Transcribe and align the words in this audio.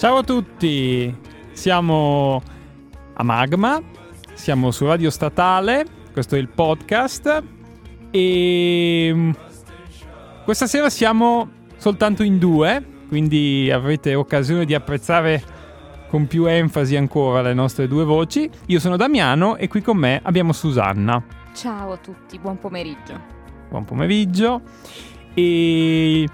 Ciao 0.00 0.16
a 0.16 0.22
tutti, 0.22 1.14
siamo 1.52 2.40
a 3.12 3.22
Magma, 3.22 3.82
siamo 4.32 4.70
su 4.70 4.86
Radio 4.86 5.10
Statale, 5.10 5.84
questo 6.10 6.36
è 6.36 6.38
il 6.38 6.48
podcast 6.48 7.42
e 8.10 9.10
mm, 9.12 9.30
questa 10.42 10.66
sera 10.66 10.88
siamo 10.88 11.50
soltanto 11.76 12.22
in 12.22 12.38
due, 12.38 12.82
quindi 13.08 13.70
avrete 13.70 14.14
occasione 14.14 14.64
di 14.64 14.72
apprezzare 14.72 15.42
con 16.08 16.26
più 16.26 16.46
enfasi 16.46 16.96
ancora 16.96 17.42
le 17.42 17.52
nostre 17.52 17.86
due 17.86 18.04
voci. 18.04 18.48
Io 18.68 18.80
sono 18.80 18.96
Damiano 18.96 19.56
e 19.56 19.68
qui 19.68 19.82
con 19.82 19.98
me 19.98 20.18
abbiamo 20.22 20.54
Susanna. 20.54 21.22
Ciao 21.52 21.92
a 21.92 21.98
tutti, 21.98 22.38
buon 22.38 22.58
pomeriggio. 22.58 23.20
Buon 23.68 23.84
pomeriggio. 23.84 24.62
E 25.34 26.26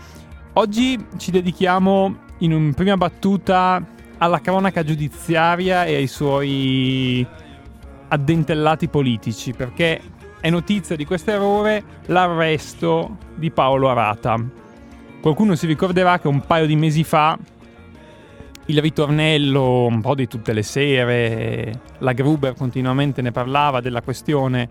oggi 0.52 1.04
ci 1.16 1.32
dedichiamo 1.32 2.25
in 2.38 2.52
una 2.52 2.72
prima 2.72 2.96
battuta 2.96 3.84
alla 4.18 4.40
cronaca 4.40 4.82
giudiziaria 4.82 5.84
e 5.84 5.96
ai 5.96 6.06
suoi 6.06 7.26
addentellati 8.08 8.88
politici, 8.88 9.52
perché 9.52 10.00
è 10.40 10.50
notizia 10.50 10.96
di 10.96 11.04
questo 11.04 11.30
errore 11.30 11.82
l'arresto 12.06 13.16
di 13.34 13.50
Paolo 13.50 13.90
Arata. 13.90 14.36
Qualcuno 15.20 15.54
si 15.54 15.66
ricorderà 15.66 16.18
che 16.18 16.28
un 16.28 16.40
paio 16.46 16.66
di 16.66 16.76
mesi 16.76 17.02
fa 17.04 17.36
il 18.68 18.80
ritornello 18.80 19.86
un 19.86 20.00
po' 20.00 20.14
di 20.14 20.26
tutte 20.26 20.52
le 20.52 20.62
sere, 20.62 21.80
la 21.98 22.12
Gruber 22.12 22.54
continuamente 22.54 23.22
ne 23.22 23.32
parlava 23.32 23.80
della 23.80 24.02
questione 24.02 24.68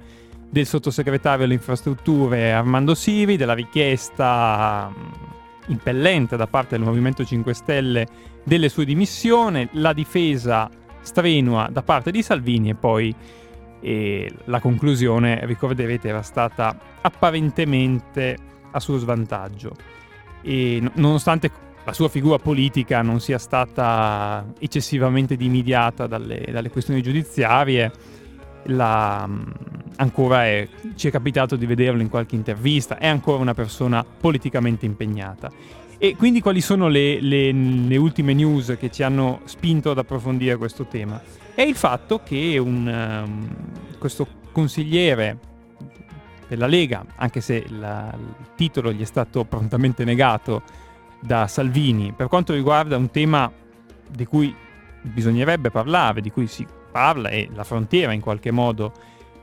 del 0.49 0.65
sottosegretario 0.65 1.45
alle 1.45 1.53
infrastrutture 1.55 2.51
Armando 2.53 2.93
Siri, 2.93 3.37
della 3.37 3.53
richiesta 3.53 4.91
impellente 5.67 6.37
da 6.37 6.47
parte 6.47 6.77
del 6.77 6.85
Movimento 6.85 7.23
5 7.23 7.53
Stelle 7.53 8.07
delle 8.43 8.69
sue 8.69 8.85
dimissioni, 8.85 9.67
la 9.73 9.93
difesa 9.93 10.69
strenua 11.01 11.69
da 11.71 11.83
parte 11.83 12.11
di 12.11 12.21
Salvini 12.21 12.69
e 12.69 12.75
poi 12.75 13.13
eh, 13.81 14.31
la 14.45 14.59
conclusione, 14.59 15.45
ricorderete, 15.45 16.07
era 16.07 16.21
stata 16.21 16.77
apparentemente 17.01 18.37
a 18.71 18.79
suo 18.79 18.97
svantaggio. 18.97 19.75
E 20.41 20.81
nonostante 20.95 21.51
la 21.83 21.93
sua 21.93 22.09
figura 22.09 22.39
politica 22.39 23.03
non 23.03 23.19
sia 23.19 23.37
stata 23.37 24.45
eccessivamente 24.59 25.35
dimidiata 25.35 26.07
dalle, 26.07 26.47
dalle 26.51 26.71
questioni 26.71 27.01
giudiziarie, 27.01 27.91
la, 28.67 29.27
ancora 29.97 30.45
è, 30.45 30.67
ci 30.95 31.07
è 31.07 31.11
capitato 31.11 31.55
di 31.55 31.65
vederlo 31.65 32.01
in 32.01 32.09
qualche 32.09 32.35
intervista, 32.35 32.97
è 32.97 33.07
ancora 33.07 33.41
una 33.41 33.53
persona 33.53 34.03
politicamente 34.03 34.85
impegnata. 34.85 35.51
E 35.97 36.15
quindi 36.15 36.41
quali 36.41 36.61
sono 36.61 36.87
le, 36.87 37.21
le, 37.21 37.51
le 37.51 37.97
ultime 37.97 38.33
news 38.33 38.75
che 38.77 38.91
ci 38.91 39.01
hanno 39.01 39.41
spinto 39.45 39.91
ad 39.91 39.97
approfondire 39.97 40.57
questo 40.57 40.85
tema? 40.85 41.21
È 41.53 41.61
il 41.61 41.75
fatto 41.75 42.21
che 42.23 42.57
un, 42.57 43.23
um, 43.25 43.47
questo 43.97 44.27
consigliere 44.51 45.37
della 46.47 46.67
Lega, 46.67 47.05
anche 47.15 47.41
se 47.41 47.65
la, 47.69 48.13
il 48.17 48.49
titolo 48.55 48.91
gli 48.91 49.01
è 49.01 49.05
stato 49.05 49.45
prontamente 49.45 50.03
negato 50.03 50.63
da 51.21 51.47
Salvini, 51.47 52.11
per 52.11 52.27
quanto 52.27 52.53
riguarda 52.53 52.97
un 52.97 53.09
tema 53.09 53.51
di 54.07 54.25
cui 54.25 54.53
bisognerebbe 55.01 55.71
parlare, 55.71 56.21
di 56.21 56.29
cui 56.29 56.47
si 56.47 56.65
parla 56.95 57.27
e 57.27 57.49
la 57.53 57.65
frontiera 57.65 58.13
in 58.13 58.21
qualche 58.21 58.51
modo 58.51 58.93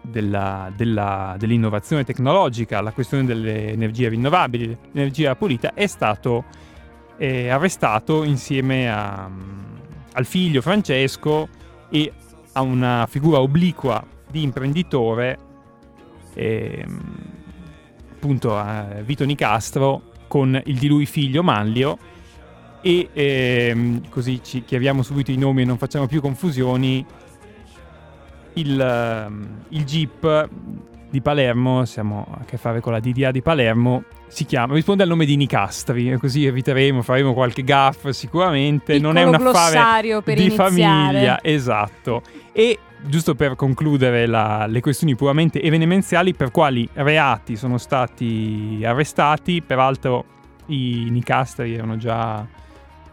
della, 0.00 0.72
della, 0.74 1.36
dell'innovazione 1.38 2.02
tecnologica, 2.02 2.80
la 2.80 2.92
questione 2.92 3.26
delle 3.26 3.72
energie 3.72 4.08
rinnovabili, 4.08 4.74
l'energia 4.92 5.36
pulita, 5.36 5.74
è 5.74 5.86
stato 5.86 6.44
eh, 7.18 7.50
arrestato 7.50 8.24
insieme 8.24 8.90
a, 8.90 9.28
al 10.14 10.24
figlio 10.24 10.62
Francesco 10.62 11.46
e 11.90 12.10
a 12.52 12.62
una 12.62 13.06
figura 13.06 13.40
obliqua 13.40 14.02
di 14.30 14.42
imprenditore, 14.42 15.38
eh, 16.32 16.86
appunto 18.12 18.56
a 18.56 19.02
Vito 19.04 19.26
Nicastro, 19.26 20.04
con 20.26 20.58
il 20.64 20.78
di 20.78 20.88
lui 20.88 21.04
figlio 21.04 21.42
Manlio. 21.42 21.98
E 22.80 23.10
ehm, 23.12 24.08
così 24.08 24.42
ci 24.42 24.64
chiariamo 24.64 25.02
subito 25.02 25.30
i 25.30 25.36
nomi 25.36 25.60
e 25.60 25.64
non 25.66 25.76
facciamo 25.76 26.06
più 26.06 26.22
confusioni 26.22 27.04
il, 28.54 28.80
ehm, 28.80 29.64
il 29.68 29.84
Jeep 29.84 30.48
di 31.10 31.20
Palermo, 31.20 31.84
siamo 31.84 32.26
a 32.40 32.44
che 32.44 32.56
fare 32.56 32.80
con 32.80 32.92
la 32.92 33.00
DDA 33.00 33.30
di 33.30 33.42
Palermo, 33.42 34.04
si 34.28 34.46
chiama, 34.46 34.72
risponde 34.72 35.02
al 35.02 35.10
nome 35.10 35.26
di 35.26 35.36
Nicastri, 35.36 36.16
così 36.16 36.46
eviteremo, 36.46 37.02
faremo 37.02 37.34
qualche 37.34 37.62
gaff 37.62 38.08
sicuramente, 38.08 38.94
Piccolo 38.94 39.12
non 39.12 39.22
è 39.22 39.24
un 39.24 39.34
affare 39.34 40.22
di 40.24 40.32
iniziare. 40.32 40.70
famiglia, 40.70 41.38
esatto. 41.42 42.22
E 42.52 42.78
giusto 43.04 43.34
per 43.34 43.56
concludere 43.56 44.26
la, 44.26 44.66
le 44.66 44.80
questioni 44.80 45.14
puramente 45.14 45.60
evenemenziali, 45.60 46.32
per 46.32 46.50
quali 46.50 46.88
reati 46.94 47.56
sono 47.56 47.76
stati 47.76 48.80
arrestati, 48.82 49.60
peraltro 49.60 50.24
i 50.66 51.08
Nicastri 51.10 51.74
erano 51.74 51.98
già 51.98 52.46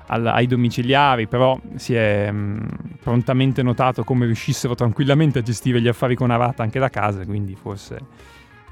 al, 0.10 0.28
ai 0.28 0.48
domiciliari, 0.48 1.28
però 1.28 1.60
si 1.76 1.94
è 1.94 2.32
mh, 2.32 2.38
mm, 2.38 2.68
prontamente 3.02 3.64
notato 3.64 4.04
come 4.04 4.26
riuscissero 4.26 4.76
tranquillamente 4.76 5.40
a 5.40 5.42
gestire 5.42 5.82
gli 5.82 5.88
affari 5.88 6.16
con 6.16 6.32
Arata 6.32 6.64
anche 6.64 6.80
da 6.80 6.90
casa, 6.90 7.26
quindi 7.26 7.56
forse 7.56 7.98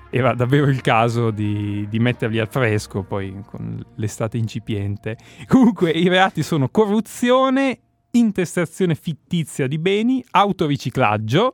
era 0.09 0.33
davvero 0.33 0.67
il 0.67 0.81
caso 0.81 1.31
di, 1.31 1.85
di, 1.89 1.99
metterli 1.99 2.39
al 2.39 2.47
fresco 2.47 3.03
poi 3.03 3.43
con 3.45 3.83
l'estate 3.95 4.37
incipiente. 4.37 5.17
Comunque 5.47 5.91
i 5.91 6.07
reati 6.07 6.43
sono 6.43 6.69
corruzione, 6.69 7.79
intestazione 8.11 8.95
fittizia 8.95 9.67
di 9.67 9.77
beni, 9.77 10.23
autoriciclaggio, 10.31 11.53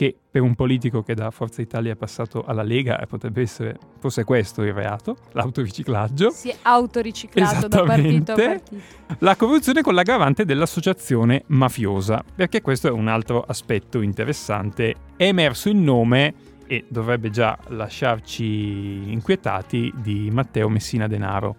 che 0.00 0.16
per 0.30 0.40
un 0.40 0.54
politico 0.54 1.02
che 1.02 1.12
da 1.12 1.30
Forza 1.30 1.60
Italia 1.60 1.92
è 1.92 1.94
passato 1.94 2.42
alla 2.42 2.62
Lega 2.62 2.98
eh, 2.98 3.04
potrebbe 3.04 3.42
essere 3.42 3.76
forse 3.98 4.24
questo 4.24 4.62
il 4.62 4.72
reato, 4.72 5.18
l'autoriciclaggio. 5.32 6.30
Si 6.30 6.48
è 6.48 6.56
autoriciclato 6.62 7.68
da 7.68 7.82
partito 7.82 8.32
a 8.32 8.34
partito. 8.34 8.82
La 9.18 9.36
corruzione 9.36 9.82
con 9.82 9.92
l'aggravante 9.92 10.46
dell'associazione 10.46 11.42
mafiosa, 11.48 12.24
perché 12.34 12.62
questo 12.62 12.88
è 12.88 12.90
un 12.90 13.08
altro 13.08 13.44
aspetto 13.46 14.00
interessante. 14.00 14.94
È 15.16 15.24
emerso 15.24 15.68
il 15.68 15.76
nome 15.76 16.32
e 16.66 16.86
dovrebbe 16.88 17.28
già 17.28 17.58
lasciarci 17.68 19.12
inquietati 19.12 19.92
di 19.96 20.30
Matteo 20.30 20.70
Messina 20.70 21.08
Denaro. 21.08 21.56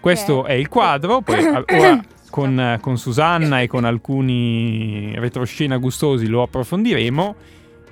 Questo 0.00 0.44
è 0.44 0.52
il 0.52 0.68
quadro, 0.68 1.22
poi 1.22 1.42
ora 1.48 2.04
con, 2.28 2.78
con 2.80 2.98
Susanna 2.98 3.60
e 3.60 3.68
con 3.68 3.84
alcuni 3.84 5.14
retroscena 5.14 5.78
gustosi 5.78 6.26
lo 6.26 6.42
approfondiremo. 6.42 7.36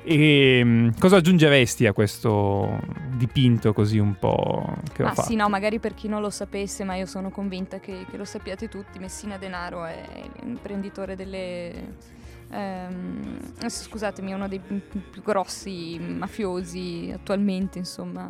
E 0.04 0.62
mm, 0.64 0.88
cosa 0.98 1.16
aggiungeresti 1.16 1.86
a 1.86 1.92
questo 1.92 2.80
dipinto 3.14 3.72
così 3.72 3.98
un 3.98 4.18
po' 4.18 4.76
che 4.92 5.04
ho 5.04 5.06
ah, 5.06 5.14
fatto? 5.14 5.28
sì, 5.28 5.36
no, 5.36 5.48
magari 5.48 5.78
per 5.78 5.94
chi 5.94 6.08
non 6.08 6.20
lo 6.20 6.30
sapesse, 6.30 6.82
ma 6.82 6.96
io 6.96 7.06
sono 7.06 7.30
convinta 7.30 7.78
che, 7.78 8.04
che 8.10 8.16
lo 8.16 8.24
sappiate 8.24 8.68
tutti, 8.68 8.98
Messina 8.98 9.36
Denaro 9.36 9.84
è 9.84 10.02
l'imprenditore 10.42 11.14
delle... 11.14 12.20
Ehm, 12.50 13.38
scusatemi, 13.66 14.32
uno 14.32 14.48
dei 14.48 14.60
più 14.60 15.22
grossi 15.22 15.98
mafiosi 15.98 17.10
attualmente, 17.14 17.78
insomma, 17.78 18.28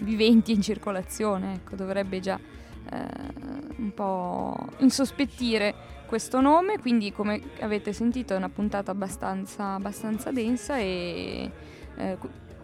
viventi 0.00 0.52
in 0.52 0.62
circolazione, 0.62 1.54
ecco, 1.54 1.76
dovrebbe 1.76 2.18
già 2.20 2.38
eh, 2.90 3.06
un 3.76 3.92
po' 3.94 4.56
insospettire 4.78 5.74
questo 6.12 6.42
nome, 6.42 6.78
quindi 6.78 7.10
come 7.10 7.40
avete 7.60 7.94
sentito 7.94 8.34
è 8.34 8.36
una 8.36 8.50
puntata 8.50 8.90
abbastanza, 8.90 9.72
abbastanza 9.72 10.30
densa 10.30 10.76
e 10.76 11.50
eh, 11.96 12.18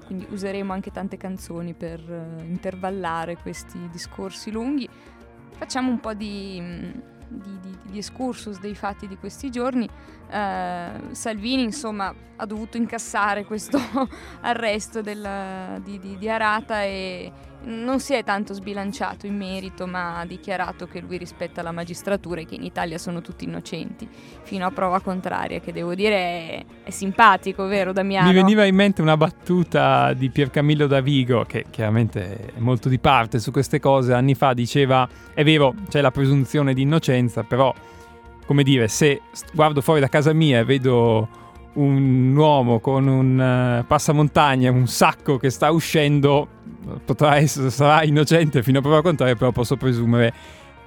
quindi 0.05 0.27
useremo 0.29 0.71
anche 0.71 0.91
tante 0.91 1.17
canzoni 1.17 1.73
per 1.73 1.99
eh, 1.99 2.45
intervallare 2.45 3.39
questi 3.39 3.89
discorsi 3.91 4.51
lunghi. 4.51 4.87
Facciamo 5.57 5.91
un 5.91 5.99
po' 5.99 6.13
di, 6.13 6.61
di, 7.27 7.59
di, 7.63 7.79
di 7.85 7.97
excursus 7.97 8.61
dei 8.61 8.75
fatti 8.75 9.09
di 9.09 9.17
questi 9.17 9.51
giorni. 9.51 9.89
Eh, 10.31 11.15
Salvini 11.15 11.63
insomma 11.63 12.15
ha 12.41 12.47
dovuto 12.47 12.77
incassare 12.77 13.45
questo 13.45 13.79
arresto 14.43 15.01
del, 15.01 15.81
di, 15.83 16.29
Arata 16.29 16.83
e 16.85 17.33
non 17.65 17.99
si 17.99 18.15
è 18.15 18.23
tanto 18.23 18.55
sbilanciato 18.55 19.27
in 19.27 19.37
merito, 19.37 19.87
ma 19.87 20.21
ha 20.21 20.25
dichiarato 20.25 20.87
che 20.87 21.01
lui 21.01 21.17
rispetta 21.17 21.63
la 21.63 21.73
magistratura 21.73 22.41
e 22.41 22.47
che 22.47 22.55
in 22.55 22.63
Italia 22.63 22.99
sono 22.99 23.21
tutti 23.21 23.45
innocenti, 23.45 24.09
fino 24.43 24.67
a 24.67 24.71
prova 24.71 25.01
contraria, 25.01 25.59
che 25.59 25.73
devo 25.73 25.95
dire 25.95 26.17
è, 26.17 26.65
è 26.85 26.91
simpatico, 26.91 27.67
vero 27.67 27.93
Damiano? 27.93 28.29
Mi 28.29 28.35
veniva 28.35 28.65
in 28.65 28.77
mente 28.77 29.03
una 29.03 29.17
battuta 29.17 30.13
di 30.13 30.31
Piercamillo 30.31 30.87
Davigo, 30.87 31.45
che 31.45 31.65
chiaramente 31.69 32.53
è 32.55 32.59
molto 32.59 32.89
di 32.89 33.01
parte 33.01 33.41
su 33.41 33.51
queste 33.51 33.81
cose, 33.81 34.13
anni 34.13 34.35
fa 34.35 34.53
diceva, 34.53 35.09
è 35.35 35.43
vero, 35.43 35.75
c'è 35.89 36.01
la 36.01 36.13
presunzione 36.13 36.75
di 36.75 36.83
innocenza, 36.83 37.43
però, 37.43 37.75
come 38.49 38.63
dire, 38.63 38.89
se 38.89 39.21
guardo 39.53 39.83
fuori 39.83 40.01
da 40.01 40.09
casa 40.09 40.33
mia 40.33 40.61
e 40.61 40.65
vedo 40.65 41.29
un 41.75 42.35
uomo 42.35 42.81
con 42.81 43.07
un 43.07 43.81
uh, 43.83 43.87
passamontagna, 43.87 44.71
un 44.71 44.87
sacco 44.87 45.37
che 45.37 45.51
sta 45.51 45.71
uscendo, 45.71 46.49
potrà 47.05 47.37
essere, 47.37 47.69
sarà 47.69 48.05
innocente 48.05 48.63
fino 48.63 48.79
a 48.79 48.81
prova 48.81 49.03
contraria, 49.03 49.37
però 49.37 49.53
posso 49.53 49.77
presumere 49.77 50.33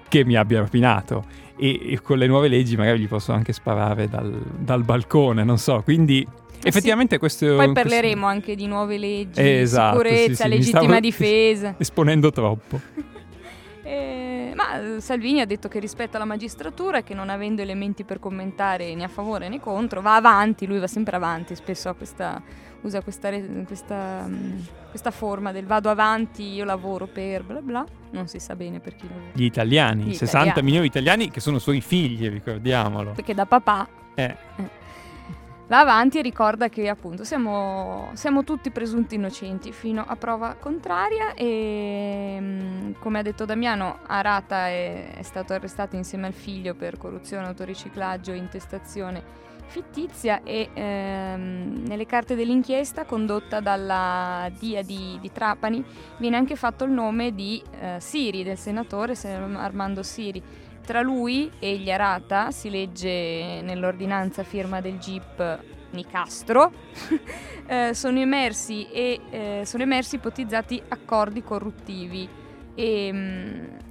che 0.07 0.25
mi 0.25 0.35
abbia 0.35 0.61
rapinato. 0.61 1.23
E, 1.55 1.91
e, 1.91 2.01
con 2.01 2.17
le 2.17 2.25
nuove 2.25 2.47
leggi 2.47 2.75
magari 2.75 2.97
gli 2.97 3.07
posso 3.07 3.31
anche 3.31 3.53
sparare 3.53 4.09
dal, 4.09 4.41
dal 4.57 4.83
balcone, 4.83 5.43
non 5.43 5.59
so. 5.59 5.83
Quindi 5.83 6.27
eh 6.27 6.67
effettivamente 6.67 7.13
sì. 7.13 7.19
questo... 7.19 7.55
Poi 7.57 7.73
parleremo 7.73 8.25
questo... 8.25 8.25
anche 8.25 8.55
di 8.55 8.65
nuove 8.65 8.97
leggi, 8.97 9.39
esatto, 9.39 9.97
sicurezza, 9.99 10.45
sì, 10.45 10.49
sì, 10.51 10.57
legittima 10.57 10.99
difesa. 10.99 11.75
Esponendo 11.77 12.31
troppo. 12.31 12.81
eh, 13.83 14.53
ma 14.55 14.99
Salvini 14.99 15.41
ha 15.41 15.45
detto 15.45 15.67
che 15.67 15.79
rispetta 15.79 16.17
la 16.17 16.25
magistratura 16.25 16.99
e 16.99 17.03
che 17.03 17.13
non 17.13 17.29
avendo 17.29 17.61
elementi 17.61 18.03
per 18.03 18.19
commentare 18.19 18.93
né 18.93 19.03
a 19.03 19.07
favore 19.07 19.49
né 19.49 19.59
contro, 19.59 20.01
va 20.01 20.15
avanti, 20.15 20.67
lui 20.67 20.79
va 20.79 20.87
sempre 20.87 21.15
avanti, 21.15 21.55
spesso 21.55 21.93
questa, 21.95 22.41
usa 22.81 23.01
questa, 23.01 23.31
questa, 23.65 24.29
questa, 24.89 25.11
forma 25.11 25.51
del 25.51 25.65
vado 25.65 25.89
avanti, 25.89 26.53
io 26.53 26.65
lavoro 26.65 27.07
per 27.07 27.43
bla 27.43 27.61
bla, 27.61 27.85
non 28.11 28.27
si 28.27 28.39
sa 28.39 28.55
bene 28.55 28.79
per 28.79 28.95
chi 28.95 29.07
lavora. 29.07 29.31
Gli 29.33 29.43
italiani, 29.43 30.03
Gli 30.03 30.13
60 30.13 30.27
italiani. 30.27 30.61
milioni 30.63 30.89
di 30.89 30.91
italiani 30.91 31.31
che 31.31 31.39
sono 31.39 31.57
suoi 31.59 31.81
figli, 31.81 32.29
ricordiamolo. 32.29 33.11
Perché 33.11 33.33
da 33.33 33.45
papà... 33.45 33.87
Eh. 34.13 34.23
eh 34.57 34.79
va 35.71 35.79
avanti 35.79 36.19
e 36.19 36.21
ricorda 36.21 36.67
che 36.67 36.89
appunto 36.89 37.23
siamo, 37.23 38.09
siamo 38.11 38.43
tutti 38.43 38.71
presunti 38.71 39.15
innocenti 39.15 39.71
fino 39.71 40.03
a 40.05 40.17
prova 40.17 40.55
contraria. 40.59 41.33
E 41.33 42.37
mm, 42.41 42.91
come 42.99 43.19
ha 43.19 43.21
detto 43.21 43.45
Damiano 43.45 43.99
Arata 44.05 44.67
è, 44.67 45.13
è 45.15 45.21
stato 45.21 45.53
arrestato 45.53 45.95
insieme 45.95 46.27
al 46.27 46.33
figlio 46.33 46.75
per 46.75 46.97
corruzione, 46.97 47.47
autoriciclaggio 47.47 48.33
e 48.33 48.35
intestazione 48.35 49.23
fittizia 49.71 50.43
e 50.43 50.69
ehm, 50.73 51.85
nelle 51.87 52.05
carte 52.05 52.35
dell'inchiesta 52.35 53.05
condotta 53.05 53.61
dalla 53.61 54.51
DIA 54.59 54.81
di, 54.83 55.17
di, 55.21 55.31
Trapani 55.31 55.83
viene 56.17 56.35
anche 56.35 56.57
fatto 56.57 56.83
il 56.83 56.91
nome 56.91 57.33
di 57.33 57.63
eh, 57.79 57.95
Siri, 57.99 58.43
del 58.43 58.57
senatore 58.57 59.15
Armando 59.23 60.03
Siri 60.03 60.43
tra 60.83 61.01
lui 61.01 61.49
e 61.59 61.77
gli 61.77 61.89
Arata 61.89 62.51
si 62.51 62.69
legge 62.69 63.61
nell'ordinanza 63.61 64.43
firma 64.43 64.81
del 64.81 64.97
GIP 64.97 65.59
Nicastro, 65.91 66.71
eh, 67.65 67.93
sono, 67.93 68.19
emersi 68.19 68.89
e, 68.91 69.19
eh, 69.29 69.61
sono 69.65 69.83
emersi 69.83 70.15
ipotizzati 70.15 70.81
accordi 70.89 71.43
corruttivi. 71.43 72.27
E, 72.75 73.11
mh, 73.11 73.17
mm, 73.17 73.90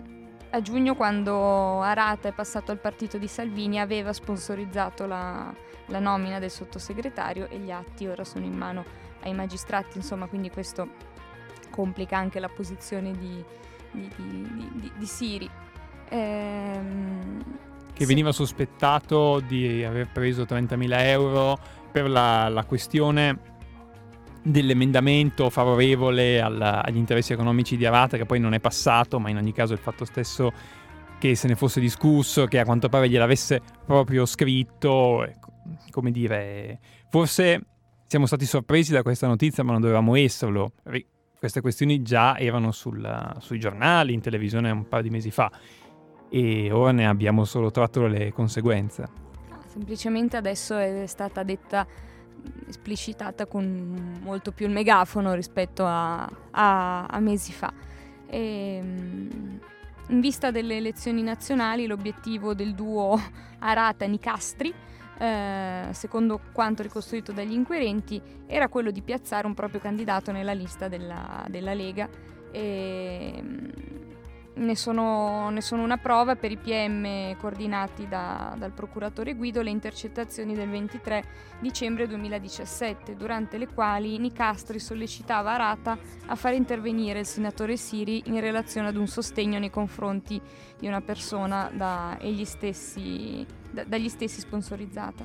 a 0.50 0.62
giugno, 0.62 0.94
quando 0.94 1.80
Arata 1.80 2.28
è 2.28 2.32
passato 2.32 2.72
al 2.72 2.78
partito 2.78 3.18
di 3.18 3.28
Salvini, 3.28 3.78
aveva 3.80 4.12
sponsorizzato 4.12 5.06
la, 5.06 5.52
la 5.86 5.98
nomina 5.98 6.38
del 6.38 6.50
sottosegretario 6.50 7.48
e 7.48 7.58
gli 7.58 7.70
atti 7.70 8.06
ora 8.06 8.24
sono 8.24 8.44
in 8.44 8.56
mano 8.56 8.84
ai 9.22 9.34
magistrati, 9.34 9.98
insomma, 9.98 10.26
quindi 10.26 10.50
questo 10.50 10.88
complica 11.70 12.16
anche 12.16 12.40
la 12.40 12.48
posizione 12.48 13.12
di, 13.12 13.44
di, 13.92 14.10
di, 14.16 14.92
di, 14.96 15.06
Siri. 15.06 15.48
Ehm, 16.08 17.42
che 17.92 18.04
sì. 18.04 18.06
veniva 18.06 18.32
sospettato 18.32 19.40
di 19.40 19.84
aver 19.84 20.10
preso 20.10 20.42
30.000 20.42 20.88
euro 21.06 21.58
per 21.92 22.08
la, 22.08 22.48
la 22.48 22.64
questione 22.64 23.49
dell'emendamento 24.42 25.50
favorevole 25.50 26.40
alla, 26.40 26.84
agli 26.84 26.96
interessi 26.96 27.32
economici 27.32 27.76
di 27.76 27.84
Arata, 27.84 28.16
che 28.16 28.26
poi 28.26 28.40
non 28.40 28.54
è 28.54 28.60
passato, 28.60 29.18
ma 29.18 29.30
in 29.30 29.36
ogni 29.36 29.52
caso 29.52 29.72
il 29.72 29.78
fatto 29.78 30.04
stesso 30.04 30.52
che 31.18 31.34
se 31.34 31.48
ne 31.48 31.54
fosse 31.54 31.80
discusso, 31.80 32.46
che 32.46 32.58
a 32.58 32.64
quanto 32.64 32.88
pare 32.88 33.08
gliel'avesse 33.08 33.60
proprio 33.84 34.24
scritto, 34.24 35.24
ecco, 35.24 35.52
come 35.90 36.10
dire, 36.10 36.78
forse 37.10 37.66
siamo 38.06 38.26
stati 38.26 38.46
sorpresi 38.46 38.92
da 38.92 39.02
questa 39.02 39.26
notizia, 39.26 39.62
ma 39.62 39.72
non 39.72 39.80
dovevamo 39.80 40.16
esserlo. 40.16 40.72
Queste 41.38 41.60
questioni 41.60 42.02
già 42.02 42.38
erano 42.38 42.72
sul, 42.72 43.36
sui 43.38 43.58
giornali, 43.58 44.12
in 44.14 44.20
televisione 44.20 44.70
un 44.70 44.88
paio 44.88 45.02
di 45.02 45.10
mesi 45.10 45.30
fa 45.30 45.50
e 46.30 46.70
ora 46.70 46.92
ne 46.92 47.06
abbiamo 47.06 47.44
solo 47.44 47.70
tratto 47.70 48.06
le 48.06 48.32
conseguenze. 48.32 49.02
Ah, 49.02 49.60
semplicemente 49.66 50.36
adesso 50.36 50.76
è 50.76 51.06
stata 51.06 51.42
detta 51.42 51.86
esplicitata 52.68 53.46
con 53.46 54.18
molto 54.22 54.52
più 54.52 54.66
il 54.66 54.72
megafono 54.72 55.34
rispetto 55.34 55.84
a, 55.84 56.22
a, 56.50 57.06
a 57.06 57.18
mesi 57.20 57.52
fa. 57.52 57.72
E, 58.26 58.76
ehm, 58.76 59.60
in 60.08 60.20
vista 60.20 60.50
delle 60.50 60.76
elezioni 60.76 61.22
nazionali 61.22 61.86
l'obiettivo 61.86 62.54
del 62.54 62.74
duo 62.74 63.20
Arata-Nicastri 63.60 64.74
eh, 65.20 65.88
secondo 65.92 66.40
quanto 66.50 66.82
ricostruito 66.82 67.30
dagli 67.32 67.52
inquirenti, 67.52 68.20
era 68.46 68.68
quello 68.68 68.90
di 68.90 69.02
piazzare 69.02 69.46
un 69.46 69.52
proprio 69.52 69.78
candidato 69.78 70.32
nella 70.32 70.54
lista 70.54 70.88
della, 70.88 71.44
della 71.48 71.74
Lega. 71.74 72.08
E, 72.50 73.32
ehm, 73.36 73.72
ne 74.60 74.76
sono, 74.76 75.50
ne 75.50 75.60
sono, 75.60 75.82
una 75.82 75.96
prova 75.96 76.36
per 76.36 76.50
i 76.50 76.56
PM 76.56 77.36
coordinati 77.36 78.06
da, 78.06 78.54
dal 78.56 78.72
procuratore 78.72 79.34
Guido 79.34 79.62
le 79.62 79.70
intercettazioni 79.70 80.54
del 80.54 80.68
23 80.68 81.24
dicembre 81.60 82.06
2017, 82.06 83.16
durante 83.16 83.58
le 83.58 83.68
quali 83.68 84.18
Nicastri 84.18 84.78
sollecitava 84.78 85.52
Arata 85.52 85.98
a 86.26 86.34
far 86.34 86.54
intervenire 86.54 87.20
il 87.20 87.26
senatore 87.26 87.76
Siri 87.76 88.22
in 88.26 88.40
relazione 88.40 88.88
ad 88.88 88.96
un 88.96 89.06
sostegno 89.06 89.58
nei 89.58 89.70
confronti 89.70 90.40
di 90.78 90.86
una 90.86 91.00
persona 91.00 91.70
da, 91.72 92.18
stessi, 92.44 93.46
da, 93.70 93.84
dagli 93.84 94.08
stessi 94.08 94.40
sponsorizzata. 94.40 95.24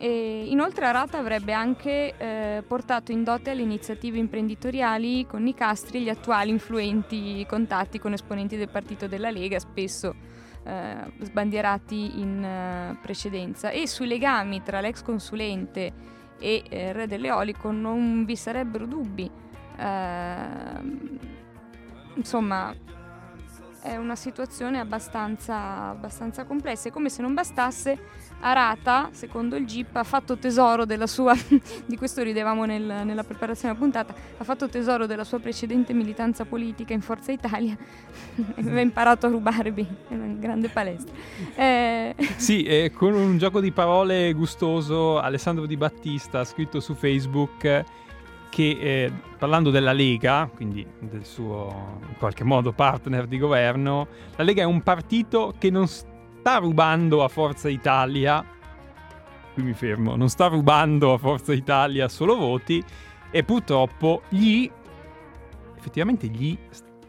E 0.00 0.44
inoltre 0.46 0.86
Arata 0.86 1.18
avrebbe 1.18 1.52
anche 1.52 2.14
eh, 2.16 2.62
portato 2.64 3.10
in 3.10 3.24
dote 3.24 3.50
alle 3.50 3.62
iniziative 3.62 4.18
imprenditoriali 4.18 5.26
con 5.26 5.42
Nicastri 5.42 6.02
gli 6.02 6.08
attuali 6.08 6.50
influenti 6.50 7.44
contatti 7.48 7.98
con 7.98 8.12
esponenti 8.12 8.56
del 8.56 8.68
partito 8.68 9.08
della 9.08 9.30
Lega, 9.30 9.58
spesso 9.58 10.14
eh, 10.62 11.12
sbandierati 11.18 12.20
in 12.20 12.44
eh, 12.44 12.98
precedenza. 13.02 13.70
E 13.70 13.88
sui 13.88 14.06
legami 14.06 14.62
tra 14.62 14.80
l'ex 14.80 15.02
consulente 15.02 15.92
e 16.38 16.62
il 16.64 16.72
eh, 16.72 16.92
re 16.92 17.08
dell'Eolico 17.08 17.72
non 17.72 18.24
vi 18.24 18.36
sarebbero 18.36 18.86
dubbi. 18.86 19.28
Ehm, 19.78 21.18
insomma, 22.14 22.72
è 23.80 23.96
una 23.96 24.16
situazione 24.16 24.78
abbastanza, 24.78 25.88
abbastanza 25.88 26.44
complessa. 26.44 26.88
È 26.88 26.92
come 26.92 27.08
se 27.08 27.22
non 27.22 27.34
bastasse, 27.34 27.98
Arata, 28.40 29.08
secondo 29.12 29.56
il 29.56 29.66
GIP, 29.66 29.96
ha 29.96 30.04
fatto 30.04 30.36
tesoro 30.36 30.84
della 30.84 31.06
sua, 31.06 31.34
di 31.86 31.96
questo 31.96 32.22
ridevamo 32.22 32.64
nel, 32.64 32.82
nella 32.82 33.24
preparazione 33.24 33.74
della 33.74 33.84
puntata, 33.84 34.14
ha 34.36 34.44
fatto 34.44 34.68
tesoro 34.68 35.06
della 35.06 35.24
sua 35.24 35.38
precedente 35.38 35.92
militanza 35.92 36.44
politica 36.44 36.92
in 36.92 37.00
Forza 37.00 37.32
Italia 37.32 37.76
e 38.36 38.60
aveva 38.60 38.80
imparato 38.80 39.26
a 39.26 39.30
rubarvi, 39.30 39.86
è 40.08 40.14
una 40.14 40.34
grande 40.38 40.68
palestra. 40.68 41.14
Eh... 41.54 42.14
Sì, 42.36 42.62
eh, 42.62 42.92
con 42.94 43.14
un 43.14 43.38
gioco 43.38 43.60
di 43.60 43.72
parole 43.72 44.32
gustoso, 44.32 45.18
Alessandro 45.18 45.66
Di 45.66 45.76
Battista 45.76 46.40
ha 46.40 46.44
scritto 46.44 46.80
su 46.80 46.94
Facebook 46.94 47.84
che 48.50 48.78
eh, 48.80 49.12
parlando 49.38 49.70
della 49.70 49.92
Lega, 49.92 50.50
quindi 50.54 50.86
del 50.98 51.24
suo 51.24 52.00
in 52.08 52.16
qualche 52.18 52.44
modo 52.44 52.72
partner 52.72 53.26
di 53.26 53.38
governo, 53.38 54.08
la 54.36 54.44
Lega 54.44 54.62
è 54.62 54.64
un 54.64 54.82
partito 54.82 55.54
che 55.58 55.70
non 55.70 55.86
sta 56.38 56.58
rubando 56.58 57.24
a 57.24 57.28
Forza 57.28 57.68
Italia, 57.68 58.44
qui 59.54 59.62
mi 59.62 59.72
fermo, 59.72 60.14
non 60.16 60.28
sta 60.28 60.46
rubando 60.46 61.12
a 61.12 61.18
Forza 61.18 61.52
Italia 61.52 62.08
solo 62.08 62.36
voti. 62.36 62.82
E 63.30 63.42
purtroppo 63.42 64.22
gli, 64.28 64.70
effettivamente 65.76 66.28
gli, 66.28 66.56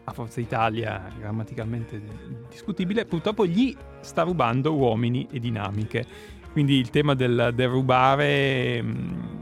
a 0.04 0.12
Forza 0.12 0.40
Italia 0.40 1.10
grammaticalmente 1.18 2.02
discutibile, 2.50 3.06
purtroppo 3.06 3.46
gli 3.46 3.74
sta 4.00 4.22
rubando 4.22 4.74
uomini 4.74 5.26
e 5.30 5.38
dinamiche. 5.38 6.04
Quindi 6.52 6.78
il 6.78 6.90
tema 6.90 7.14
del, 7.14 7.52
del 7.54 7.68
rubare... 7.68 8.82
Mh, 8.82 8.88
mm, 8.88 9.38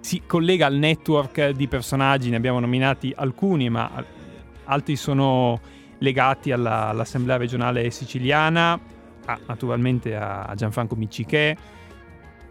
si 0.00 0.22
collega 0.26 0.64
al 0.64 0.76
network 0.76 1.50
di 1.50 1.68
personaggi, 1.68 2.30
ne 2.30 2.36
abbiamo 2.36 2.58
nominati 2.58 3.12
alcuni, 3.14 3.68
ma 3.68 4.02
altri 4.64 4.96
sono 4.96 5.60
legati 5.98 6.52
alla, 6.52 6.88
all'Assemblea 6.88 7.36
regionale 7.36 7.90
siciliana, 7.90 8.80
a, 9.32 9.38
naturalmente 9.46 10.16
a 10.16 10.52
Gianfranco 10.54 10.96
Miccichè. 10.96 11.56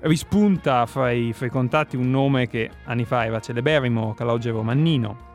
Rispunta 0.02 0.86
fra 0.86 1.12
i, 1.12 1.34
fra 1.34 1.48
i, 1.48 1.50
contatti 1.50 1.98
un 1.98 2.10
nome 2.10 2.48
che 2.48 2.70
anni 2.86 3.04
fa 3.04 3.26
era 3.26 3.40
celeberrimo, 3.40 4.14
Calogero 4.14 4.64
Mannino, 4.64 5.28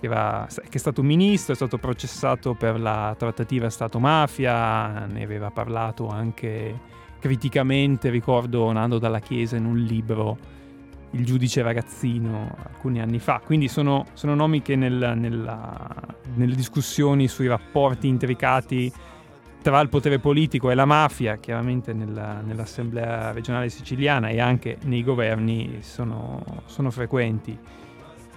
che, 0.00 0.06
era, 0.06 0.46
che 0.48 0.68
è 0.70 0.78
stato 0.78 1.02
ministro, 1.02 1.52
è 1.52 1.56
stato 1.56 1.76
processato 1.78 2.54
per 2.54 2.80
la 2.80 3.14
trattativa 3.18 3.68
Stato-mafia, 3.68 5.04
ne 5.06 5.22
aveva 5.22 5.50
parlato 5.50 6.08
anche 6.08 6.90
criticamente, 7.18 8.08
ricordo 8.08 8.72
Nando 8.72 8.98
Dalla 8.98 9.20
Chiesa 9.20 9.56
in 9.56 9.66
un 9.66 9.78
libro 9.78 10.60
il 11.12 11.24
giudice 11.24 11.62
ragazzino 11.62 12.54
alcuni 12.62 13.00
anni 13.00 13.18
fa. 13.18 13.40
Quindi 13.44 13.68
sono, 13.68 14.06
sono 14.14 14.34
nomi 14.34 14.62
che 14.62 14.76
nel, 14.76 15.14
nella, 15.16 15.88
nelle 16.34 16.54
discussioni 16.54 17.28
sui 17.28 17.46
rapporti 17.46 18.08
intricati 18.08 18.92
tra 19.62 19.80
il 19.80 19.88
potere 19.88 20.18
politico 20.18 20.70
e 20.70 20.74
la 20.74 20.84
mafia, 20.84 21.36
chiaramente 21.36 21.92
nella, 21.92 22.40
nell'Assemblea 22.40 23.32
regionale 23.32 23.68
siciliana 23.68 24.28
e 24.28 24.40
anche 24.40 24.78
nei 24.84 25.02
governi, 25.02 25.78
sono, 25.80 26.42
sono 26.66 26.90
frequenti. 26.90 27.56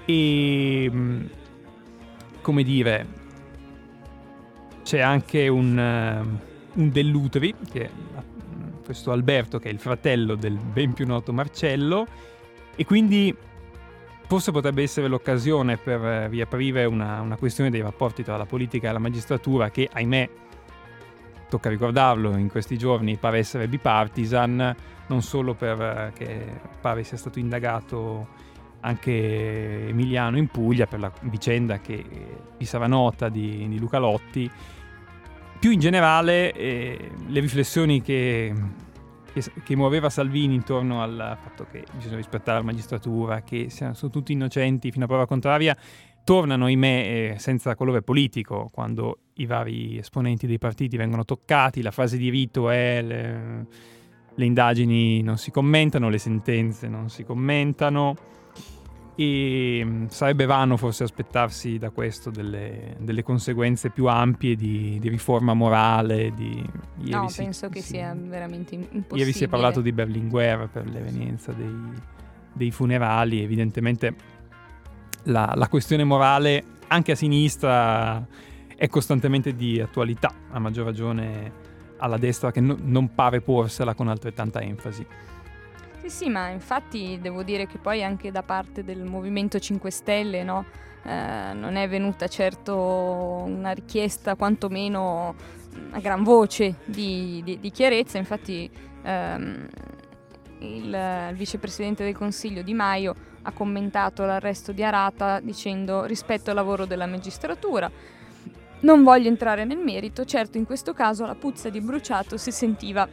E 0.06 0.92
come 2.42 2.64
dire, 2.64 3.08
c'è 4.84 5.00
anche 5.00 5.48
un, 5.48 5.76
uh, 5.76 6.80
un 6.80 6.92
Dell'Utri, 6.92 7.56
che 7.72 7.90
questo 8.86 9.12
Alberto 9.12 9.58
che 9.58 9.70
è 9.70 9.72
il 9.72 9.80
fratello 9.80 10.36
del 10.36 10.58
ben 10.58 10.94
più 10.94 11.08
noto 11.08 11.34
Marcello 11.34 12.06
e 12.76 12.86
quindi 12.86 13.36
forse 14.28 14.52
potrebbe 14.52 14.84
essere 14.84 15.08
l'occasione 15.08 15.78
per 15.78 16.04
eh, 16.04 16.28
riaprire 16.28 16.86
una, 16.86 17.22
una 17.22 17.36
questione 17.36 17.72
dei 17.72 17.82
rapporti 17.82 18.24
tra 18.24 18.38
la 18.38 18.46
politica 18.46 18.90
e 18.90 18.94
la 18.94 19.00
magistratura 19.00 19.72
che 19.72 19.90
ahimè 19.92 20.30
tocca 21.50 21.70
ricordarlo 21.70 22.36
in 22.38 22.50
questi 22.50 22.78
giorni 22.78 23.18
pare 23.18 23.40
essere 23.40 23.68
bipartisan 23.68 24.76
non 25.08 25.22
solo 25.22 25.54
perché 25.54 26.26
eh, 26.26 26.60
pare 26.82 27.04
sia 27.04 27.18
stato 27.18 27.40
indagato 27.40 28.28
anche 28.82 29.88
Emiliano 29.88 30.38
in 30.38 30.48
Puglia 30.48 30.86
per 30.86 31.00
la 31.00 31.12
vicenda 31.22 31.80
che 31.80 32.06
vi 32.58 32.66
sarà 32.66 32.88
nota 32.88 33.30
di, 33.30 33.68
di 33.68 33.80
Luca 33.80 33.98
Lotti. 33.98 34.50
Più 35.60 35.72
in 35.72 35.80
generale 35.80 36.54
eh, 36.54 37.12
le 37.28 37.40
riflessioni 37.40 38.02
che, 38.02 38.54
che, 39.34 39.44
che, 39.64 39.76
muoveva 39.76 40.12
Salvini 40.12 40.54
intorno 40.54 41.02
al 41.02 41.38
fatto 41.42 41.66
che 41.72 41.84
bisogna 41.94 42.18
rispettare 42.18 42.60
la 42.60 42.66
magistratura, 42.66 43.42
che 43.42 43.70
sono 43.70 44.12
tutti 44.12 44.34
innocenti 44.34 44.92
fino 44.92 45.06
a 45.06 45.08
prova 45.08 45.26
contraria, 45.26 45.76
tornano, 46.26 46.66
ahimè, 46.66 47.34
eh, 47.36 47.40
senza 47.40 47.76
colore 47.76 48.02
politico, 48.02 48.70
quando 48.74 49.20
i 49.36 49.46
vari 49.46 49.98
esponenti 49.98 50.48
dei 50.48 50.58
partiti 50.58 50.98
vengono 50.98 51.24
toccati. 51.24 51.82
La 51.82 51.92
frase 51.92 52.18
di 52.18 52.30
rito 52.30 52.70
è 52.70 53.02
le, 53.02 53.66
le 54.34 54.46
indagini 54.46 55.22
non 55.22 55.38
si 55.38 55.52
commentano, 55.52 56.10
le 56.10 56.18
sentenze 56.18 56.90
non 56.90 57.10
si 57.10 57.24
commentano 57.24 58.16
e 59.16 59.82
mm, 59.84 60.06
sarebbe 60.08 60.46
vano 60.46 60.76
forse 60.78 61.04
aspettarsi 61.04 61.78
da 61.78 61.90
questo 61.90 62.30
delle, 62.30 62.98
delle 63.00 63.24
conseguenze 63.24 63.90
più 63.90 64.08
ampie 64.08 64.56
di, 64.56 64.98
di 65.00 65.10
riforma 65.10 65.54
morale. 65.54 66.34
Di, 66.34 66.62
no, 67.12 67.30
si, 67.30 67.44
penso 67.44 67.70
che 67.70 67.82
si, 67.82 67.94
sia 67.94 68.14
veramente 68.18 68.76
impossibile. 68.76 69.20
Ieri 69.20 69.32
si 69.32 69.44
è 69.46 69.48
parlato 69.48 69.80
di 69.80 69.92
Berlinguer 69.92 70.68
per 70.70 70.90
l'evenienza 70.90 71.54
dei, 71.54 71.92
dei 72.52 72.72
funerali, 72.72 73.42
evidentemente 73.42 74.14
la, 75.26 75.54
la, 75.56 75.68
questione 75.68 76.04
morale 76.04 76.64
anche 76.88 77.14
a 77.14 77.16
sinistra 77.16 78.26
è 78.76 78.88
costantemente 78.88 79.56
di 79.56 79.80
attualità, 79.80 80.34
a 80.52 80.60
maggior 80.60 80.86
ragione 80.86 81.64
alla 81.98 82.18
destra 82.18 82.52
che 82.52 82.60
no, 82.60 82.78
non 82.82 83.14
pare 83.14 83.42
porsela 83.42 83.94
con 83.94 84.08
altrettanta 84.08 84.62
enfasi. 84.62 85.06
Sì, 86.02 86.10
sì, 86.10 86.30
ma 86.30 86.50
infatti 86.50 87.18
devo 87.22 87.42
dire 87.44 87.68
che 87.68 87.78
poi 87.78 88.04
anche 88.04 88.32
da 88.32 88.44
parte 88.44 88.84
del 88.84 89.04
Movimento 89.04 89.58
5 89.58 89.90
Stelle 89.90 90.44
no, 90.44 90.66
eh, 91.04 91.54
non 91.54 91.76
è 91.76 91.88
venuta 91.88 92.28
certo 92.28 92.76
una 92.76 93.72
richiesta 93.72 94.36
quantomeno 94.36 95.36
a 95.92 96.00
gran 96.00 96.24
voce 96.24 96.76
di, 96.86 97.42
di, 97.44 97.60
di 97.60 97.72
chiarezza, 97.72 98.18
infatti 98.18 98.70
ehm, 99.04 99.68
il, 100.60 101.28
il 101.30 101.36
vicepresidente 101.36 102.04
del 102.04 102.16
Consiglio 102.16 102.62
Di 102.62 102.74
Maio 102.74 103.16
ha 103.46 103.52
commentato 103.52 104.26
l'arresto 104.26 104.72
di 104.72 104.84
Arata 104.84 105.40
dicendo 105.40 106.04
rispetto 106.04 106.50
al 106.50 106.56
lavoro 106.56 106.86
della 106.86 107.06
magistratura. 107.06 107.90
Non 108.82 109.04
voglio 109.04 109.30
entrare 109.30 109.66
nel 109.66 109.78
merito, 109.78 110.26
certo 110.26 110.58
in 110.58 110.66
questo 110.66 110.94
caso 110.94 111.26
la 111.26 111.36
puzza 111.36 111.70
di 111.70 111.80
bruciato 111.80 112.38
si 112.38 112.52
sentiva 112.52 113.08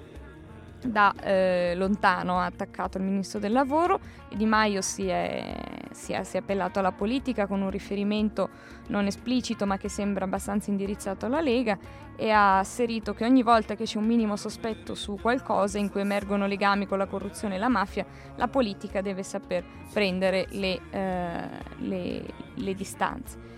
da 0.85 1.15
eh, 1.21 1.75
lontano 1.77 2.39
ha 2.39 2.45
attaccato 2.45 2.99
il 2.99 3.05
ministro 3.05 3.39
del 3.39 3.53
lavoro 3.53 4.01
e 4.29 4.37
Di 4.37 4.47
Maio 4.47 4.81
si 4.81 5.07
è, 5.07 5.55
si, 5.93 6.12
è, 6.12 6.25
si 6.25 6.37
è, 6.37 6.41
appellato 6.41 6.79
alla 6.79 6.93
politica 6.93 7.47
con 7.47 7.61
un 7.61 7.71
riferimento 7.71 8.49
non 8.89 9.07
esplicito 9.07 9.67
ma 9.67 9.77
che 9.77 9.89
sembra 9.89 10.25
abbastanza 10.25 10.71
indirizzato 10.71 11.27
alla 11.27 11.41
Lega 11.41 11.79
e 12.17 12.31
ha 12.31 12.59
asserito 12.59 13.15
che 13.15 13.25
ogni 13.25 13.43
volta 13.43 13.75
che 13.75 13.85
c'è 13.85 13.99
un 13.99 14.07
minimo 14.07 14.37
sospetto 14.37 14.95
su 14.95 15.19
qualcosa 15.21 15.79
in 15.79 15.91
cui 15.91 16.01
emergono 16.01 16.47
legami 16.47 16.87
con 16.87 16.99
la 16.99 17.07
corruzione 17.07 17.55
e 17.55 17.59
la 17.59 17.69
mafia 17.69 18.05
la 18.37 18.49
politica 18.49 19.01
deve 19.01 19.23
saper 19.23 19.65
prendere 19.93 20.47
le, 20.51 20.81
eh, 20.91 21.49
le, 21.79 22.25
le 22.55 22.75
distanze. 22.75 23.52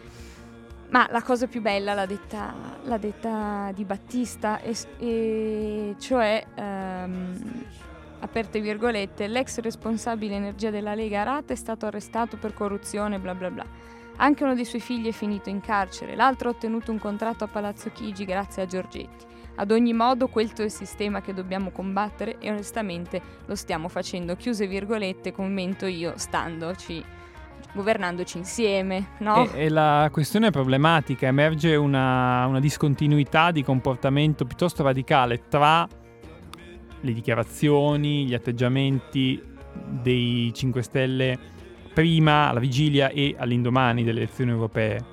Ma 0.95 1.09
la 1.11 1.23
cosa 1.23 1.49
più 1.49 1.61
bella 1.61 1.93
l'ha 1.93 2.07
detta, 2.07 2.55
l'ha 2.85 2.99
detta 2.99 3.73
Di 3.75 3.85
Battista, 3.85 4.61
e, 4.61 4.77
e 4.99 5.97
cioè, 5.99 6.47
um, 6.55 7.65
aperte 8.21 8.61
virgolette, 8.61 9.27
l'ex 9.27 9.59
responsabile 9.59 10.37
energia 10.37 10.71
della 10.71 10.95
Lega 10.95 11.23
Arata 11.23 11.53
è 11.53 11.57
stato 11.57 11.87
arrestato 11.87 12.37
per 12.37 12.55
corruzione, 12.55 13.19
bla 13.19 13.35
bla 13.35 13.51
bla. 13.51 13.67
Anche 14.19 14.45
uno 14.45 14.55
dei 14.55 14.65
suoi 14.65 14.81
figli 14.81 15.09
è 15.09 15.11
finito 15.11 15.49
in 15.49 15.61
carcere, 15.61 16.15
l'altro 16.15 16.51
ha 16.51 16.53
ottenuto 16.53 16.93
un 16.93 17.01
contratto 17.01 17.43
a 17.43 17.49
Palazzo 17.49 17.91
Chigi 17.91 18.25
grazie 18.25 18.63
a 18.63 18.67
Giorgetti. 18.67 19.27
Ad 19.57 19.73
ogni 19.73 19.93
modo, 19.93 20.29
questo 20.29 20.63
è 20.63 20.67
il 20.67 20.71
sistema 20.71 21.21
che 21.21 21.35
dobbiamo 21.35 21.73
combattere 21.73 22.39
e 22.39 22.53
onestamente 22.53 23.21
lo 23.47 23.57
stiamo 23.57 23.89
facendo. 23.89 24.37
Chiuse 24.37 24.69
virgolette, 24.69 25.33
commento 25.33 25.87
io, 25.87 26.13
standoci 26.15 27.05
governandoci 27.75 28.38
insieme, 28.38 29.09
no? 29.19 29.49
E, 29.52 29.64
e 29.64 29.69
la 29.69 30.09
questione 30.11 30.47
è 30.47 30.50
problematica, 30.50 31.26
emerge 31.26 31.75
una, 31.75 32.47
una 32.47 32.61
discontinuità 32.61 33.50
di 33.50 33.62
comportamento 33.62 34.45
piuttosto 34.45 34.83
radicale 34.83 35.43
tra 35.49 35.87
le 37.00 37.12
dichiarazioni, 37.12 38.25
gli 38.25 38.35
atteggiamenti 38.35 39.43
dei 39.87 40.52
5 40.54 40.83
Stelle 40.83 41.38
prima, 41.93 42.49
alla 42.49 42.61
vigilia 42.61 43.11
e 43.11 43.35
all'indomani 43.37 44.04
delle 44.04 44.21
elezioni 44.21 44.50
europee. 44.50 45.12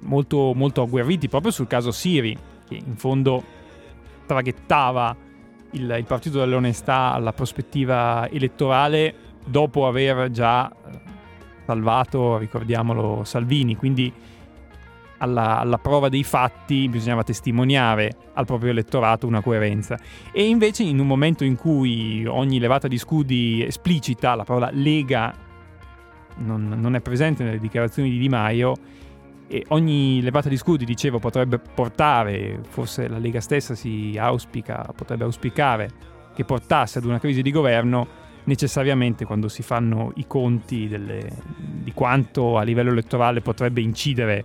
Molto, 0.00 0.52
molto 0.54 0.82
agguerriti 0.82 1.28
proprio 1.28 1.50
sul 1.50 1.66
caso 1.66 1.90
Siri, 1.90 2.36
che 2.68 2.74
in 2.74 2.96
fondo 2.96 3.42
traghettava 4.26 5.16
il, 5.70 5.94
il 5.98 6.04
Partito 6.04 6.38
dell'Onestà 6.38 7.12
alla 7.12 7.32
prospettiva 7.32 8.28
elettorale 8.30 9.14
dopo 9.46 9.86
aver 9.86 10.30
già 10.30 10.70
salvato, 11.64 12.38
ricordiamolo, 12.38 13.24
Salvini, 13.24 13.76
quindi 13.76 14.12
alla, 15.18 15.58
alla, 15.58 15.78
prova 15.78 16.08
dei 16.08 16.24
fatti 16.24 16.88
bisognava 16.88 17.22
testimoniare 17.22 18.16
al 18.34 18.44
proprio 18.44 18.70
elettorato 18.70 19.26
una 19.26 19.40
coerenza. 19.40 19.98
E 20.32 20.46
invece 20.46 20.82
in 20.82 20.98
un 20.98 21.06
momento 21.06 21.44
in 21.44 21.56
cui 21.56 22.24
ogni 22.26 22.58
levata 22.58 22.88
di 22.88 22.98
scudi 22.98 23.64
esplicita 23.64 24.34
la 24.34 24.44
parola 24.44 24.70
Lega 24.72 25.32
non, 26.36 26.74
non 26.76 26.94
è 26.94 27.00
presente 27.00 27.44
nelle 27.44 27.58
dichiarazioni 27.58 28.10
di 28.10 28.18
Di 28.18 28.28
Maio, 28.28 28.74
e 29.46 29.64
ogni 29.68 30.22
levata 30.22 30.48
di 30.48 30.56
scudi, 30.56 30.84
dicevo, 30.84 31.18
potrebbe 31.18 31.58
portare, 31.58 32.60
forse 32.68 33.08
la 33.08 33.18
Lega 33.18 33.40
stessa 33.40 33.74
si 33.74 34.16
auspica, 34.18 34.90
potrebbe 34.96 35.24
auspicare 35.24 35.90
che 36.34 36.44
portasse 36.44 36.98
ad 36.98 37.04
una 37.04 37.20
crisi 37.20 37.42
di 37.42 37.50
governo, 37.50 38.06
necessariamente 38.44 39.24
quando 39.24 39.48
si 39.48 39.62
fanno 39.62 40.12
i 40.16 40.26
conti 40.26 40.88
delle, 40.88 41.30
di 41.56 41.92
quanto 41.92 42.58
a 42.58 42.62
livello 42.62 42.90
elettorale 42.90 43.40
potrebbe 43.40 43.80
incidere 43.80 44.44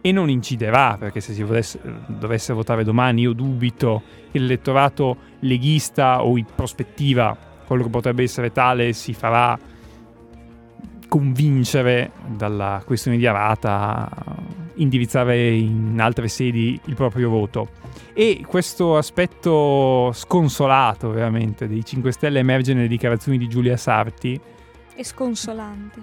e 0.00 0.10
non 0.10 0.28
inciderà, 0.28 0.96
perché 0.98 1.20
se 1.20 1.32
si 1.32 1.42
volesse, 1.42 1.80
dovesse 2.08 2.52
votare 2.52 2.82
domani 2.82 3.22
io 3.22 3.32
dubito 3.32 4.02
che 4.30 4.38
l'elettorato 4.38 5.16
leghista 5.40 6.24
o 6.24 6.36
in 6.36 6.46
prospettiva, 6.54 7.36
quello 7.66 7.84
che 7.84 7.90
potrebbe 7.90 8.24
essere 8.24 8.50
tale, 8.50 8.92
si 8.92 9.14
farà 9.14 9.56
convincere 11.08 12.10
dalla 12.26 12.82
questione 12.84 13.16
di 13.16 13.26
Arata 13.26 14.08
indirizzare 14.82 15.50
in 15.50 15.98
altre 16.00 16.28
sedi 16.28 16.78
il 16.84 16.94
proprio 16.94 17.30
voto. 17.30 17.68
E 18.12 18.44
questo 18.46 18.96
aspetto 18.96 20.10
sconsolato 20.12 21.10
veramente 21.10 21.66
dei 21.66 21.84
5 21.84 22.12
Stelle 22.12 22.40
emerge 22.40 22.74
nelle 22.74 22.88
dichiarazioni 22.88 23.38
di 23.38 23.48
Giulia 23.48 23.76
Sarti. 23.76 24.38
È 24.94 25.02
sconsolante. 25.02 26.00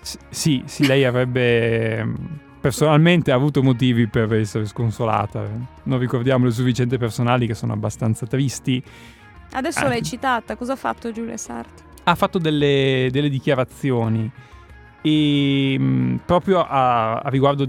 S- 0.00 0.18
sì, 0.30 0.62
sì, 0.66 0.86
lei 0.86 1.04
avrebbe 1.04 2.04
mm, 2.04 2.14
personalmente 2.60 3.30
avuto 3.30 3.62
motivi 3.62 4.06
per 4.06 4.32
essere 4.32 4.64
sconsolata. 4.64 5.46
Non 5.84 5.98
ricordiamo 5.98 6.46
le 6.46 6.50
sue 6.50 6.64
vicende 6.64 6.96
personali 6.96 7.46
che 7.46 7.54
sono 7.54 7.72
abbastanza 7.72 8.26
tristi. 8.26 8.82
Adesso 9.52 9.80
ah. 9.80 9.88
l'hai 9.88 10.02
citata, 10.02 10.56
cosa 10.56 10.72
ha 10.72 10.76
fatto 10.76 11.12
Giulia 11.12 11.36
Sarti? 11.36 11.82
Ha 12.04 12.14
fatto 12.14 12.38
delle, 12.38 13.08
delle 13.10 13.28
dichiarazioni 13.28 14.30
e 15.06 15.76
mh, 15.78 15.84
mm, 15.84 16.16
proprio 16.24 16.64
a, 16.66 17.16
a 17.16 17.28
riguardo 17.28 17.68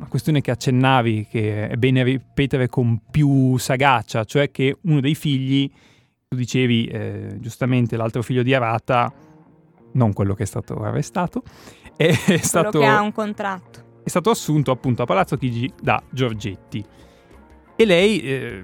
una 0.00 0.08
questione 0.08 0.40
che 0.40 0.50
accennavi, 0.50 1.26
che 1.30 1.68
è 1.68 1.76
bene 1.76 2.02
ripetere 2.02 2.68
con 2.68 3.02
più 3.10 3.58
sagacia, 3.58 4.24
cioè 4.24 4.50
che 4.50 4.78
uno 4.82 4.98
dei 5.00 5.14
figli, 5.14 5.70
tu 6.26 6.36
dicevi 6.36 6.86
eh, 6.86 7.36
giustamente 7.38 7.98
l'altro 7.98 8.22
figlio 8.22 8.42
di 8.42 8.54
Arata, 8.54 9.12
non 9.92 10.14
quello 10.14 10.32
che 10.32 10.44
è 10.44 10.46
stato 10.46 10.82
arrestato, 10.82 11.42
è 11.96 12.16
quello 12.24 12.40
stato... 12.42 12.78
che 12.78 12.86
ha 12.86 13.02
un 13.02 13.12
contratto. 13.12 13.98
È 14.02 14.08
stato 14.08 14.30
assunto 14.30 14.70
appunto 14.70 15.02
a 15.02 15.04
Palazzo 15.04 15.36
Chigi 15.36 15.70
da 15.78 16.02
Giorgetti. 16.10 16.82
E 17.76 17.84
lei 17.84 18.20
eh, 18.22 18.62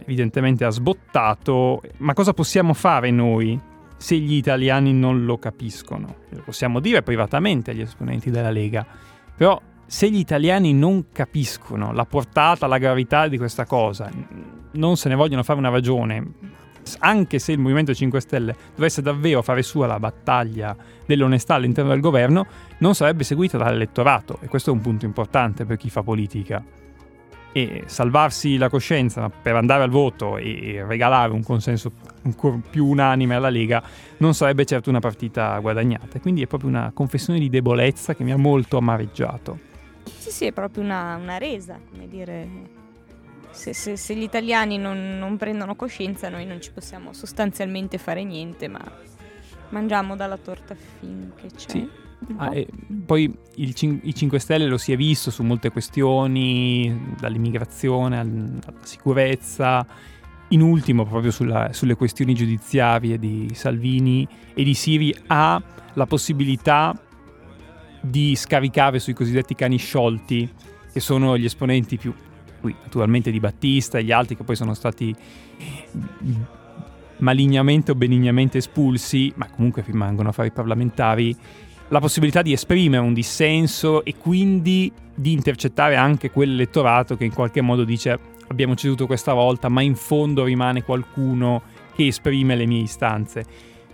evidentemente 0.00 0.64
ha 0.64 0.70
sbottato, 0.70 1.82
ma 1.98 2.14
cosa 2.14 2.32
possiamo 2.32 2.74
fare 2.74 3.12
noi 3.12 3.58
se 3.96 4.16
gli 4.16 4.34
italiani 4.34 4.92
non 4.92 5.24
lo 5.24 5.38
capiscono? 5.38 6.16
Lo 6.30 6.42
possiamo 6.44 6.80
dire 6.80 7.02
privatamente 7.02 7.70
agli 7.70 7.80
esponenti 7.80 8.30
della 8.30 8.50
Lega, 8.50 8.84
però 9.36 9.60
se 9.86 10.10
gli 10.10 10.18
italiani 10.18 10.72
non 10.72 11.06
capiscono 11.12 11.92
la 11.92 12.04
portata, 12.04 12.66
la 12.66 12.78
gravità 12.78 13.28
di 13.28 13.38
questa 13.38 13.64
cosa, 13.66 14.10
non 14.72 14.96
se 14.96 15.08
ne 15.08 15.14
vogliono 15.14 15.42
fare 15.42 15.58
una 15.58 15.68
ragione, 15.68 16.32
anche 16.98 17.38
se 17.38 17.52
il 17.52 17.58
Movimento 17.58 17.94
5 17.94 18.20
Stelle 18.20 18.56
dovesse 18.74 19.02
davvero 19.02 19.42
fare 19.42 19.62
sua 19.62 19.86
la 19.86 19.98
battaglia 19.98 20.76
dell'onestà 21.06 21.54
all'interno 21.54 21.90
del 21.90 22.00
governo, 22.00 22.46
non 22.78 22.94
sarebbe 22.94 23.24
seguita 23.24 23.56
dall'elettorato 23.56 24.38
e 24.40 24.48
questo 24.48 24.70
è 24.70 24.72
un 24.72 24.80
punto 24.80 25.04
importante 25.04 25.64
per 25.64 25.76
chi 25.76 25.90
fa 25.90 26.02
politica. 26.02 26.62
E 27.56 27.84
salvarsi 27.86 28.56
la 28.56 28.68
coscienza 28.68 29.30
per 29.30 29.54
andare 29.54 29.84
al 29.84 29.90
voto 29.90 30.38
e 30.38 30.84
regalare 30.86 31.32
un 31.32 31.44
consenso 31.44 31.92
ancora 32.24 32.58
più 32.68 32.84
unanime 32.84 33.36
alla 33.36 33.48
Lega 33.48 33.80
non 34.16 34.34
sarebbe 34.34 34.64
certo 34.64 34.90
una 34.90 34.98
partita 34.98 35.56
guadagnata. 35.60 36.18
Quindi 36.18 36.42
è 36.42 36.46
proprio 36.48 36.68
una 36.68 36.90
confessione 36.92 37.38
di 37.38 37.48
debolezza 37.48 38.16
che 38.16 38.24
mi 38.24 38.32
ha 38.32 38.36
molto 38.36 38.76
amareggiato. 38.78 39.72
Sì, 40.04 40.30
sì, 40.30 40.46
è 40.46 40.52
proprio 40.52 40.82
una, 40.82 41.16
una 41.16 41.38
resa, 41.38 41.78
come 41.90 42.08
dire, 42.08 42.48
se, 43.50 43.72
se, 43.72 43.96
se, 43.96 44.14
gli 44.14 44.22
italiani 44.22 44.78
non, 44.78 45.18
non, 45.18 45.36
prendono 45.36 45.74
coscienza 45.76 46.28
noi 46.28 46.44
non 46.44 46.60
ci 46.60 46.72
possiamo 46.72 47.12
sostanzialmente 47.12 47.98
fare 47.98 48.24
niente, 48.24 48.68
ma 48.68 48.80
mangiamo 49.70 50.16
dalla 50.16 50.36
torta 50.36 50.74
finché 50.74 51.48
c'è. 51.54 51.70
Sì. 51.70 51.88
Ah, 52.36 52.52
poi 53.04 53.32
il, 53.56 54.00
i 54.02 54.14
5 54.14 54.38
Stelle 54.38 54.66
lo 54.66 54.78
si 54.78 54.92
è 54.92 54.96
visto 54.96 55.30
su 55.30 55.42
molte 55.42 55.70
questioni, 55.70 57.14
dall'immigrazione 57.18 58.18
alla 58.18 58.72
sicurezza, 58.82 59.86
in 60.48 60.60
ultimo 60.60 61.04
proprio 61.04 61.30
sulla, 61.30 61.72
sulle 61.72 61.94
questioni 61.94 62.34
giudiziarie 62.34 63.18
di 63.18 63.50
Salvini 63.54 64.26
e 64.54 64.62
di 64.62 64.74
Siri 64.74 65.14
ha 65.26 65.62
la 65.94 66.06
possibilità 66.06 66.94
di 68.04 68.36
scaricare 68.36 68.98
sui 68.98 69.14
cosiddetti 69.14 69.54
cani 69.54 69.78
sciolti, 69.78 70.48
che 70.92 71.00
sono 71.00 71.38
gli 71.38 71.44
esponenti 71.44 71.96
più 71.96 72.14
qui 72.60 72.74
naturalmente 72.82 73.30
di 73.30 73.40
Battista 73.40 73.98
e 73.98 74.04
gli 74.04 74.12
altri 74.12 74.36
che 74.36 74.44
poi 74.44 74.56
sono 74.56 74.74
stati 74.74 75.14
malignamente 77.18 77.92
o 77.92 77.94
benignamente 77.94 78.58
espulsi, 78.58 79.32
ma 79.36 79.48
comunque 79.50 79.82
rimangono 79.86 80.28
a 80.28 80.32
fare 80.32 80.48
i 80.48 80.52
parlamentari, 80.52 81.34
la 81.88 82.00
possibilità 82.00 82.42
di 82.42 82.52
esprimere 82.52 83.02
un 83.02 83.14
dissenso 83.14 84.04
e 84.04 84.14
quindi 84.16 84.92
di 85.14 85.32
intercettare 85.32 85.96
anche 85.96 86.30
quell'elettorato 86.30 87.16
che 87.16 87.24
in 87.24 87.32
qualche 87.32 87.60
modo 87.60 87.84
dice 87.84 88.18
abbiamo 88.48 88.74
ceduto 88.74 89.06
questa 89.06 89.32
volta, 89.32 89.68
ma 89.68 89.80
in 89.80 89.94
fondo 89.94 90.44
rimane 90.44 90.82
qualcuno 90.82 91.62
che 91.94 92.06
esprime 92.06 92.56
le 92.56 92.66
mie 92.66 92.82
istanze. 92.82 93.44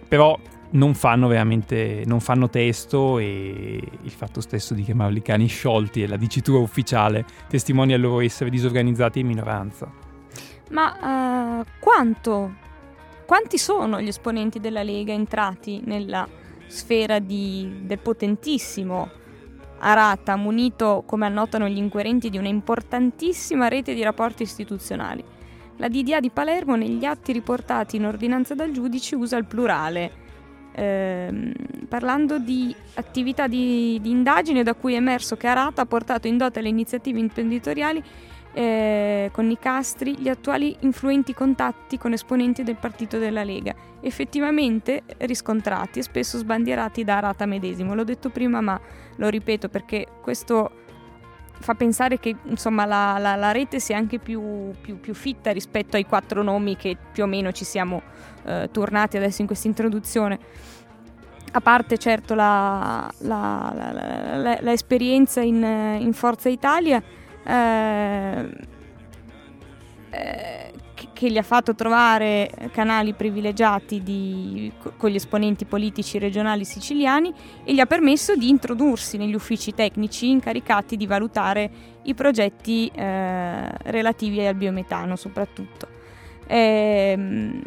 Però 0.09 0.38
non 0.72 0.94
fanno 0.94 1.26
veramente 1.26 2.04
non 2.06 2.20
fanno 2.20 2.48
testo 2.48 3.18
e 3.18 3.82
il 4.02 4.10
fatto 4.10 4.40
stesso 4.40 4.74
di 4.74 4.82
chiamarli 4.82 5.22
cani 5.22 5.46
sciolti 5.46 6.02
e 6.02 6.06
la 6.06 6.16
dicitura 6.16 6.59
ufficiale 6.59 7.24
testimonia 7.48 7.96
il 7.96 8.02
loro 8.02 8.20
essere 8.20 8.50
disorganizzati 8.50 9.20
in 9.20 9.26
minoranza. 9.26 9.90
Ma 10.70 11.61
uh, 11.61 11.64
quanto? 11.80 12.54
Quanti 13.26 13.59
sono 13.59 14.00
gli 14.00 14.09
esponenti 14.09 14.61
della 14.61 14.83
Lega 14.83 15.12
entrati 15.12 15.80
nella 15.85 16.28
sfera 16.66 17.18
di, 17.18 17.80
del 17.83 17.98
potentissimo 17.98 19.18
Arata, 19.83 20.37
munito, 20.37 21.04
come 21.06 21.24
annotano 21.24 21.66
gli 21.66 21.78
inquirenti, 21.78 22.28
di 22.28 22.37
una 22.37 22.48
importantissima 22.48 23.68
rete 23.68 23.94
di 23.94 24.02
rapporti 24.02 24.42
istituzionali? 24.42 25.24
La 25.76 25.88
DDA 25.88 26.20
di 26.20 26.28
Palermo, 26.28 26.76
negli 26.76 27.04
atti 27.06 27.33
riportati 27.33 27.96
in 27.96 28.04
ordinanza 28.04 28.54
dal 28.54 28.72
giudice, 28.72 29.16
usa 29.16 29.38
il 29.38 29.46
plurale 29.46 30.19
ehm, 30.72 31.52
parlando 31.88 32.38
di 32.38 32.74
attività 32.94 33.46
di, 33.46 33.98
di, 34.00 34.11
indagine 34.11 34.62
da 34.62 34.74
cui 34.74 34.94
è 34.94 34.96
emerso 34.96 35.37
che 35.37 35.46
Arata 35.46 35.83
ha 35.83 35.87
portato 35.87 36.26
in 36.26 36.37
dote 36.37 36.59
alle 36.59 36.68
iniziative 36.68 37.18
imprenditoriali 37.18 38.02
eh, 38.52 39.30
con 39.33 39.46
Nicastri 39.46 40.16
gli 40.18 40.28
attuali 40.28 40.76
influenti 40.80 41.35
contatti 41.35 41.98
con 41.98 42.12
esponenti 42.12 42.62
del 42.62 42.76
partito 42.76 43.18
della 43.18 43.44
Lega, 43.44 43.74
effettivamente 44.00 45.02
riscontrati 45.18 46.00
e 46.00 46.02
spesso 46.02 46.38
sbandierati 46.38 47.04
da 47.04 47.18
Arata 47.18 47.46
medesimo. 47.46 47.94
L'ho 47.94 48.04
detto 48.04 48.30
prima 48.30 48.61
ma 48.61 48.80
lo 49.16 49.28
ripeto 49.28 49.68
perché 49.68 50.06
questo 50.20 50.80
fa 51.61 51.75
pensare 51.75 52.18
che 52.18 52.35
insomma, 52.44 52.87
la, 52.87 53.18
la, 53.18 53.37
la, 53.37 53.53
rete 53.53 53.79
sia 53.81 53.96
anche 53.96 54.18
più, 54.18 54.73
più, 54.81 54.99
più, 54.99 55.14
fitta 55.14 55.53
rispetto 55.53 55.96
ai 55.96 56.07
quattro 56.07 56.42
nomi 56.42 56.75
che 56.75 56.96
più 57.12 57.23
o 57.23 57.27
meno 57.27 57.53
ci 57.53 57.64
siamo 57.64 58.01
eh, 58.44 58.70
tornati 58.73 59.18
adesso 59.18 59.42
in 59.42 59.46
questa 59.46 59.68
introduzione. 59.68 60.38
A 61.53 61.61
parte 61.61 61.99
certo 61.99 62.35
l'esperienza 64.61 65.40
in, 65.40 65.62
in, 66.01 66.12
Forza 66.12 66.49
Italia, 66.49 67.03
eh, 67.44 68.51
eh, 70.11 70.60
che 71.12 71.30
gli 71.30 71.38
ha 71.38 71.42
fatto 71.42 71.74
trovare 71.74 72.50
canali 72.72 73.12
privilegiati 73.14 74.02
di, 74.02 74.72
con 74.96 75.10
gli 75.10 75.14
esponenti 75.14 75.64
politici 75.64 76.18
regionali 76.18 76.64
siciliani 76.64 77.32
e 77.64 77.74
gli 77.74 77.80
ha 77.80 77.86
permesso 77.86 78.34
di 78.36 78.48
introdursi 78.48 79.16
negli 79.16 79.34
uffici 79.34 79.72
tecnici 79.74 80.28
incaricati 80.30 80.96
di 80.96 81.06
valutare 81.06 81.70
i 82.02 82.14
progetti 82.14 82.90
eh, 82.94 83.70
relativi 83.90 84.44
al 84.44 84.54
biometano 84.54 85.16
soprattutto. 85.16 85.88
Eh, 86.46 87.60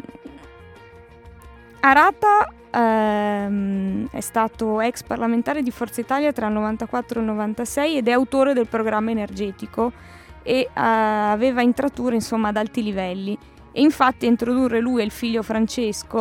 Arata 1.80 2.50
ehm, 2.70 4.08
è 4.10 4.20
stato 4.20 4.80
ex 4.80 5.02
parlamentare 5.02 5.62
di 5.62 5.70
Forza 5.70 6.00
Italia 6.00 6.32
tra 6.32 6.46
il 6.46 6.54
94 6.54 7.18
e 7.18 7.22
il 7.22 7.28
96 7.28 7.96
ed 7.98 8.08
è 8.08 8.12
autore 8.12 8.54
del 8.54 8.66
programma 8.68 9.10
energetico 9.10 9.92
e 10.44 10.68
uh, 10.68 10.72
aveva 10.74 11.62
intrature 11.62 12.14
insomma 12.14 12.48
ad 12.48 12.56
alti 12.56 12.82
livelli. 12.82 13.36
E 13.72 13.80
infatti 13.80 14.26
introdurre 14.26 14.78
lui 14.78 15.00
e 15.00 15.04
il 15.04 15.10
figlio 15.10 15.42
Francesco 15.42 16.20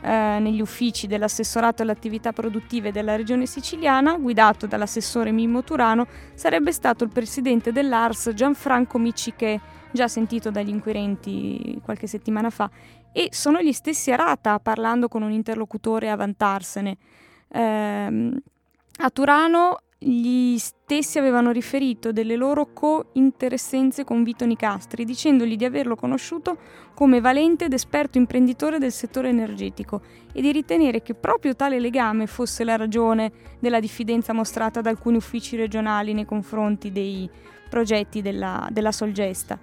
uh, 0.00 0.06
negli 0.06 0.62
uffici 0.62 1.06
dell'assessorato 1.06 1.82
alle 1.82 1.92
attività 1.92 2.32
produttive 2.32 2.92
della 2.92 3.16
regione 3.16 3.44
siciliana 3.44 4.16
guidato 4.16 4.66
dall'assessore 4.66 5.30
Mimmo 5.32 5.62
Turano 5.62 6.06
sarebbe 6.32 6.72
stato 6.72 7.04
il 7.04 7.10
presidente 7.10 7.72
dell'ARS 7.72 8.30
Gianfranco 8.32 8.96
Micciche 8.96 9.60
già 9.92 10.08
sentito 10.08 10.50
dagli 10.50 10.70
inquirenti 10.70 11.78
qualche 11.82 12.06
settimana 12.06 12.50
fa. 12.50 12.70
E 13.12 13.28
sono 13.30 13.60
gli 13.60 13.72
stessi 13.72 14.10
Arata 14.10 14.58
parlando 14.58 15.08
con 15.08 15.22
un 15.22 15.30
interlocutore 15.30 16.10
a 16.10 16.16
vantarsene. 16.16 16.96
Ehm, 17.48 18.36
a 18.98 19.10
Turano 19.10 19.78
gli 20.06 20.58
stessi 20.58 21.18
avevano 21.18 21.50
riferito 21.50 22.12
delle 22.12 22.36
loro 22.36 22.74
co-interessenze 22.74 24.04
con 24.04 24.22
Vito 24.22 24.44
Nicastri, 24.44 25.06
dicendogli 25.06 25.56
di 25.56 25.64
averlo 25.64 25.96
conosciuto 25.96 26.58
come 26.92 27.20
valente 27.20 27.64
ed 27.64 27.72
esperto 27.72 28.18
imprenditore 28.18 28.78
del 28.78 28.92
settore 28.92 29.30
energetico 29.30 30.02
e 30.32 30.42
di 30.42 30.52
ritenere 30.52 31.00
che 31.00 31.14
proprio 31.14 31.56
tale 31.56 31.80
legame 31.80 32.26
fosse 32.26 32.64
la 32.64 32.76
ragione 32.76 33.32
della 33.58 33.80
diffidenza 33.80 34.34
mostrata 34.34 34.82
da 34.82 34.90
alcuni 34.90 35.16
uffici 35.16 35.56
regionali 35.56 36.12
nei 36.12 36.26
confronti 36.26 36.92
dei 36.92 37.28
progetti 37.70 38.20
della, 38.20 38.68
della 38.70 38.92
Solgesta. 38.92 39.58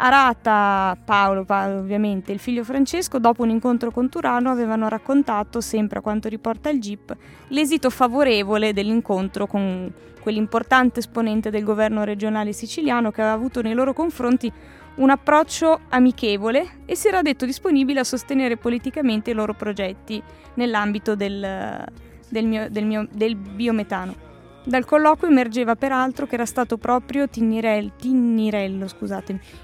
Arata, 0.00 0.96
Paolo, 1.04 1.44
Paolo 1.44 1.78
ovviamente, 1.78 2.30
il 2.30 2.38
figlio 2.38 2.62
Francesco, 2.62 3.18
dopo 3.18 3.42
un 3.42 3.50
incontro 3.50 3.90
con 3.90 4.08
Turano, 4.08 4.50
avevano 4.50 4.88
raccontato, 4.88 5.60
sempre 5.60 5.98
a 5.98 6.02
quanto 6.02 6.28
riporta 6.28 6.70
il 6.70 6.80
GIP, 6.80 7.16
l'esito 7.48 7.90
favorevole 7.90 8.72
dell'incontro 8.72 9.48
con 9.48 9.92
quell'importante 10.20 11.00
esponente 11.00 11.50
del 11.50 11.64
governo 11.64 12.04
regionale 12.04 12.52
siciliano 12.52 13.10
che 13.10 13.22
aveva 13.22 13.34
avuto 13.34 13.60
nei 13.60 13.74
loro 13.74 13.92
confronti 13.92 14.52
un 14.96 15.10
approccio 15.10 15.80
amichevole 15.88 16.82
e 16.84 16.94
si 16.94 17.08
era 17.08 17.22
detto 17.22 17.44
disponibile 17.44 18.00
a 18.00 18.04
sostenere 18.04 18.56
politicamente 18.56 19.30
i 19.30 19.34
loro 19.34 19.54
progetti 19.54 20.22
nell'ambito 20.54 21.16
del, 21.16 21.84
del, 22.28 22.46
mio, 22.46 22.68
del, 22.70 22.84
mio, 22.84 23.08
del 23.10 23.34
biometano. 23.34 24.27
Dal 24.68 24.84
colloquio 24.84 25.30
emergeva 25.30 25.76
peraltro 25.76 26.26
che 26.26 26.34
era 26.34 26.44
stato 26.44 26.76
proprio 26.76 27.26
Tinnirello, 27.26 27.92
Tinnirello 27.96 28.86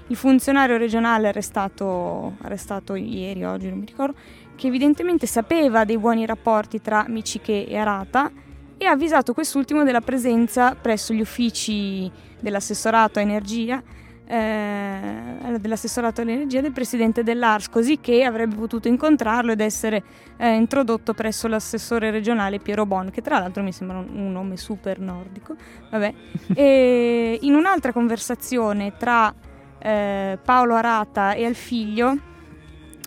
il 0.07 0.15
funzionario 0.15 0.77
regionale 0.77 1.27
arrestato, 1.27 2.37
arrestato 2.41 2.95
ieri, 2.95 3.43
oggi 3.43 3.69
non 3.69 3.77
mi 3.77 3.85
ricordo, 3.85 4.15
che 4.55 4.65
evidentemente 4.65 5.27
sapeva 5.27 5.85
dei 5.85 5.99
buoni 5.99 6.25
rapporti 6.25 6.81
tra 6.81 7.05
Michiche 7.07 7.67
e 7.67 7.77
Arata 7.77 8.31
e 8.79 8.85
ha 8.87 8.91
avvisato 8.93 9.33
quest'ultimo 9.33 9.83
della 9.83 10.01
presenza 10.01 10.73
presso 10.73 11.13
gli 11.13 11.21
uffici 11.21 12.11
dell'assessorato 12.39 13.19
a 13.19 13.21
energia 13.21 13.83
eh, 14.27 15.57
dell'assessorato 15.59 16.21
all'energia 16.21 16.61
del 16.61 16.71
presidente 16.71 17.23
dell'ARS, 17.23 17.69
così 17.69 17.99
che 17.99 18.23
avrebbe 18.23 18.55
potuto 18.55 18.87
incontrarlo 18.87 19.51
ed 19.51 19.61
essere 19.61 20.03
eh, 20.37 20.53
introdotto 20.55 21.13
presso 21.13 21.47
l'assessore 21.47 22.11
regionale 22.11 22.59
Piero 22.59 22.85
Bon, 22.85 23.09
che 23.09 23.21
tra 23.21 23.39
l'altro 23.39 23.63
mi 23.63 23.71
sembra 23.71 23.97
un, 23.97 24.07
un 24.11 24.31
nome 24.31 24.57
super 24.57 24.99
nordico. 24.99 25.55
e 26.53 27.39
in 27.41 27.53
un'altra 27.53 27.91
conversazione 27.91 28.93
tra 28.97 29.33
eh, 29.79 30.39
Paolo 30.43 30.75
Arata 30.75 31.33
e 31.33 31.45
al 31.45 31.55
figlio, 31.55 32.17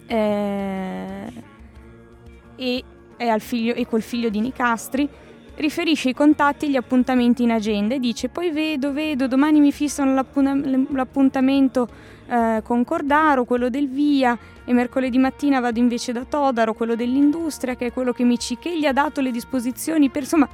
eh, 0.07 1.33
e, 2.57 2.85
e, 3.16 3.28
al 3.28 3.40
figlio, 3.40 3.74
e 3.74 3.87
col 3.87 4.02
figlio 4.02 4.28
di 4.28 4.40
Nicastri, 4.40 5.09
riferisce 5.59 6.11
i 6.11 6.14
contatti 6.14 6.66
e 6.66 6.71
gli 6.71 6.77
appuntamenti 6.77 7.42
in 7.42 7.51
agenda 7.51 7.94
e 7.94 7.99
dice 7.99 8.29
poi 8.29 8.51
vedo, 8.51 8.92
vedo, 8.92 9.27
domani 9.27 9.61
mi 9.61 9.73
fissano 9.73 10.14
l'appuntamento 10.14 11.88
eh, 12.29 12.61
con 12.62 12.85
Cordaro, 12.85 13.44
quello 13.44 13.68
del 13.68 13.88
via 13.88 14.38
e 14.64 14.73
mercoledì 14.73 15.18
mattina 15.18 15.61
vado 15.61 15.79
invece 15.79 16.12
da 16.12 16.25
Todaro, 16.25 16.75
quello 16.75 16.94
dell'industria 16.94 17.75
che 17.75 17.87
è 17.87 17.92
quello 17.92 18.12
che 18.12 18.25
mi 18.25 18.37
che 18.38 18.79
gli 18.79 18.87
ha 18.87 18.92
dato 18.92 19.21
le 19.21 19.31
disposizioni 19.31 20.09
per 20.09 20.23
insomma... 20.23 20.49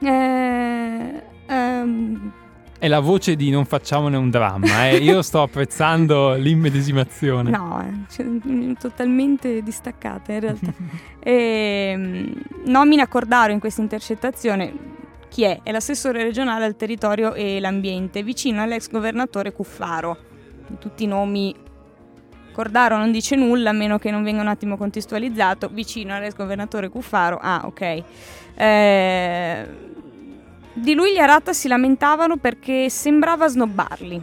Eh, 0.00 1.22
ehm, 1.46 2.32
è 2.78 2.88
la 2.88 3.00
voce 3.00 3.36
di 3.36 3.50
non 3.50 3.64
facciamone 3.64 4.16
un 4.16 4.30
dramma, 4.30 4.88
eh. 4.88 4.96
io 4.96 5.20
sto 5.22 5.42
apprezzando 5.42 6.34
l'immedesimazione. 6.34 7.50
No, 7.50 7.84
eh, 7.84 8.10
cioè, 8.10 8.26
totalmente 8.78 9.62
distaccata 9.62 10.32
in 10.32 10.40
realtà. 10.40 10.72
e, 11.18 11.90
ehm, 11.92 12.32
nomina 12.66 13.06
Cordaro 13.08 13.52
in 13.52 13.58
questa 13.58 13.80
intercettazione 13.80 14.96
chi 15.28 15.42
è? 15.42 15.60
È 15.62 15.70
l'assessore 15.70 16.22
regionale 16.22 16.64
al 16.64 16.76
territorio 16.76 17.34
e 17.34 17.60
l'ambiente, 17.60 18.22
vicino 18.22 18.62
all'ex 18.62 18.88
governatore 18.90 19.52
Cuffaro. 19.52 20.16
Tutti 20.78 21.04
i 21.04 21.06
nomi 21.06 21.54
Cordaro 22.52 22.96
non 22.96 23.12
dice 23.12 23.36
nulla 23.36 23.70
a 23.70 23.72
meno 23.72 23.98
che 23.98 24.10
non 24.10 24.22
venga 24.24 24.40
un 24.40 24.48
attimo 24.48 24.76
contestualizzato, 24.76 25.68
vicino 25.68 26.14
all'ex 26.14 26.34
governatore 26.34 26.88
Cuffaro. 26.88 27.38
Ah, 27.40 27.62
ok. 27.64 28.02
Eh, 28.54 29.68
di 30.80 30.94
lui 30.94 31.12
gli 31.12 31.18
Arata 31.18 31.52
si 31.52 31.68
lamentavano 31.68 32.36
perché 32.36 32.88
sembrava 32.88 33.48
snobbarli, 33.48 34.20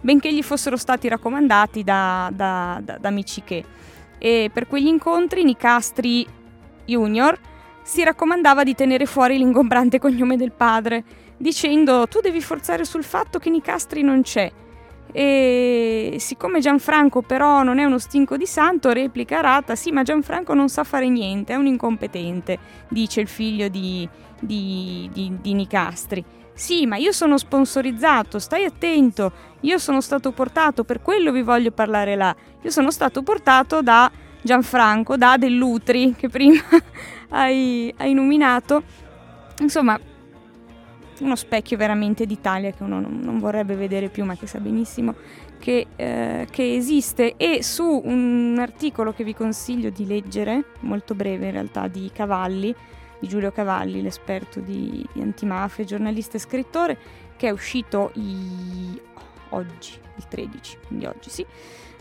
benché 0.00 0.32
gli 0.32 0.42
fossero 0.42 0.76
stati 0.76 1.08
raccomandati 1.08 1.82
da, 1.84 2.30
da, 2.32 2.80
da, 2.82 2.98
da 2.98 3.08
amici 3.08 3.42
che. 3.42 3.64
E 4.18 4.50
per 4.52 4.66
quegli 4.66 4.86
incontri 4.86 5.44
Nicastri 5.44 6.26
Junior 6.84 7.38
si 7.82 8.02
raccomandava 8.02 8.64
di 8.64 8.74
tenere 8.74 9.06
fuori 9.06 9.36
l'ingombrante 9.36 9.98
cognome 9.98 10.36
del 10.36 10.52
padre, 10.52 11.04
dicendo 11.36 12.06
tu 12.06 12.20
devi 12.20 12.40
forzare 12.40 12.84
sul 12.84 13.04
fatto 13.04 13.38
che 13.38 13.50
Nicastri 13.50 14.02
non 14.02 14.22
c'è. 14.22 14.50
E 15.16 16.16
siccome 16.18 16.58
Gianfranco 16.58 17.22
però 17.22 17.62
non 17.62 17.78
è 17.78 17.84
uno 17.84 17.98
stinco 17.98 18.36
di 18.36 18.46
santo, 18.46 18.90
replica 18.90 19.38
Arata, 19.38 19.76
sì 19.76 19.92
ma 19.92 20.02
Gianfranco 20.02 20.54
non 20.54 20.68
sa 20.68 20.82
fare 20.82 21.08
niente, 21.08 21.52
è 21.52 21.56
un 21.56 21.66
incompetente, 21.66 22.58
dice 22.88 23.20
il 23.20 23.28
figlio 23.28 23.68
di, 23.68 24.08
di, 24.40 25.08
di, 25.12 25.38
di 25.40 25.54
Nicastri. 25.54 26.24
Sì, 26.52 26.86
ma 26.86 26.96
io 26.96 27.12
sono 27.12 27.38
sponsorizzato, 27.38 28.40
stai 28.40 28.64
attento. 28.64 29.32
Io 29.60 29.78
sono 29.78 30.00
stato 30.00 30.32
portato, 30.32 30.82
per 30.82 31.00
quello 31.00 31.30
vi 31.30 31.42
voglio 31.42 31.70
parlare 31.70 32.16
là. 32.16 32.34
Io 32.62 32.70
sono 32.70 32.90
stato 32.90 33.22
portato 33.22 33.82
da 33.82 34.10
Gianfranco, 34.42 35.16
da 35.16 35.36
Dell'Utri, 35.36 36.14
che 36.16 36.28
prima 36.28 36.60
hai, 37.30 37.92
hai 37.96 38.14
nominato. 38.14 38.82
Insomma, 39.60 39.98
uno 41.20 41.36
specchio 41.36 41.76
veramente 41.76 42.26
d'Italia 42.26 42.72
che 42.72 42.82
uno 42.82 43.00
non, 43.00 43.38
vorrebbe 43.38 43.74
vedere 43.76 44.08
più, 44.08 44.24
ma 44.24 44.36
che 44.36 44.46
sa 44.46 44.58
benissimo 44.58 45.14
che, 45.58 45.86
eh, 45.96 46.46
che, 46.50 46.74
esiste. 46.74 47.36
E 47.36 47.62
su 47.62 48.02
un 48.04 48.56
articolo 48.58 49.12
che 49.12 49.24
vi 49.24 49.34
consiglio 49.34 49.90
di 49.90 50.06
leggere, 50.06 50.64
molto 50.80 51.14
breve 51.14 51.46
in 51.46 51.52
realtà, 51.52 51.88
di 51.88 52.10
Cavalli, 52.12 52.74
di 53.18 53.28
Giulio 53.28 53.52
Cavalli, 53.52 54.02
l'esperto 54.02 54.60
di, 54.60 55.06
di 55.12 55.20
antimafia, 55.20 55.84
giornalista 55.84 56.36
e 56.36 56.40
scrittore, 56.40 56.98
che 57.36 57.48
è 57.48 57.50
uscito 57.50 58.10
i... 58.14 59.00
oggi, 59.50 59.92
il 60.16 60.28
13, 60.28 60.78
quindi 60.86 61.06
oggi 61.06 61.30
sì. 61.30 61.46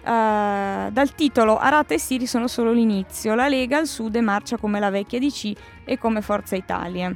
Uh, 0.04 0.92
dal 0.92 1.16
titolo 1.16 1.58
Arata 1.58 1.94
e 1.94 1.98
Siri 1.98 2.28
sono 2.28 2.50
solo 2.50 2.74
l'inizio, 2.74 3.36
la 3.36 3.48
Lega 3.48 3.78
al 3.78 3.88
sud 3.88 4.14
marcia 4.18 4.58
come 4.58 4.82
la 4.82 4.90
vecchia 4.90 5.18
DC 5.18 5.54
e 5.86 5.98
come 5.98 6.22
Forza 6.22 6.58
Italia. 6.58 7.16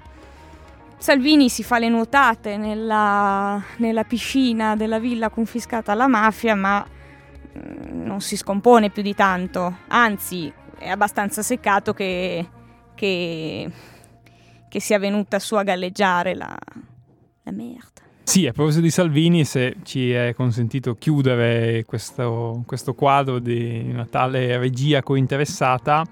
Salvini 0.97 1.49
si 1.49 1.63
fa 1.63 1.79
le 1.79 1.89
nuotate 1.89 2.57
nella, 2.57 3.62
nella 3.77 4.03
piscina 4.03 4.75
della 4.75 4.99
villa 4.99 5.29
confiscata 5.29 5.91
alla 5.91 6.07
mafia, 6.07 6.55
ma 6.55 6.86
mm, 6.86 8.03
non 8.03 8.21
si 8.21 8.36
scompone 8.36 8.89
più 8.89 9.01
di 9.01 9.13
tanto, 9.13 9.77
anzi 9.88 10.51
è 10.77 10.89
abbastanza 10.89 11.41
seccato 11.41 11.93
che, 11.93 12.47
che 12.95 13.71
che 14.69 14.79
sia 14.79 14.99
venuta 14.99 15.39
su 15.39 15.55
a 15.55 15.63
galleggiare 15.63 16.36
la, 16.36 16.55
la 17.43 17.51
merda. 17.51 18.05
Sì, 18.23 18.45
a 18.45 18.51
proposito 18.51 18.81
di 18.81 18.89
Salvini, 18.89 19.45
se 19.45 19.77
ci 19.83 20.12
è 20.12 20.33
consentito 20.36 20.95
chiudere 20.95 21.86
questo, 21.86 22.63
questo 22.65 22.93
quadro 22.93 23.39
di 23.39 23.88
una 23.89 24.05
tale 24.05 24.57
regia 24.57 25.01
cointeressata, 25.01 26.03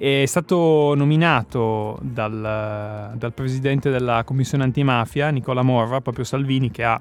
è 0.00 0.24
stato 0.24 0.94
nominato 0.96 1.98
dal, 2.00 3.12
dal 3.16 3.34
presidente 3.34 3.90
della 3.90 4.24
commissione 4.24 4.64
antimafia, 4.64 5.28
Nicola 5.28 5.60
Morra, 5.60 6.00
proprio 6.00 6.24
Salvini, 6.24 6.70
che 6.70 6.84
ha 6.84 6.98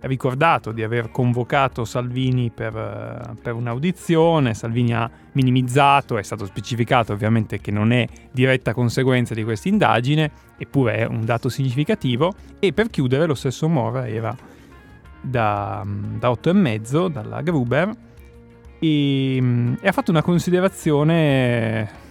ricordato 0.00 0.72
di 0.72 0.82
aver 0.82 1.10
convocato 1.10 1.84
Salvini 1.84 2.50
per, 2.50 3.34
per, 3.42 3.52
un'audizione, 3.52 4.54
Salvini 4.54 4.94
ha 4.94 5.10
minimizzato, 5.32 6.16
è 6.16 6.22
stato 6.22 6.46
specificato 6.46 7.12
ovviamente 7.12 7.60
che 7.60 7.70
non 7.70 7.92
è 7.92 8.06
diretta 8.32 8.72
conseguenza 8.72 9.34
di 9.34 9.44
questa 9.44 9.68
indagine, 9.68 10.30
eppure 10.56 10.94
è 10.94 11.04
un 11.04 11.26
dato 11.26 11.50
significativo, 11.50 12.32
e 12.58 12.72
per 12.72 12.88
chiudere 12.88 13.26
lo 13.26 13.34
stesso 13.34 13.68
Mora 13.68 14.08
era 14.08 14.34
da, 15.20 15.84
da 15.84 16.30
8,5 16.30 17.08
dalla 17.08 17.42
Gruber 17.42 17.90
e, 18.78 19.36
e 19.78 19.86
ha 19.86 19.92
fatto 19.92 20.10
una 20.10 20.22
considerazione 20.22 22.02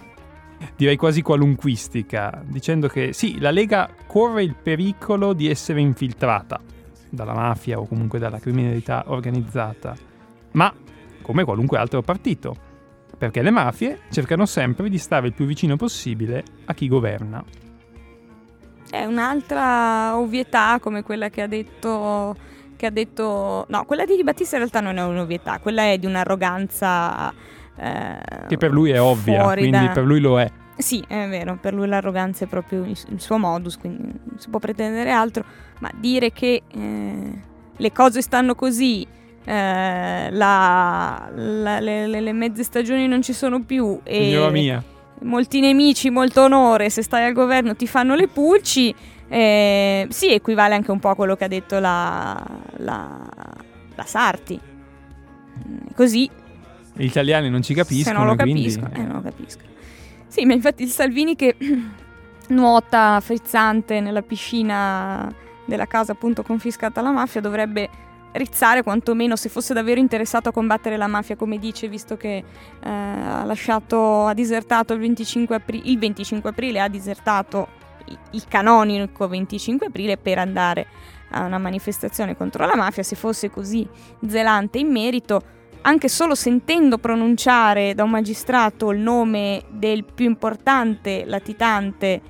direi 0.76 0.96
quasi 0.96 1.22
qualunquistica, 1.22 2.42
dicendo 2.44 2.88
che 2.88 3.12
sì, 3.12 3.38
la 3.38 3.50
Lega 3.50 3.88
corre 4.06 4.42
il 4.42 4.54
pericolo 4.54 5.32
di 5.32 5.48
essere 5.48 5.80
infiltrata 5.80 6.60
dalla 7.08 7.34
mafia 7.34 7.78
o 7.78 7.86
comunque 7.86 8.18
dalla 8.18 8.38
criminalità 8.38 9.04
organizzata, 9.06 9.94
ma 10.52 10.72
come 11.22 11.44
qualunque 11.44 11.78
altro 11.78 12.02
partito, 12.02 12.54
perché 13.16 13.42
le 13.42 13.50
mafie 13.50 14.00
cercano 14.10 14.46
sempre 14.46 14.88
di 14.88 14.98
stare 14.98 15.28
il 15.28 15.32
più 15.32 15.46
vicino 15.46 15.76
possibile 15.76 16.44
a 16.66 16.74
chi 16.74 16.88
governa. 16.88 17.42
È 18.90 19.04
un'altra 19.04 20.16
ovvietà 20.16 20.78
come 20.80 21.02
quella 21.02 21.30
che 21.30 21.42
ha 21.42 21.46
detto 21.46 22.36
che 22.76 22.86
ha 22.86 22.90
detto 22.90 23.66
no, 23.68 23.84
quella 23.84 24.04
di 24.04 24.16
Di 24.16 24.24
Battista 24.24 24.56
in 24.56 24.62
realtà 24.62 24.80
non 24.80 24.98
è 24.98 25.02
un'ovvietà, 25.02 25.58
quella 25.58 25.84
è 25.84 25.98
di 25.98 26.06
un'arroganza 26.06 27.32
eh, 27.76 28.46
che 28.46 28.56
per 28.56 28.70
lui 28.70 28.90
è 28.90 29.00
ovvia, 29.00 29.42
quindi 29.52 29.86
da... 29.86 29.90
per 29.92 30.04
lui 30.04 30.20
lo 30.20 30.40
è. 30.40 30.50
Sì, 30.76 31.04
è 31.06 31.28
vero, 31.28 31.56
per 31.60 31.72
lui 31.72 31.86
l'arroganza 31.86 32.44
è 32.44 32.48
proprio 32.48 32.84
il, 32.84 33.20
suo 33.20 33.38
modus, 33.38 33.78
quindi 33.78 34.02
non 34.02 34.38
si 34.38 34.48
può 34.48 34.58
pretendere 34.58 35.10
altro, 35.10 35.44
ma 35.78 35.90
dire 35.94 36.32
che 36.32 36.62
eh, 36.66 37.38
le 37.76 37.92
cose 37.92 38.20
stanno 38.20 38.56
così, 38.56 39.06
eh, 39.44 40.30
la, 40.32 41.30
la, 41.32 41.80
le, 41.80 42.06
le, 42.08 42.32
mezze 42.32 42.64
stagioni 42.64 43.06
non 43.06 43.22
ci 43.22 43.32
sono 43.32 43.62
più 43.62 44.00
e 44.02 44.80
molti 45.20 45.60
nemici, 45.60 46.10
molto 46.10 46.42
onore, 46.42 46.90
se 46.90 47.02
stai 47.02 47.24
al 47.24 47.32
governo 47.32 47.76
ti 47.76 47.86
fanno 47.86 48.16
le 48.16 48.26
pulci, 48.26 48.92
eh, 49.28 50.06
sì, 50.10 50.32
equivale 50.32 50.74
anche 50.74 50.90
un 50.90 50.98
po' 50.98 51.10
a 51.10 51.14
quello 51.14 51.36
che 51.36 51.44
ha 51.44 51.48
detto 51.48 51.78
la, 51.78 52.40
la, 52.78 53.20
la 53.94 54.04
Sarti. 54.04 54.60
Così. 55.94 56.42
Gli 56.94 57.04
italiani 57.04 57.50
non 57.50 57.62
ci 57.62 57.74
capiscono. 57.74 58.18
Se 58.18 58.22
non 58.22 58.26
lo 58.26 58.36
capiscono, 58.36 58.88
quindi... 58.88 59.08
eh, 59.08 59.12
non 59.12 59.22
lo 59.22 59.28
capiscono. 59.28 59.68
Sì, 60.26 60.44
ma 60.44 60.52
infatti 60.52 60.82
il 60.82 60.88
Salvini 60.88 61.36
che 61.36 61.56
nuota 62.48 63.20
frizzante 63.20 64.00
nella 64.00 64.22
piscina 64.22 65.32
della 65.64 65.86
casa 65.86 66.12
appunto 66.12 66.42
confiscata 66.42 67.00
alla 67.00 67.10
mafia 67.10 67.40
dovrebbe 67.40 67.88
rizzare 68.32 68.82
quantomeno 68.82 69.36
se 69.36 69.48
fosse 69.48 69.74
davvero 69.74 70.00
interessato 70.00 70.48
a 70.48 70.52
combattere 70.52 70.96
la 70.96 71.06
mafia 71.06 71.36
come 71.36 71.58
dice 71.58 71.88
visto 71.88 72.16
che 72.16 72.36
eh, 72.36 72.44
ha 72.88 73.44
lasciato 73.44 74.26
ha 74.26 74.34
disertato 74.34 74.92
il 74.92 75.00
25, 75.00 75.54
apri- 75.54 75.90
il 75.90 75.98
25 75.98 76.50
aprile 76.50 76.80
ha 76.80 76.88
disertato 76.88 77.68
il 78.32 78.44
canonico 78.48 79.28
25 79.28 79.86
aprile 79.86 80.16
per 80.16 80.38
andare 80.38 80.86
a 81.30 81.44
una 81.44 81.58
manifestazione 81.58 82.36
contro 82.36 82.66
la 82.66 82.76
mafia 82.76 83.02
se 83.02 83.16
fosse 83.16 83.50
così 83.50 83.88
zelante 84.26 84.78
in 84.78 84.90
merito 84.90 85.42
anche 85.86 86.08
solo 86.08 86.34
sentendo 86.34 86.98
pronunciare 86.98 87.94
da 87.94 88.04
un 88.04 88.10
magistrato 88.10 88.90
il 88.90 89.00
nome 89.00 89.64
del 89.68 90.04
più 90.04 90.24
importante 90.24 91.24
latitante, 91.26 92.20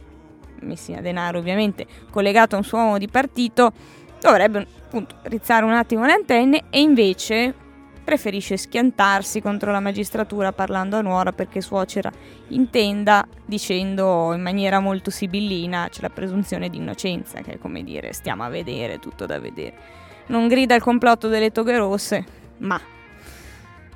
Messina 0.60 1.00
Denaro 1.00 1.38
ovviamente, 1.38 1.86
collegato 2.10 2.54
a 2.54 2.58
un 2.58 2.64
suo 2.64 2.78
uomo 2.78 2.98
di 2.98 3.08
partito, 3.08 3.72
dovrebbe 4.20 4.66
appunto 4.84 5.16
rizzare 5.22 5.64
un 5.64 5.72
attimo 5.72 6.04
le 6.04 6.12
antenne 6.12 6.64
e 6.70 6.80
invece 6.80 7.54
preferisce 8.02 8.56
schiantarsi 8.56 9.40
contro 9.40 9.70
la 9.70 9.80
magistratura 9.80 10.52
parlando 10.52 10.96
a 10.96 11.00
nuora 11.00 11.32
perché 11.32 11.60
suocera 11.60 12.12
intenda 12.48 13.26
dicendo 13.46 14.34
in 14.34 14.42
maniera 14.42 14.78
molto 14.78 15.10
sibillina 15.10 15.88
c'è 15.88 16.02
la 16.02 16.10
presunzione 16.10 16.68
di 16.68 16.76
innocenza 16.76 17.40
che 17.40 17.52
è 17.52 17.58
come 17.58 17.82
dire 17.82 18.12
stiamo 18.12 18.42
a 18.42 18.48
vedere 18.48 18.98
tutto 18.98 19.26
da 19.26 19.38
vedere. 19.38 19.76
Non 20.26 20.48
grida 20.48 20.74
il 20.74 20.82
complotto 20.82 21.28
delle 21.28 21.50
toghe 21.50 21.78
rosse 21.78 22.24
ma 22.58 22.78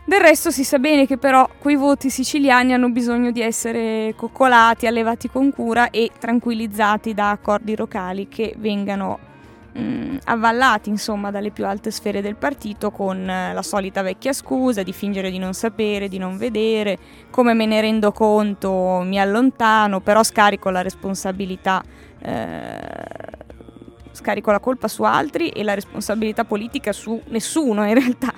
Del 0.08 0.20
resto 0.20 0.50
si 0.50 0.64
sa 0.64 0.78
bene 0.78 1.06
che 1.06 1.18
però 1.18 1.46
quei 1.58 1.76
voti 1.76 2.08
siciliani 2.08 2.72
hanno 2.72 2.88
bisogno 2.88 3.30
di 3.30 3.42
essere 3.42 4.14
coccolati, 4.16 4.86
allevati 4.86 5.28
con 5.28 5.52
cura 5.52 5.90
e 5.90 6.10
tranquillizzati 6.18 7.12
da 7.12 7.28
accordi 7.32 7.76
locali 7.76 8.26
che 8.26 8.54
vengano 8.56 9.18
mh, 9.72 9.82
mm, 9.82 10.16
avvallati 10.24 10.88
insomma 10.88 11.30
dalle 11.30 11.50
più 11.50 11.66
alte 11.66 11.90
sfere 11.90 12.22
del 12.22 12.36
partito 12.36 12.90
con 12.90 13.28
eh, 13.28 13.52
la 13.52 13.60
solita 13.60 14.00
vecchia 14.00 14.32
scusa 14.32 14.82
di 14.82 14.94
fingere 14.94 15.30
di 15.30 15.36
non 15.36 15.52
sapere, 15.52 16.08
di 16.08 16.16
non 16.16 16.38
vedere, 16.38 16.96
come 17.28 17.52
me 17.52 17.66
ne 17.66 17.82
rendo 17.82 18.10
conto 18.10 19.02
mi 19.04 19.20
allontano, 19.20 20.00
però 20.00 20.22
scarico 20.22 20.70
la 20.70 20.80
responsabilità. 20.80 21.84
Eh, 22.22 22.80
scarico 24.12 24.50
la 24.50 24.58
colpa 24.58 24.88
su 24.88 25.02
altri 25.02 25.50
e 25.50 25.62
la 25.62 25.74
responsabilità 25.74 26.46
politica 26.46 26.92
su 26.92 27.20
nessuno 27.26 27.86
in 27.86 27.92
realtà. 27.92 28.32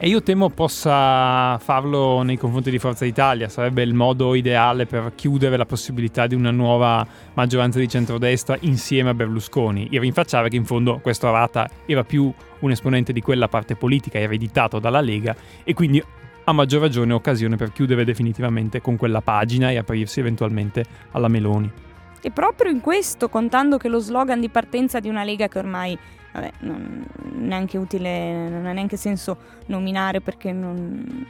E 0.00 0.06
io 0.06 0.22
temo 0.22 0.48
possa 0.48 1.58
farlo 1.58 2.22
nei 2.22 2.36
confronti 2.36 2.70
di 2.70 2.78
Forza 2.78 3.04
Italia, 3.04 3.48
sarebbe 3.48 3.82
il 3.82 3.94
modo 3.94 4.36
ideale 4.36 4.86
per 4.86 5.10
chiudere 5.16 5.56
la 5.56 5.66
possibilità 5.66 6.28
di 6.28 6.36
una 6.36 6.52
nuova 6.52 7.04
maggioranza 7.34 7.80
di 7.80 7.88
centrodestra 7.88 8.56
insieme 8.60 9.10
a 9.10 9.14
Berlusconi 9.14 9.88
e 9.90 9.98
rinfacciare 9.98 10.50
che 10.50 10.54
in 10.54 10.64
fondo 10.64 11.00
questo 11.02 11.26
Arata 11.26 11.68
era 11.84 12.04
più 12.04 12.32
un 12.60 12.70
esponente 12.70 13.12
di 13.12 13.20
quella 13.20 13.48
parte 13.48 13.74
politica 13.74 14.20
ereditato 14.20 14.78
dalla 14.78 15.00
Lega 15.00 15.34
e 15.64 15.74
quindi 15.74 16.00
a 16.44 16.52
maggior 16.52 16.80
ragione 16.80 17.12
occasione 17.12 17.56
per 17.56 17.72
chiudere 17.72 18.04
definitivamente 18.04 18.80
con 18.80 18.96
quella 18.96 19.20
pagina 19.20 19.72
e 19.72 19.78
aprirsi 19.78 20.20
eventualmente 20.20 20.84
alla 21.10 21.26
Meloni. 21.26 21.72
E 22.20 22.30
proprio 22.30 22.70
in 22.70 22.80
questo, 22.80 23.28
contando 23.28 23.78
che 23.78 23.88
lo 23.88 23.98
slogan 23.98 24.38
di 24.38 24.48
partenza 24.48 25.00
di 25.00 25.08
una 25.08 25.24
Lega 25.24 25.48
che 25.48 25.58
ormai 25.58 25.98
vabbè, 26.32 26.52
non, 26.60 27.04
neanche 27.34 27.78
utile, 27.78 28.48
non 28.48 28.66
ha 28.66 28.72
neanche 28.72 28.96
senso 28.96 29.36
nominare 29.66 30.20
perché 30.20 30.52
non, 30.52 31.26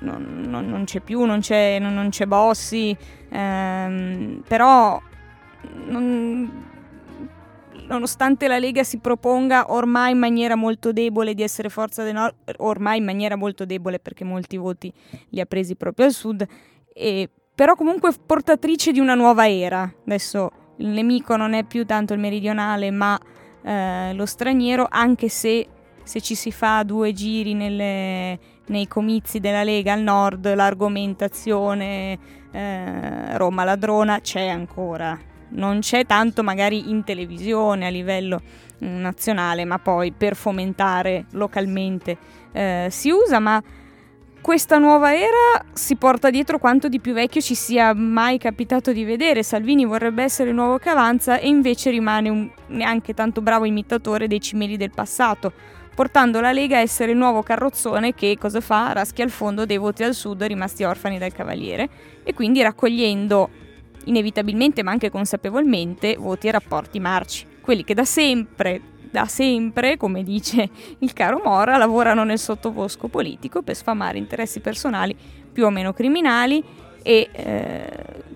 non, 0.00 0.44
non 0.46 0.84
c'è 0.84 1.00
più, 1.00 1.24
non 1.24 1.40
c'è, 1.40 1.78
non, 1.78 2.08
c'è 2.10 2.26
Bossi, 2.26 2.96
ehm, 3.28 4.42
però 4.46 5.00
nonostante 7.88 8.48
la 8.48 8.58
Lega 8.58 8.84
si 8.84 8.98
proponga 8.98 9.72
ormai 9.72 10.12
in 10.12 10.18
maniera 10.18 10.54
molto 10.54 10.92
debole 10.92 11.34
di 11.34 11.42
essere 11.42 11.68
forza 11.68 12.02
del 12.02 12.14
nord, 12.14 12.34
ormai 12.58 12.98
in 12.98 13.04
maniera 13.04 13.36
molto 13.36 13.64
debole 13.64 13.98
perché 13.98 14.24
molti 14.24 14.56
voti 14.56 14.92
li 15.30 15.40
ha 15.40 15.46
presi 15.46 15.74
proprio 15.74 16.06
al 16.06 16.12
sud, 16.12 16.46
e, 16.92 17.28
però 17.54 17.74
comunque 17.74 18.12
portatrice 18.24 18.92
di 18.92 19.00
una 19.00 19.14
nuova 19.14 19.48
era. 19.48 19.90
Adesso 20.04 20.50
il 20.76 20.88
nemico 20.88 21.36
non 21.36 21.54
è 21.54 21.64
più 21.64 21.84
tanto 21.84 22.12
il 22.12 22.20
meridionale, 22.20 22.90
ma 22.90 23.18
eh, 23.62 24.12
lo 24.14 24.26
straniero, 24.26 24.86
anche 24.88 25.28
se, 25.28 25.66
se 26.02 26.20
ci 26.20 26.34
si 26.34 26.52
fa 26.52 26.82
due 26.82 27.12
giri 27.12 27.54
nelle, 27.54 28.38
nei 28.66 28.88
comizi 28.88 29.40
della 29.40 29.62
Lega 29.62 29.92
al 29.92 30.02
nord, 30.02 30.54
l'argomentazione 30.54 32.18
eh, 32.50 33.36
Roma 33.36 33.64
ladrona 33.64 34.20
c'è 34.20 34.46
ancora. 34.48 35.18
Non 35.50 35.80
c'è 35.80 36.04
tanto 36.04 36.42
magari 36.42 36.90
in 36.90 37.04
televisione 37.04 37.86
a 37.86 37.90
livello 37.90 38.40
mm, 38.84 39.00
nazionale, 39.00 39.64
ma 39.64 39.78
poi 39.78 40.12
per 40.12 40.36
fomentare 40.36 41.26
localmente 41.32 42.16
eh, 42.52 42.88
si 42.90 43.10
usa, 43.10 43.38
ma 43.38 43.62
questa 44.48 44.78
nuova 44.78 45.14
era 45.14 45.62
si 45.74 45.96
porta 45.96 46.30
dietro 46.30 46.58
quanto 46.58 46.88
di 46.88 47.00
più 47.00 47.12
vecchio 47.12 47.42
ci 47.42 47.54
sia 47.54 47.92
mai 47.92 48.38
capitato 48.38 48.92
di 48.92 49.04
vedere. 49.04 49.42
Salvini 49.42 49.84
vorrebbe 49.84 50.22
essere 50.22 50.48
il 50.48 50.54
nuovo 50.54 50.78
che 50.78 50.88
avanza 50.88 51.38
e 51.38 51.48
invece 51.48 51.90
rimane 51.90 52.30
un 52.30 52.50
neanche 52.68 53.12
tanto 53.12 53.42
bravo 53.42 53.66
imitatore 53.66 54.26
dei 54.26 54.40
cimeli 54.40 54.78
del 54.78 54.90
passato, 54.90 55.52
portando 55.94 56.40
la 56.40 56.50
Lega 56.50 56.78
a 56.78 56.80
essere 56.80 57.12
il 57.12 57.18
nuovo 57.18 57.42
carrozzone 57.42 58.14
che 58.14 58.38
cosa 58.38 58.62
fa? 58.62 58.92
Raschia 58.92 59.22
al 59.22 59.28
fondo 59.28 59.66
dei 59.66 59.76
voti 59.76 60.02
al 60.02 60.14
sud 60.14 60.42
rimasti 60.44 60.82
orfani 60.82 61.18
dal 61.18 61.34
Cavaliere 61.34 61.86
e 62.24 62.32
quindi 62.32 62.62
raccogliendo 62.62 63.50
inevitabilmente 64.04 64.82
ma 64.82 64.92
anche 64.92 65.10
consapevolmente 65.10 66.16
voti 66.18 66.48
e 66.48 66.52
rapporti 66.52 66.98
marci, 67.00 67.44
quelli 67.60 67.84
che 67.84 67.92
da 67.92 68.06
sempre 68.06 68.80
da 69.10 69.26
sempre, 69.26 69.96
come 69.96 70.22
dice 70.22 70.68
il 70.98 71.12
caro 71.12 71.40
Mora, 71.44 71.76
lavorano 71.76 72.24
nel 72.24 72.38
sottobosco 72.38 73.08
politico 73.08 73.62
per 73.62 73.74
sfamare 73.74 74.18
interessi 74.18 74.60
personali 74.60 75.16
più 75.52 75.64
o 75.64 75.70
meno 75.70 75.92
criminali 75.92 76.62
e 77.02 77.28
eh, 77.32 78.26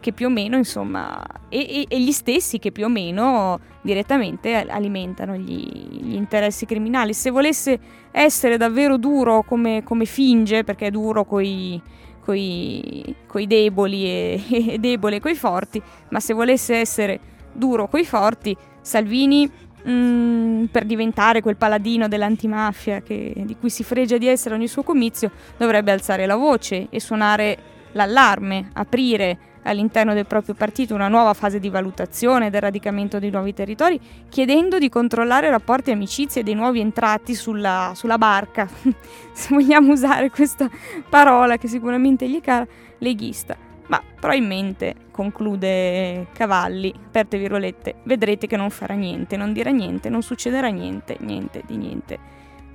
che 0.00 0.12
più 0.12 0.26
o 0.26 0.30
meno, 0.30 0.56
insomma, 0.56 1.24
e, 1.48 1.58
e, 1.58 1.86
e, 1.88 2.00
gli 2.00 2.12
stessi 2.12 2.58
che 2.58 2.70
più 2.70 2.84
o 2.84 2.88
meno 2.88 3.58
direttamente 3.82 4.54
alimentano 4.54 5.34
gli, 5.34 5.66
gli 6.00 6.14
interessi 6.14 6.66
criminali. 6.66 7.12
Se 7.12 7.30
volesse 7.30 7.78
essere 8.10 8.56
davvero 8.56 8.96
duro 8.96 9.42
come, 9.42 9.82
come 9.82 10.04
finge, 10.04 10.62
perché 10.62 10.86
è 10.86 10.90
duro 10.90 11.24
coi, 11.24 11.80
coi, 12.24 13.46
deboli 13.46 14.04
e, 14.04 14.42
e 14.74 14.78
debole 14.78 15.20
coi 15.20 15.34
forti, 15.34 15.82
ma 16.10 16.20
se 16.20 16.32
volesse 16.32 16.76
essere 16.76 17.20
duro 17.52 17.88
coi 17.88 18.04
forti, 18.04 18.56
Salvini 18.80 19.50
mm, 19.86 20.64
per 20.66 20.84
diventare 20.84 21.40
quel 21.42 21.56
paladino 21.56 22.08
dell'antimafia 22.08 23.00
che, 23.00 23.32
di 23.36 23.56
cui 23.58 23.70
si 23.70 23.84
fregia 23.84 24.16
di 24.16 24.26
essere 24.26 24.54
ogni 24.54 24.68
suo 24.68 24.82
comizio, 24.82 25.30
dovrebbe 25.56 25.92
alzare 25.92 26.26
la 26.26 26.36
voce 26.36 26.86
e 26.90 27.00
suonare 27.00 27.58
l'allarme, 27.92 28.70
aprire 28.74 29.38
all'interno 29.62 30.14
del 30.14 30.26
proprio 30.26 30.54
partito 30.54 30.94
una 30.94 31.08
nuova 31.08 31.34
fase 31.34 31.60
di 31.60 31.68
valutazione 31.68 32.48
del 32.48 32.62
radicamento 32.62 33.18
dei 33.18 33.30
nuovi 33.30 33.52
territori, 33.52 34.00
chiedendo 34.28 34.78
di 34.78 34.88
controllare 34.88 35.50
rapporti 35.50 35.90
e 35.90 35.92
amicizie 35.92 36.42
dei 36.42 36.54
nuovi 36.54 36.80
entrati 36.80 37.34
sulla, 37.34 37.92
sulla 37.94 38.18
barca, 38.18 38.66
se 39.32 39.48
vogliamo 39.50 39.92
usare 39.92 40.30
questa 40.30 40.68
parola 41.08 41.58
che 41.58 41.68
sicuramente 41.68 42.28
gli 42.28 42.38
è 42.38 42.40
cara, 42.40 42.66
leghista 42.98 43.67
ma 43.88 44.02
probabilmente, 44.18 44.94
conclude 45.10 46.28
Cavalli, 46.32 46.92
aperte 47.06 47.38
virgolette, 47.38 47.96
vedrete 48.04 48.46
che 48.46 48.56
non 48.56 48.70
farà 48.70 48.94
niente, 48.94 49.36
non 49.36 49.52
dirà 49.52 49.70
niente, 49.70 50.08
non 50.08 50.22
succederà 50.22 50.68
niente, 50.68 51.16
niente 51.20 51.62
di 51.66 51.76
niente. 51.76 52.18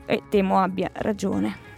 E 0.05 0.23
temo 0.29 0.59
abbia 0.59 0.89
ragione. 0.93 1.71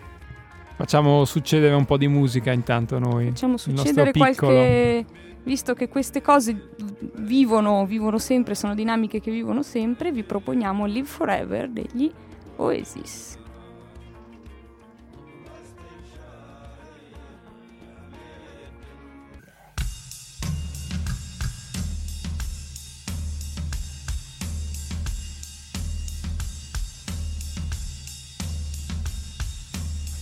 Facciamo 0.76 1.24
succedere 1.24 1.74
un 1.74 1.86
po' 1.86 1.98
di 1.98 2.08
musica 2.08 2.52
intanto 2.52 3.00
noi. 3.00 3.28
Facciamo 3.28 3.58
succedere 3.58 4.12
qualche... 4.12 5.06
Visto 5.44 5.76
che 5.76 5.88
queste 5.90 6.24
cose 6.24 6.72
vivono, 7.18 7.86
vivono 7.86 8.18
sempre, 8.18 8.56
sono 8.56 8.74
dinamiche 8.74 9.20
che 9.20 9.30
vivono 9.30 9.62
sempre, 9.62 10.12
vi 10.12 10.24
proponiamo 10.24 10.88
Live 10.88 11.08
Forever 11.08 11.70
degli 11.70 12.12
Oasis. 12.56 13.35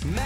Maybe 0.05 0.19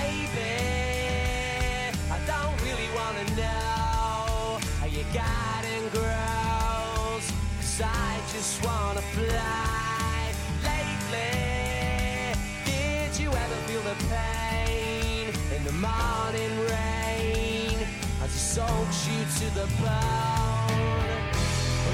I 2.10 2.18
don't 2.26 2.58
really 2.66 2.90
wanna 2.96 3.24
know 3.36 4.58
how 4.80 4.88
your 4.88 5.06
garden 5.14 5.90
grows. 5.94 7.26
Cause 7.62 7.82
I 7.86 8.20
just 8.34 8.66
wanna 8.66 9.02
fly 9.14 10.34
lately. 10.66 12.34
Did 12.66 13.20
you 13.20 13.30
ever 13.30 13.56
feel 13.68 13.82
the 13.82 13.96
pain 14.10 15.30
in 15.56 15.64
the 15.64 15.74
morning 15.74 16.54
rain 16.74 17.78
as 18.24 18.34
it 18.34 18.46
soaks 18.58 19.08
you 19.08 19.22
to 19.40 19.54
the 19.54 19.68
bone? 19.78 21.06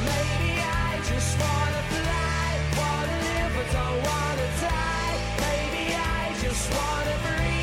Maybe 0.08 0.62
I 0.88 1.02
just 1.04 1.38
wanna 1.38 1.84
fly, 1.92 2.48
wanna 2.80 3.18
live, 3.28 3.52
but 3.58 3.68
don't 3.74 4.00
wanna 4.08 4.48
die. 4.62 5.16
Maybe 5.44 5.94
I 5.96 6.34
just 6.42 6.72
wanna 6.72 7.18
breathe. 7.28 7.63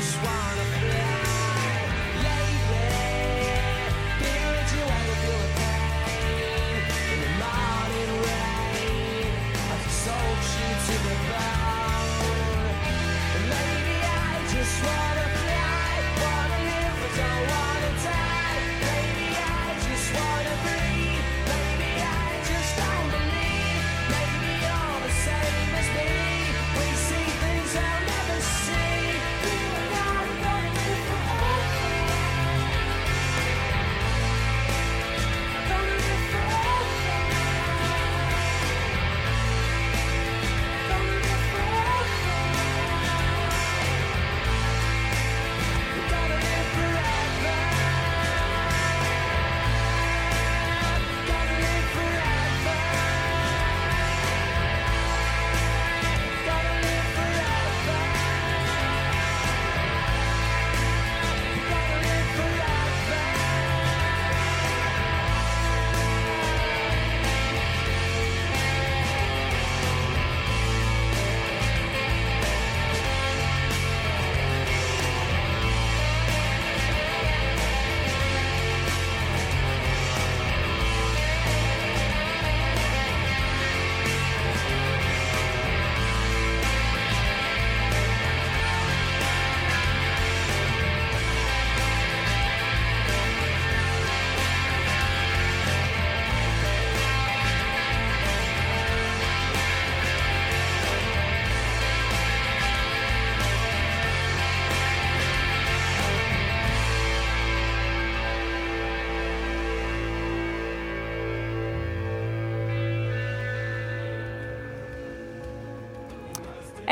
the. 0.00 0.47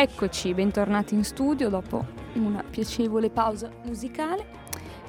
Eccoci, 0.09 0.55
bentornati 0.55 1.14
in 1.14 1.25
studio 1.25 1.69
dopo 1.69 2.07
una 2.35 2.62
piacevole 2.62 3.29
pausa 3.29 3.69
musicale. 3.83 4.47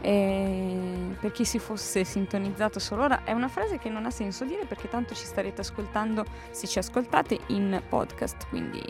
E 0.01 1.15
per 1.19 1.31
chi 1.31 1.45
si 1.45 1.59
fosse 1.59 2.03
sintonizzato 2.03 2.79
solo 2.79 3.03
ora, 3.03 3.23
è 3.23 3.31
una 3.31 3.47
frase 3.47 3.77
che 3.77 3.89
non 3.89 4.07
ha 4.07 4.09
senso 4.09 4.43
dire 4.43 4.65
perché 4.65 4.89
tanto 4.89 5.13
ci 5.13 5.23
starete 5.23 5.61
ascoltando, 5.61 6.25
se 6.49 6.65
ci 6.65 6.79
ascoltate, 6.79 7.37
in 7.47 7.79
podcast, 7.87 8.47
quindi 8.49 8.81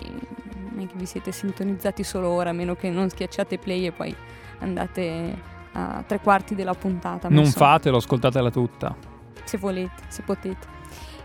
non 0.72 0.80
è 0.80 0.88
che 0.88 0.96
vi 0.96 1.06
siete 1.06 1.34
sintonizzati 1.34 2.06
solo 2.06 2.30
ora, 2.30 2.52
a 2.52 2.54
meno 2.54 2.76
che 2.76 2.90
non 2.90 3.10
schiacciate 3.10 3.58
play 3.58 3.88
e 3.88 3.92
poi 3.92 4.16
andate 4.60 5.38
a 5.74 6.04
tre 6.08 6.22
quarti 6.22 6.56
della 6.56 6.74
puntata. 6.74 7.28
Non 7.28 7.48
so. 7.48 7.58
fatelo, 7.58 7.98
ascoltatela 7.98 8.50
tutta. 8.50 8.96
Se 9.44 9.58
volete, 9.58 10.04
se 10.08 10.22
potete. 10.22 10.77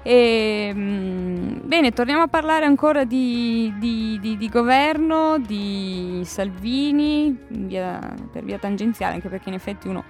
E, 0.02 0.68
ehm, 0.70 1.60
bene, 1.64 1.92
torniamo 1.92 2.22
a 2.22 2.28
parlare 2.28 2.64
ancora 2.64 3.04
di, 3.04 3.72
di, 3.78 4.18
di, 4.20 4.36
di 4.36 4.48
governo, 4.48 5.38
di 5.38 6.22
Salvini, 6.24 7.36
via, 7.48 8.14
per 8.30 8.44
via 8.44 8.58
tangenziale, 8.58 9.14
anche 9.14 9.28
perché 9.28 9.48
in 9.48 9.54
effetti 9.54 9.88
uno 9.88 10.04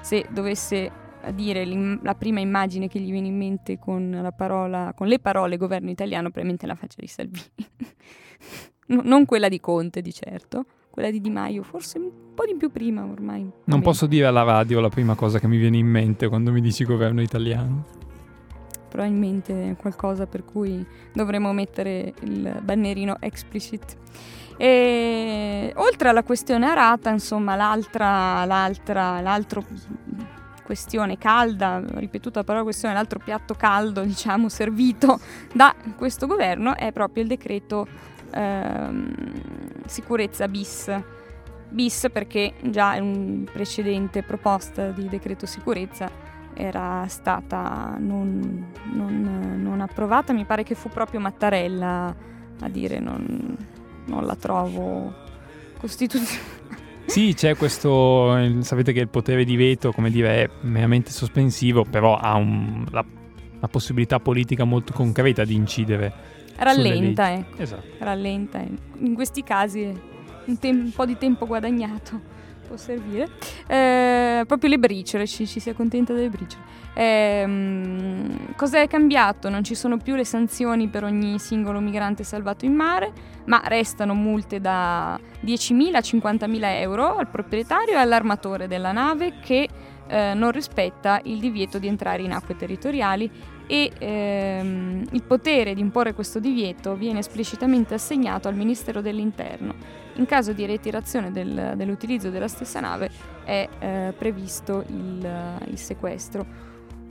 se 0.00 0.26
dovesse 0.30 1.06
dire 1.34 1.66
la 2.02 2.14
prima 2.14 2.40
immagine 2.40 2.88
che 2.88 3.00
gli 3.00 3.10
viene 3.10 3.26
in 3.26 3.36
mente 3.36 3.78
con, 3.78 4.32
parola, 4.36 4.92
con 4.94 5.06
le 5.08 5.18
parole 5.18 5.56
governo 5.56 5.90
italiano, 5.90 6.30
probabilmente 6.30 6.66
la 6.66 6.74
faccia 6.74 7.00
di 7.00 7.06
Salvini. 7.06 7.44
no, 8.88 9.00
non 9.04 9.24
quella 9.24 9.48
di 9.48 9.60
Conte, 9.60 10.00
di 10.02 10.12
certo, 10.12 10.64
quella 10.90 11.10
di 11.10 11.20
Di 11.20 11.30
Maio, 11.30 11.62
forse 11.62 11.98
un 11.98 12.10
po' 12.34 12.44
di 12.44 12.54
più 12.54 12.70
prima 12.70 13.04
ormai. 13.04 13.50
Non 13.64 13.80
posso 13.80 14.06
dire 14.06 14.26
alla 14.26 14.42
radio 14.42 14.80
la 14.80 14.90
prima 14.90 15.14
cosa 15.14 15.38
che 15.38 15.48
mi 15.48 15.56
viene 15.56 15.78
in 15.78 15.86
mente 15.86 16.28
quando 16.28 16.52
mi 16.52 16.60
dici 16.60 16.84
governo 16.84 17.20
italiano 17.20 17.97
probabilmente 18.88 19.76
qualcosa 19.78 20.26
per 20.26 20.44
cui 20.44 20.84
dovremo 21.12 21.52
mettere 21.52 22.14
il 22.20 22.60
bannerino 22.62 23.16
explicit. 23.20 23.96
E, 24.56 25.72
oltre 25.76 26.08
alla 26.08 26.24
questione 26.24 26.66
arata, 26.66 27.10
insomma, 27.10 27.54
l'altra, 27.54 28.44
l'altra, 28.44 29.20
l'altro 29.20 29.64
questione 30.64 31.16
calda, 31.16 31.82
ripetuta 31.94 32.44
però 32.44 32.62
questione, 32.62 32.92
l'altro 32.92 33.20
piatto 33.20 33.54
caldo, 33.54 34.02
diciamo, 34.02 34.48
servito 34.48 35.18
da 35.54 35.74
questo 35.96 36.26
governo 36.26 36.76
è 36.76 36.92
proprio 36.92 37.22
il 37.22 37.28
decreto 37.28 37.86
ehm, 38.32 39.14
sicurezza 39.86 40.48
bis. 40.48 40.92
Bis 41.70 42.06
perché 42.12 42.54
già 42.62 42.94
in 42.96 43.02
un 43.02 43.44
precedente 43.50 44.22
proposta 44.22 44.88
di 44.90 45.08
decreto 45.08 45.46
sicurezza 45.46 46.10
era 46.58 47.06
stata 47.06 47.96
non, 48.00 48.72
non, 48.92 49.60
non, 49.62 49.80
approvata, 49.80 50.32
mi 50.32 50.44
pare 50.44 50.64
che 50.64 50.74
fu 50.74 50.88
proprio 50.88 51.20
Mattarella 51.20 52.14
a 52.60 52.68
dire 52.68 52.98
non, 52.98 53.56
non 54.06 54.26
la 54.26 54.34
trovo 54.34 55.14
costituzionale. 55.78 56.56
Sì, 57.06 57.32
c'è 57.34 57.56
questo, 57.56 58.60
sapete 58.60 58.92
che 58.92 59.00
il 59.00 59.08
potere 59.08 59.44
di 59.44 59.56
veto, 59.56 59.92
come 59.92 60.10
dire, 60.10 60.44
è 60.44 60.50
meramente 60.62 61.10
sospensivo, 61.10 61.84
però 61.84 62.16
ha 62.16 62.34
un, 62.34 62.84
la, 62.90 63.02
la, 63.60 63.68
possibilità 63.68 64.20
politica 64.20 64.64
molto 64.64 64.92
concreta 64.92 65.44
di 65.44 65.54
incidere. 65.54 66.12
Rallenta, 66.56 67.32
ecco. 67.32 67.62
Esatto. 67.62 67.86
Rallenta. 68.00 68.62
In 68.98 69.14
questi 69.14 69.42
casi 69.42 69.90
un, 70.44 70.58
te- 70.58 70.68
un 70.68 70.92
po' 70.94 71.06
di 71.06 71.16
tempo 71.16 71.46
guadagnato 71.46 72.20
può 72.66 72.76
servire. 72.76 73.28
Eh, 73.66 74.07
proprio 74.46 74.70
le 74.70 74.78
briciole, 74.78 75.26
ci, 75.26 75.46
ci 75.46 75.60
si 75.60 75.70
accontenta 75.70 76.12
delle 76.12 76.28
briciole. 76.28 76.64
Eh, 76.94 78.52
cosa 78.56 78.86
cambiato? 78.86 79.48
Non 79.48 79.62
ci 79.62 79.74
sono 79.74 79.98
più 79.98 80.14
le 80.14 80.24
sanzioni 80.24 80.88
per 80.88 81.04
ogni 81.04 81.38
singolo 81.38 81.80
migrante 81.80 82.24
salvato 82.24 82.64
in 82.64 82.74
mare, 82.74 83.12
ma 83.44 83.62
restano 83.64 84.14
multe 84.14 84.60
da 84.60 85.18
10.000 85.44 85.94
a 85.94 86.00
50.000 86.00 86.58
euro 86.80 87.16
al 87.16 87.28
proprietario 87.28 87.94
e 87.94 87.98
all'armatore 87.98 88.66
della 88.66 88.92
nave 88.92 89.34
che 89.40 89.68
eh, 90.08 90.32
non 90.34 90.50
rispetta 90.50 91.20
il 91.24 91.38
divieto 91.38 91.78
di 91.78 91.86
entrare 91.86 92.22
in 92.22 92.32
acque 92.32 92.56
territoriali 92.56 93.30
e 93.68 93.92
ehm, 93.98 95.04
il 95.12 95.22
potere 95.22 95.74
di 95.74 95.80
imporre 95.80 96.14
questo 96.14 96.40
divieto 96.40 96.94
viene 96.94 97.18
esplicitamente 97.18 97.92
assegnato 97.92 98.48
al 98.48 98.54
Ministero 98.54 99.02
dell'Interno. 99.02 99.74
In 100.14 100.24
caso 100.24 100.52
di 100.54 100.64
ritirazione 100.64 101.30
del, 101.30 101.74
dell'utilizzo 101.76 102.30
della 102.30 102.48
stessa 102.48 102.80
nave 102.80 103.10
è 103.44 103.68
eh, 103.78 104.14
previsto 104.16 104.84
il, 104.88 105.58
il 105.70 105.78
sequestro. 105.78 106.66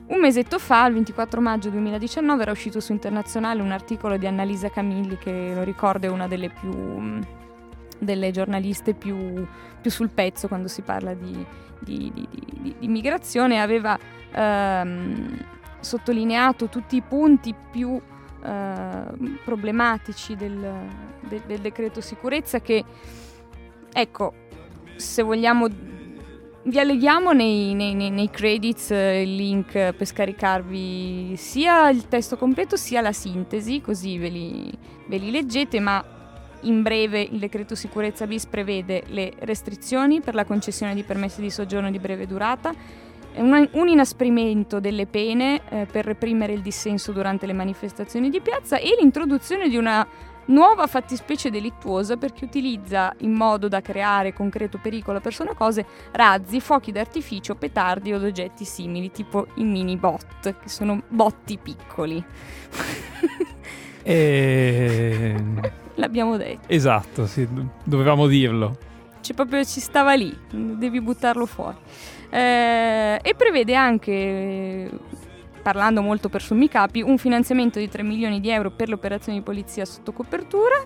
Un 0.07 0.19
mesetto 0.19 0.57
fa, 0.57 0.87
il 0.87 0.95
24 0.95 1.39
maggio 1.41 1.69
2019, 1.69 2.41
era 2.41 2.51
uscito 2.51 2.79
su 2.79 2.91
Internazionale 2.91 3.61
un 3.61 3.71
articolo 3.71 4.17
di 4.17 4.25
Annalisa 4.25 4.69
Camilli, 4.69 5.17
che 5.17 5.51
lo 5.53 5.63
ricordo 5.63 6.07
è 6.07 6.09
una 6.09 6.27
delle 6.27 6.49
più 6.49 7.19
delle 7.99 8.31
giornaliste 8.31 8.93
più, 8.93 9.45
più 9.81 9.91
sul 9.91 10.09
pezzo 10.09 10.47
quando 10.47 10.67
si 10.67 10.81
parla 10.81 11.13
di, 11.13 11.45
di, 11.79 12.11
di, 12.13 12.27
di, 12.61 12.75
di 12.79 12.87
migrazione, 12.87 13.59
aveva 13.59 13.97
ehm, 14.31 15.37
sottolineato 15.79 16.67
tutti 16.67 16.95
i 16.95 17.01
punti 17.01 17.53
più 17.71 17.99
eh, 18.43 19.03
problematici 19.43 20.35
del, 20.35 20.87
del, 21.21 21.41
del, 21.45 21.59
decreto 21.59 22.01
sicurezza 22.01 22.59
che, 22.59 22.83
ecco, 23.91 24.33
se 24.95 25.23
vogliamo, 25.23 25.67
vi 26.63 26.79
alleghiamo 26.79 27.31
nei, 27.31 27.73
nei, 27.73 27.93
nei, 27.93 28.29
credits 28.29 28.91
eh, 28.91 29.21
il 29.21 29.35
link 29.35 29.71
per 29.71 30.05
scaricarvi 30.05 31.35
sia 31.35 31.89
il 31.89 32.07
testo 32.07 32.37
completo 32.37 32.75
sia 32.75 33.01
la 33.01 33.13
sintesi, 33.13 33.81
così 33.81 34.17
ve 34.17 34.29
li, 34.29 34.77
ve 35.07 35.17
li 35.17 35.31
leggete, 35.31 35.79
ma 35.79 36.03
in 36.61 36.81
breve 36.81 37.21
il 37.21 37.39
decreto 37.39 37.75
sicurezza 37.75 38.25
bis 38.25 38.45
prevede 38.45 39.03
le 39.07 39.33
restrizioni 39.39 40.21
per 40.21 40.33
la 40.33 40.45
concessione 40.45 40.95
di 40.95 41.03
permessi 41.03 41.41
di 41.41 41.49
soggiorno 41.49 41.91
di 41.91 41.99
breve 41.99 42.25
durata, 42.25 42.73
un, 43.37 43.67
un 43.71 43.87
inasprimento 43.87 44.79
delle 44.79 45.05
pene 45.05 45.61
eh, 45.69 45.87
per 45.89 46.05
reprimere 46.05 46.53
il 46.53 46.61
dissenso 46.61 47.11
durante 47.11 47.45
le 47.45 47.53
manifestazioni 47.53 48.29
di 48.29 48.41
piazza 48.41 48.77
e 48.77 48.95
l'introduzione 48.99 49.69
di 49.69 49.77
una 49.77 50.05
nuova 50.47 50.87
fattispecie 50.87 51.49
delittuosa 51.49 52.17
per 52.17 52.31
chi 52.33 52.43
utilizza 52.43 53.13
in 53.19 53.31
modo 53.31 53.67
da 53.67 53.81
creare 53.81 54.33
concreto 54.33 54.79
pericolo 54.81 55.17
a 55.17 55.21
persone 55.21 55.51
o 55.51 55.55
cose 55.55 55.85
razzi, 56.11 56.59
fuochi 56.59 56.91
d'artificio, 56.91 57.55
petardi 57.55 58.13
o 58.13 58.17
oggetti 58.17 58.65
simili, 58.65 59.11
tipo 59.11 59.47
i 59.55 59.63
mini 59.63 59.97
bot, 59.97 60.41
che 60.41 60.69
sono 60.69 61.01
botti 61.07 61.57
piccoli. 61.57 62.23
e... 64.03 65.35
L'abbiamo 65.95 66.37
detto. 66.37 66.67
Esatto, 66.67 67.25
sì, 67.25 67.47
dovevamo 67.83 68.27
dirlo. 68.27 68.77
Cioè 69.19 69.35
proprio 69.35 69.63
ci 69.63 69.79
stava 69.79 70.13
lì, 70.13 70.35
devi 70.49 71.01
buttarlo 71.01 71.45
fuori. 71.45 71.75
Eh, 72.29 73.19
e 73.21 73.35
prevede 73.35 73.75
anche 73.75 74.89
parlando 75.61 76.01
molto 76.01 76.29
per 76.29 76.41
sommi 76.41 76.69
capi, 76.69 77.01
un 77.01 77.17
finanziamento 77.17 77.77
di 77.77 77.89
3 77.89 78.01
milioni 78.01 78.39
di 78.39 78.49
euro 78.49 78.71
per 78.71 78.87
le 78.87 78.93
operazioni 78.93 79.39
di 79.39 79.43
polizia 79.43 79.83
sotto 79.83 80.13
copertura, 80.13 80.81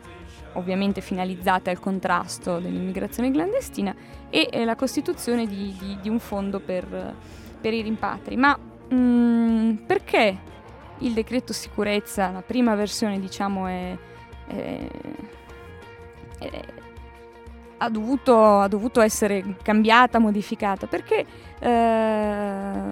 ovviamente 0.53 1.01
finalizzate 1.01 1.69
al 1.69 1.79
contrasto 1.79 2.57
dell'immigrazione 2.57 3.29
clandestina, 3.29 3.93
e 4.29 4.49
eh, 4.51 4.65
la 4.65 4.75
costituzione 4.75 5.45
di, 5.45 5.75
di, 5.77 5.97
di, 6.01 6.09
un 6.09 6.17
fondo 6.17 6.59
per, 6.59 7.13
per 7.61 7.73
i 7.73 7.81
rimpatri. 7.81 8.35
Ma 8.37 8.57
mh, 8.57 8.95
mm, 8.95 9.75
perché 9.85 10.37
il 10.97 11.13
decreto 11.13 11.53
sicurezza, 11.53 12.31
la 12.31 12.41
prima 12.41 12.73
versione 12.73 13.19
diciamo, 13.19 13.67
è, 13.67 13.97
è, 14.47 14.87
è 16.39 16.61
ha 17.83 17.89
dovuto, 17.89 18.59
ha 18.59 18.67
dovuto, 18.67 19.01
essere 19.01 19.55
cambiata, 19.63 20.19
modificata, 20.19 20.85
perché 20.85 21.25
eh, 21.59 21.69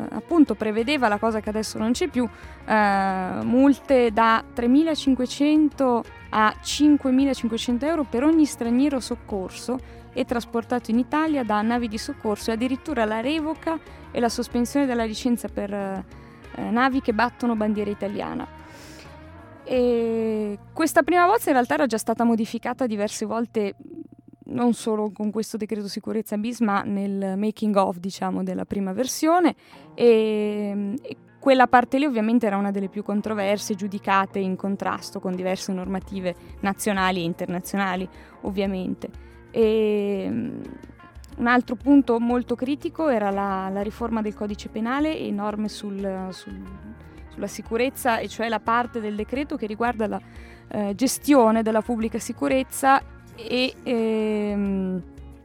appunto 0.09 0.55
prevedeva 0.55 1.07
la 1.07 1.19
cosa 1.19 1.39
che 1.41 1.49
adesso 1.49 1.77
non 1.77 1.91
c'è 1.91 2.07
più, 2.07 2.27
eh, 2.65 3.39
multe 3.43 4.11
da 4.11 4.43
3.500 4.55 6.01
a 6.31 6.55
5.500 6.59 7.83
euro 7.85 8.03
per 8.03 8.23
ogni 8.23 8.45
straniero 8.45 8.99
soccorso 8.99 9.77
e 10.11 10.25
trasportato 10.25 10.89
in 10.89 10.97
Italia 10.97 11.43
da 11.43 11.61
navi 11.61 11.87
di 11.87 11.99
soccorso 11.99 12.49
e 12.49 12.53
addirittura 12.53 13.05
la 13.05 13.19
revoca 13.19 13.77
e 14.09 14.19
la 14.19 14.29
sospensione 14.29 14.87
della 14.87 15.05
licenza 15.05 15.47
per 15.49 15.71
eh, 15.71 16.03
navi 16.55 16.99
che 17.01 17.13
battono 17.13 17.55
bandiera 17.55 17.91
italiana. 17.91 18.57
E 19.63 20.57
questa 20.73 21.03
prima 21.03 21.27
bozza 21.27 21.49
in 21.49 21.55
realtà 21.55 21.75
era 21.75 21.85
già 21.85 21.99
stata 21.99 22.23
modificata 22.23 22.87
diverse 22.87 23.27
volte 23.27 23.75
non 24.49 24.73
solo 24.73 25.11
con 25.11 25.31
questo 25.31 25.57
decreto 25.57 25.87
sicurezza 25.87 26.37
bis, 26.37 26.59
ma 26.59 26.81
nel 26.83 27.37
making 27.37 27.75
of, 27.75 27.97
diciamo, 27.97 28.43
della 28.43 28.65
prima 28.65 28.93
versione. 28.93 29.55
E, 29.93 30.93
e, 31.01 31.17
quella 31.39 31.67
parte 31.67 31.97
lì 31.97 32.05
ovviamente 32.05 32.45
era 32.45 32.57
una 32.57 32.71
delle 32.71 32.89
più 32.89 33.01
controverse, 33.01 33.75
giudicate 33.75 34.39
in 34.39 34.55
contrasto 34.55 35.19
con 35.19 35.35
diverse 35.35 35.71
normative 35.71 36.35
nazionali 36.61 37.21
e 37.21 37.23
internazionali, 37.23 38.07
ovviamente. 38.41 39.09
E, 39.51 40.51
un 41.39 41.47
altro 41.47 41.75
punto 41.75 42.19
molto 42.19 42.55
critico 42.55 43.07
era 43.07 43.29
la, 43.29 43.69
la 43.69 43.81
riforma 43.81 44.21
del 44.21 44.33
codice 44.33 44.67
penale 44.67 45.17
e 45.17 45.31
norme 45.31 45.69
sul, 45.69 46.27
sul, 46.31 46.61
sulla 47.29 47.47
sicurezza, 47.47 48.17
e 48.19 48.27
cioè 48.27 48.49
la 48.49 48.59
parte 48.59 48.99
del 48.99 49.15
decreto 49.15 49.55
che 49.55 49.65
riguarda 49.65 50.07
la 50.07 50.21
eh, 50.71 50.93
gestione 50.95 51.63
della 51.63 51.81
pubblica 51.81 52.19
sicurezza 52.19 53.01
e 53.47 53.73
ehm, 53.83 55.01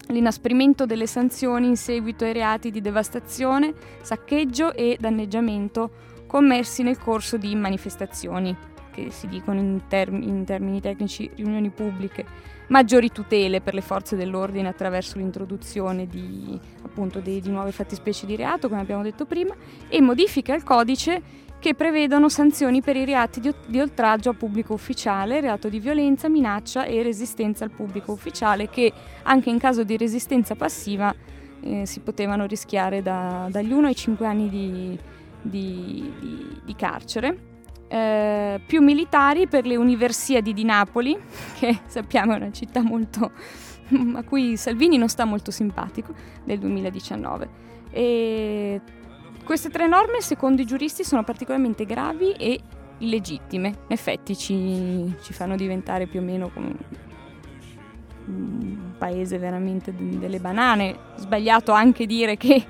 l'inasprimento 0.09 0.87
delle 0.87 1.07
sanzioni 1.07 1.67
in 1.67 1.77
seguito 1.77 2.25
ai 2.25 2.33
reati 2.33 2.71
di 2.71 2.81
devastazione, 2.81 3.75
saccheggio 4.03 4.75
e 4.75 4.97
danneggiamento 4.99 6.13
commessi 6.27 6.83
nel 6.83 6.99
corso 6.99 7.37
di 7.37 7.55
manifestazioni, 7.55 8.57
che 8.93 9.11
si 9.11 9.29
dicono 9.29 9.61
in, 9.61 9.83
term- 9.89 10.23
in 10.23 10.45
termini 10.45 10.81
tecnici 10.81 11.31
riunioni 11.35 11.71
pubbliche, 11.71 12.25
maggiori 12.69 13.11
tutele 13.11 13.61
per 13.61 13.75
le 13.75 13.81
forze 13.81 14.17
dell'ordine 14.17 14.69
attraverso 14.69 15.19
l'introduzione 15.19 16.07
di, 16.07 16.59
appunto, 16.83 17.21
di, 17.21 17.41
di 17.41 17.51
nuove 17.51 17.73
fattispecie 17.73 18.27
di 18.27 18.37
reato, 18.37 18.69
come 18.69 18.81
abbiamo 18.81 19.03
detto 19.03 19.27
prima, 19.27 19.55
e 19.89 20.01
modifica 20.01 20.55
al 20.55 20.63
codice 20.63 21.43
che 21.65 21.75
prevedono 21.75 22.29
sanzioni 22.29 22.83
per 22.83 22.95
i 22.95 23.07
reati 23.07 23.41
di, 23.41 23.51
di, 23.65 23.81
oltraggio 23.81 24.29
a 24.29 24.35
pubblico 24.35 24.75
ufficiale, 24.75 25.41
reato 25.41 25.71
di 25.71 25.81
violenza, 25.81 26.29
minaccia 26.29 26.85
e 26.85 27.03
resistenza 27.03 27.65
al 27.65 27.71
pubblico 27.71 28.13
ufficiale, 28.13 28.69
che 28.69 28.93
anche 29.23 29.49
in 29.49 29.59
caso 29.59 29.83
di 29.83 29.97
resistenza 29.97 30.57
passiva 30.57 31.15
eh, 31.63 31.87
si 31.87 32.01
potevano 32.01 32.45
rischiare 32.45 33.01
da, 33.01 33.49
dagli 33.51 33.73
1 33.73 33.87
ai 33.87 33.97
5 33.97 34.27
anni 34.27 34.51
di, 34.51 34.99
di, 35.41 36.61
di 36.63 36.75
carcere. 36.77 37.39
Eh, 37.89 38.61
più 38.67 38.83
militari 38.83 39.47
per 39.47 39.65
le 39.65 39.77
Universiadi 39.77 40.53
di 40.53 40.65
Napoli, 40.65 41.17
che 41.59 41.79
sappiamo 41.87 42.35
è 42.35 42.37
una 42.37 42.53
città 42.53 42.83
molto, 42.83 43.31
a 44.17 44.23
cui 44.23 44.59
Salvini 44.59 44.99
non 44.99 45.09
sta 45.09 45.25
molto 45.25 45.51
simpatico, 45.51 46.13
del 46.45 46.59
2019. 46.59 47.49
E 47.91 48.81
queste 49.45 49.69
tre 49.69 49.87
norme, 49.87 50.21
secondo 50.21 50.63
i 50.63 50.67
giuristi, 50.67 51.05
sono 51.05 51.23
particolarmente 51.23 51.85
gravi 51.85 52.33
e 52.33 52.61
illegittime. 52.99 53.69
In 53.69 53.75
effetti 53.89 54.37
ci, 54.37 55.15
ci 55.23 55.33
fanno 55.33 55.57
diventare 55.57 56.07
più 56.07 56.21
o 56.21 56.23
meno 56.23 56.51
come 56.53 56.75
un 58.27 58.93
paese 58.97 59.39
veramente 59.39 59.95
delle 59.95 60.39
banane. 60.39 60.97
Sbagliato 61.17 61.73
anche 61.73 62.07
dire 62.07 62.37
che 62.37 62.65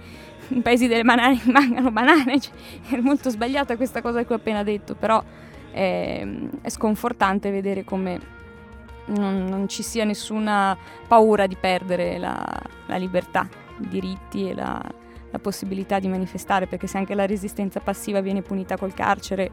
in 0.48 0.62
paesi 0.62 0.86
delle 0.86 1.04
banane 1.04 1.40
mancano 1.46 1.90
banane, 1.90 2.40
cioè, 2.40 2.52
è 2.90 3.00
molto 3.00 3.30
sbagliata 3.30 3.76
questa 3.76 4.02
cosa 4.02 4.24
che 4.24 4.32
ho 4.32 4.36
appena 4.36 4.62
detto, 4.62 4.94
però 4.94 5.22
è, 5.70 6.26
è 6.60 6.68
sconfortante 6.68 7.50
vedere 7.50 7.84
come 7.84 8.32
non, 9.06 9.44
non, 9.44 9.68
ci 9.68 9.82
sia 9.82 10.04
nessuna 10.04 10.76
paura 11.06 11.46
di 11.46 11.56
perdere 11.56 12.18
la, 12.18 12.44
la 12.86 12.96
libertà, 12.96 13.48
i 13.80 13.88
diritti 13.88 14.48
e 14.48 14.54
la, 14.54 14.82
la 15.35 15.41
possibilità 15.41 15.99
di 15.99 16.07
manifestare, 16.07 16.68
perché 16.68 16.87
se 16.87 16.97
anche 16.97 17.16
la 17.16 17.26
resistenza 17.26 17.80
passiva 17.80 18.20
viene 18.20 18.41
punita 18.41 18.76
col 18.76 18.95
carcere, 18.95 19.51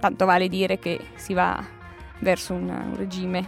tanto 0.00 0.24
vale 0.24 0.48
dire 0.48 0.80
che 0.80 0.98
si 1.14 1.32
va 1.32 1.64
verso 2.18 2.54
un, 2.54 2.68
un 2.68 2.96
regime 2.96 3.46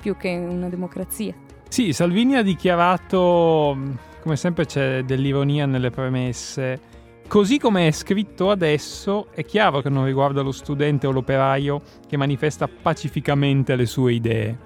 più 0.00 0.16
che 0.16 0.30
una 0.30 0.70
democrazia. 0.70 1.34
Sì, 1.68 1.92
Salvini 1.92 2.36
ha 2.36 2.42
dichiarato, 2.42 3.76
come 4.22 4.36
sempre 4.36 4.64
c'è 4.64 5.02
dell'ironia 5.02 5.66
nelle 5.66 5.90
premesse, 5.90 6.80
così 7.28 7.58
come 7.58 7.88
è 7.88 7.90
scritto 7.90 8.50
adesso 8.50 9.26
è 9.32 9.44
chiaro 9.44 9.82
che 9.82 9.90
non 9.90 10.06
riguarda 10.06 10.40
lo 10.40 10.52
studente 10.52 11.06
o 11.06 11.10
l'operaio 11.10 11.82
che 12.08 12.16
manifesta 12.16 12.68
pacificamente 12.68 13.76
le 13.76 13.84
sue 13.84 14.14
idee. 14.14 14.58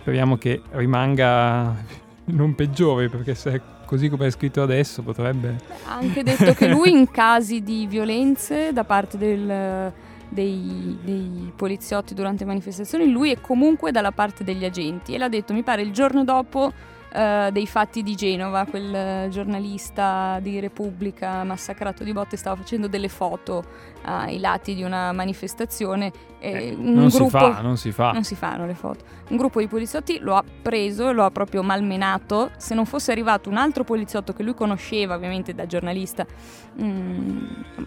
Speriamo 0.00 0.36
che 0.36 0.62
rimanga 0.70 1.76
non 2.24 2.56
peggiore 2.56 3.08
perché 3.08 3.36
se 3.36 3.77
così 3.88 4.10
come 4.10 4.26
è 4.26 4.30
scritto 4.30 4.60
adesso 4.60 5.00
potrebbe... 5.00 5.56
Ha 5.86 5.94
anche 5.94 6.22
detto 6.22 6.52
che 6.52 6.68
lui 6.68 6.90
in 6.90 7.10
casi 7.10 7.62
di 7.62 7.86
violenze 7.86 8.70
da 8.70 8.84
parte 8.84 9.16
del, 9.16 9.90
dei, 10.28 10.98
dei, 11.02 11.50
poliziotti 11.56 12.12
durante 12.12 12.44
manifestazioni, 12.44 13.10
lui 13.10 13.32
è 13.32 13.40
comunque 13.40 13.90
dalla 13.90 14.12
parte 14.12 14.44
degli 14.44 14.66
agenti. 14.66 15.14
E 15.14 15.18
l'ha 15.18 15.30
detto 15.30 15.54
mi 15.54 15.62
pare 15.62 15.80
il 15.80 15.90
giorno 15.90 16.22
dopo 16.22 16.70
uh, 17.12 17.50
dei 17.50 17.66
fatti 17.66 18.02
di 18.02 18.14
Genova, 18.14 18.64
quel 18.66 19.28
giornalista 19.30 20.38
di 20.40 20.60
Repubblica 20.60 21.44
massacrato 21.44 22.04
di 22.04 22.12
botte 22.12 22.36
stava 22.36 22.56
facendo 22.56 22.88
delle 22.88 23.08
foto 23.08 23.64
ai 24.02 24.38
lati 24.38 24.74
di 24.74 24.82
una 24.82 25.12
manifestazione 25.12 26.12
eh, 26.40 26.74
un 26.74 26.92
non 26.92 27.08
gruppo, 27.08 27.24
si 27.24 27.30
fa, 27.30 27.60
non 27.60 27.76
si 27.76 27.92
fa. 27.92 28.12
Non 28.12 28.24
si 28.24 28.34
fanno 28.34 28.66
le 28.66 28.74
foto. 28.74 29.04
Un 29.28 29.36
gruppo 29.36 29.60
di 29.60 29.66
poliziotti 29.66 30.18
lo 30.20 30.36
ha 30.36 30.44
preso 30.62 31.08
e 31.08 31.12
lo 31.12 31.24
ha 31.24 31.30
proprio 31.30 31.62
malmenato. 31.62 32.50
Se 32.56 32.74
non 32.74 32.86
fosse 32.86 33.10
arrivato 33.10 33.48
un 33.50 33.56
altro 33.56 33.84
poliziotto 33.84 34.32
che 34.32 34.42
lui 34.42 34.54
conosceva, 34.54 35.14
ovviamente 35.14 35.54
da 35.54 35.66
giornalista, 35.66 36.24
mm, 36.80 37.44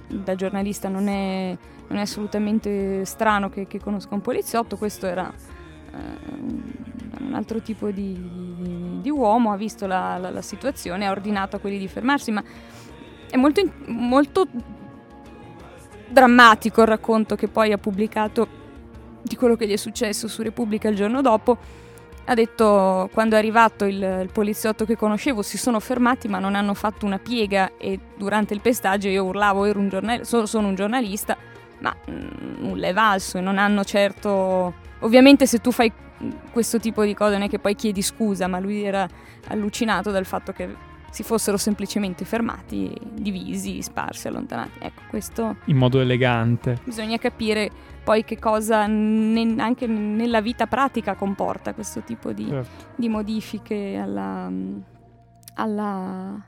da 0.08 0.36
giornalista 0.36 0.90
non 0.90 1.08
è, 1.08 1.58
non 1.88 1.98
è 1.98 2.02
assolutamente 2.02 3.06
strano 3.06 3.50
che, 3.50 3.68
che, 3.68 3.80
conosca 3.80 4.14
un 4.14 4.22
poliziotto, 4.22 4.76
questo 4.76 5.08
era 5.08 5.32
eh, 5.32 5.51
un 5.94 7.34
altro 7.34 7.62
tipo 7.62 7.92
di, 7.92 8.14
di, 8.14 9.02
di 9.02 9.10
uomo, 9.10 9.52
ha 9.52 9.58
visto 9.58 9.88
la, 9.88 10.18
la, 10.18 10.30
la, 10.30 10.42
situazione, 10.42 11.06
ha 11.06 11.12
ordinato 11.12 11.56
a 11.56 11.60
quelli 11.60 11.78
di 11.78 11.88
fermarsi, 11.88 12.32
ma 12.32 12.44
è 13.30 13.38
molto, 13.38 13.62
molto 13.86 14.48
drammatico 16.08 16.82
il 16.82 16.88
racconto 16.88 17.36
che 17.36 17.48
poi 17.48 17.72
ha 17.72 17.78
pubblicato 17.78 18.60
di 19.22 19.36
quello 19.36 19.56
che 19.56 19.68
gli 19.68 19.72
è 19.72 19.78
successo 19.78 20.28
su 20.28 20.42
Repubblica 20.42 20.90
il 20.90 20.96
giorno 20.96 21.22
dopo. 21.22 21.58
Ha 22.26 22.34
detto 22.34 23.10
quando 23.14 23.36
è 23.36 23.40
arrivato 23.40 23.86
il, 23.86 23.96
il, 23.96 24.30
poliziotto 24.32 24.86
che 24.86 24.96
conoscevo 24.96 25.42
si 25.42 25.58
sono 25.58 25.80
fermati 25.80 26.28
ma 26.28 26.38
non 26.38 26.54
hanno 26.54 26.76
fatto 26.76 27.06
una 27.06 27.18
piega 27.18 27.72
e 27.78 28.00
durante 28.16 28.54
il 28.54 28.62
pestaggio 28.62 29.08
io 29.08 29.24
urlavo 29.24 29.66
ero 29.66 29.80
un 29.80 29.90
giornal- 29.90 30.24
sono, 30.24 30.46
sono 30.46 30.68
un 30.68 30.76
giornalista 30.76 31.36
ma 31.82 31.96
mm, 32.10 32.64
nulla 32.64 32.88
è 32.88 32.94
valso 32.94 33.38
e 33.38 33.42
non 33.42 33.58
hanno 33.58 33.84
certo 33.84 34.90
Ovviamente 35.02 35.46
se 35.46 35.60
tu 35.60 35.72
fai 35.72 35.92
questo 36.52 36.80
tipo 36.80 37.04
di 37.04 37.14
cose 37.14 37.34
non 37.34 37.44
è 37.44 37.50
che 37.50 37.60
poi 37.60 37.76
chiedi 37.76 38.02
scusa, 38.02 38.48
ma 38.48 38.60
lui 38.60 38.84
era 38.84 39.08
allucinato 39.48 40.12
dal 40.12 40.26
fatto 40.26 40.52
che 40.52 40.90
si 41.10 41.24
fossero 41.24 41.58
semplicemente 41.58 42.24
fermati, 42.24 42.96
divisi, 43.14 43.82
sparsi, 43.82 44.28
allontanati. 44.28 44.80
Ecco, 44.80 45.02
questo... 45.10 45.58
In 45.66 45.78
modo 45.78 46.00
elegante. 46.00 46.80
Bisogna 46.84 47.18
capire 47.18 47.70
poi 48.04 48.24
che 48.24 48.38
cosa 48.38 48.86
ne, 48.88 49.56
anche 49.58 49.88
nella 49.88 50.42
vita 50.42 50.68
pratica 50.68 51.16
comporta 51.16 51.74
questo 51.74 52.02
tipo 52.02 52.32
di, 52.32 52.48
certo. 52.48 52.94
di 52.96 53.10
modifiche 53.10 53.98
alla, 53.98 54.50
alla, 55.56 56.46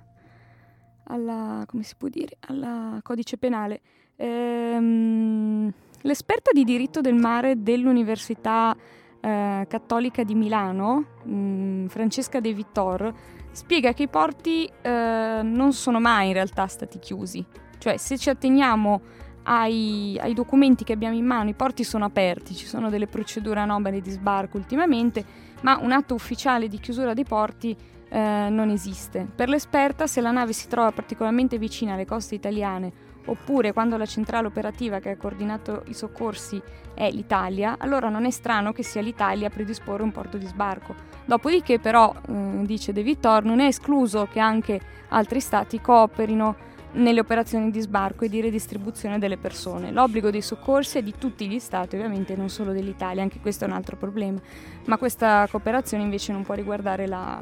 alla, 1.06 1.64
come 1.66 1.84
si 1.84 1.96
può 1.98 2.08
dire, 2.08 2.38
alla 2.48 3.00
codice 3.02 3.38
penale. 3.38 3.82
Ehm, 4.16 5.72
l'esperta 6.02 6.52
di 6.54 6.64
diritto 6.64 7.02
del 7.02 7.16
mare 7.16 7.62
dell'Università 7.62 8.76
eh, 9.20 9.66
Cattolica 9.68 10.24
di 10.24 10.36
Milano, 10.36 11.06
mh, 11.24 11.34
mm, 11.34 11.86
Francesca 11.88 12.40
De 12.40 12.54
Vittor, 12.54 13.14
spiega 13.52 13.94
che 13.94 14.04
i 14.04 14.08
porti 14.08 14.70
eh, 14.82 15.42
non 15.44 15.74
sono 15.74 16.00
mai 16.00 16.28
in 16.28 16.34
realtà 16.34 16.68
stati 16.68 17.00
chiusi. 17.00 17.44
Cioè, 17.78 17.98
se 17.98 18.18
ci 18.18 18.30
atteniamo 18.30 19.02
ai, 19.44 20.18
ai, 20.22 20.34
documenti 20.34 20.84
che 20.84 20.94
abbiamo 20.94 21.16
in 21.16 21.26
mano, 21.26 21.50
i 21.50 21.54
porti 21.54 21.84
sono 21.84 22.06
aperti, 22.06 22.56
ci 22.56 22.66
sono 22.66 22.90
delle 22.90 23.08
procedure 23.08 23.60
anomale 23.60 24.02
di 24.02 24.10
sbarco 24.10 24.58
ultimamente, 24.58 25.24
ma 25.62 25.78
un 25.82 25.92
atto 25.92 26.14
ufficiale 26.14 26.68
di 26.68 26.80
chiusura 26.80 27.14
dei 27.14 27.26
porti 27.26 27.76
eh, 28.10 28.48
non 28.50 28.70
esiste. 28.70 29.28
Per 29.36 29.50
l'esperta, 29.50 30.08
se 30.08 30.22
la 30.22 30.32
nave 30.32 30.54
si 30.54 30.68
trova 30.68 30.92
particolarmente 30.92 31.58
vicina 31.58 31.94
alle 31.94 32.06
coste 32.06 32.36
italiane 32.36 33.03
oppure 33.26 33.74
quando 33.74 33.98
la 33.98 34.06
centrale 34.06 34.48
operativa 34.48 35.00
che 35.00 35.12
ha 35.12 35.18
coordinato 35.18 35.84
i 35.88 35.94
soccorsi 35.94 36.62
è 36.94 37.10
l'Italia, 37.10 37.76
allora 37.80 38.10
non 38.10 38.26
è 38.26 38.32
strano 38.32 38.72
che 38.72 38.84
sia 38.84 39.02
l'Italia 39.02 39.48
a 39.48 39.50
predisporre 39.50 40.04
un 40.04 40.12
porto 40.12 40.38
di 40.38 40.46
sbarco. 40.46 40.96
Dopodiché 41.26 41.80
però, 41.80 42.14
eh, 42.14 42.62
dice 42.66 42.94
De 42.94 43.04
Vittor, 43.04 43.44
non 43.44 43.60
è 43.60 43.66
escluso 43.66 44.28
che 44.32 44.40
anche 44.40 44.80
altri 45.10 45.40
stati 45.40 45.80
cooperino 45.80 46.72
nelle 46.94 47.20
operazioni 47.20 47.72
di 47.72 47.80
sbarco 47.80 48.26
e 48.26 48.30
di 48.30 48.42
redistribuzione 48.42 49.18
delle 49.18 49.38
persone. 49.38 49.92
L'obbligo 49.92 50.30
dei 50.30 50.42
soccorsi 50.42 51.00
è 51.00 51.04
di 51.04 51.14
tutti 51.18 51.48
gli 51.48 51.60
stati, 51.60 51.96
ovviamente 51.96 52.36
non 52.36 52.50
solo 52.50 52.72
dell'Italia, 52.72 53.24
anche 53.24 53.40
questo 53.40 53.66
è 53.66 53.68
un 53.68 53.74
altro 53.74 53.96
problema, 53.98 54.40
ma 54.86 54.98
questa 54.98 55.48
cooperazione 55.50 56.04
invece 56.04 56.32
non 56.32 56.44
può 56.44 56.54
riguardare 56.54 57.08
la, 57.08 57.42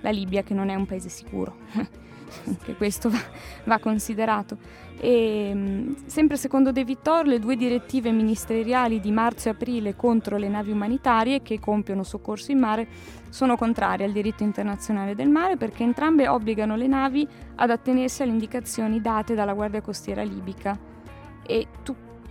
la 0.00 0.10
Libia 0.10 0.42
che 0.42 0.54
non 0.54 0.68
è 0.70 0.74
un 0.74 0.86
paese 0.86 1.08
sicuro. 1.08 1.56
Anche 2.46 2.74
questo 2.74 3.08
va, 3.08 3.20
va 3.64 3.78
considerato. 3.78 4.58
E, 4.98 5.52
mm, 5.54 5.92
sempre 6.06 6.36
secondo 6.36 6.72
De 6.72 6.84
Vittor, 6.84 7.26
le 7.26 7.38
due 7.38 7.56
direttive 7.56 8.10
ministeriali 8.12 9.00
di 9.00 9.10
marzo 9.10 9.48
e 9.48 9.52
aprile 9.52 9.94
contro 9.94 10.36
le 10.36 10.48
navi 10.48 10.70
umanitarie 10.70 11.42
che 11.42 11.60
compiono 11.60 12.02
soccorso 12.02 12.52
in 12.52 12.58
mare 12.58 12.86
sono 13.28 13.56
contrarie 13.56 14.06
al 14.06 14.12
diritto 14.12 14.42
internazionale 14.42 15.14
del 15.14 15.28
mare 15.28 15.56
perché 15.56 15.82
entrambe 15.82 16.28
obbligano 16.28 16.76
le 16.76 16.86
navi 16.86 17.28
ad 17.56 17.70
attenersi 17.70 18.22
alle 18.22 18.32
indicazioni 18.32 19.00
date 19.00 19.34
dalla 19.34 19.52
Guardia 19.52 19.82
Costiera 19.82 20.22
libica. 20.22 20.78
E 21.48 21.66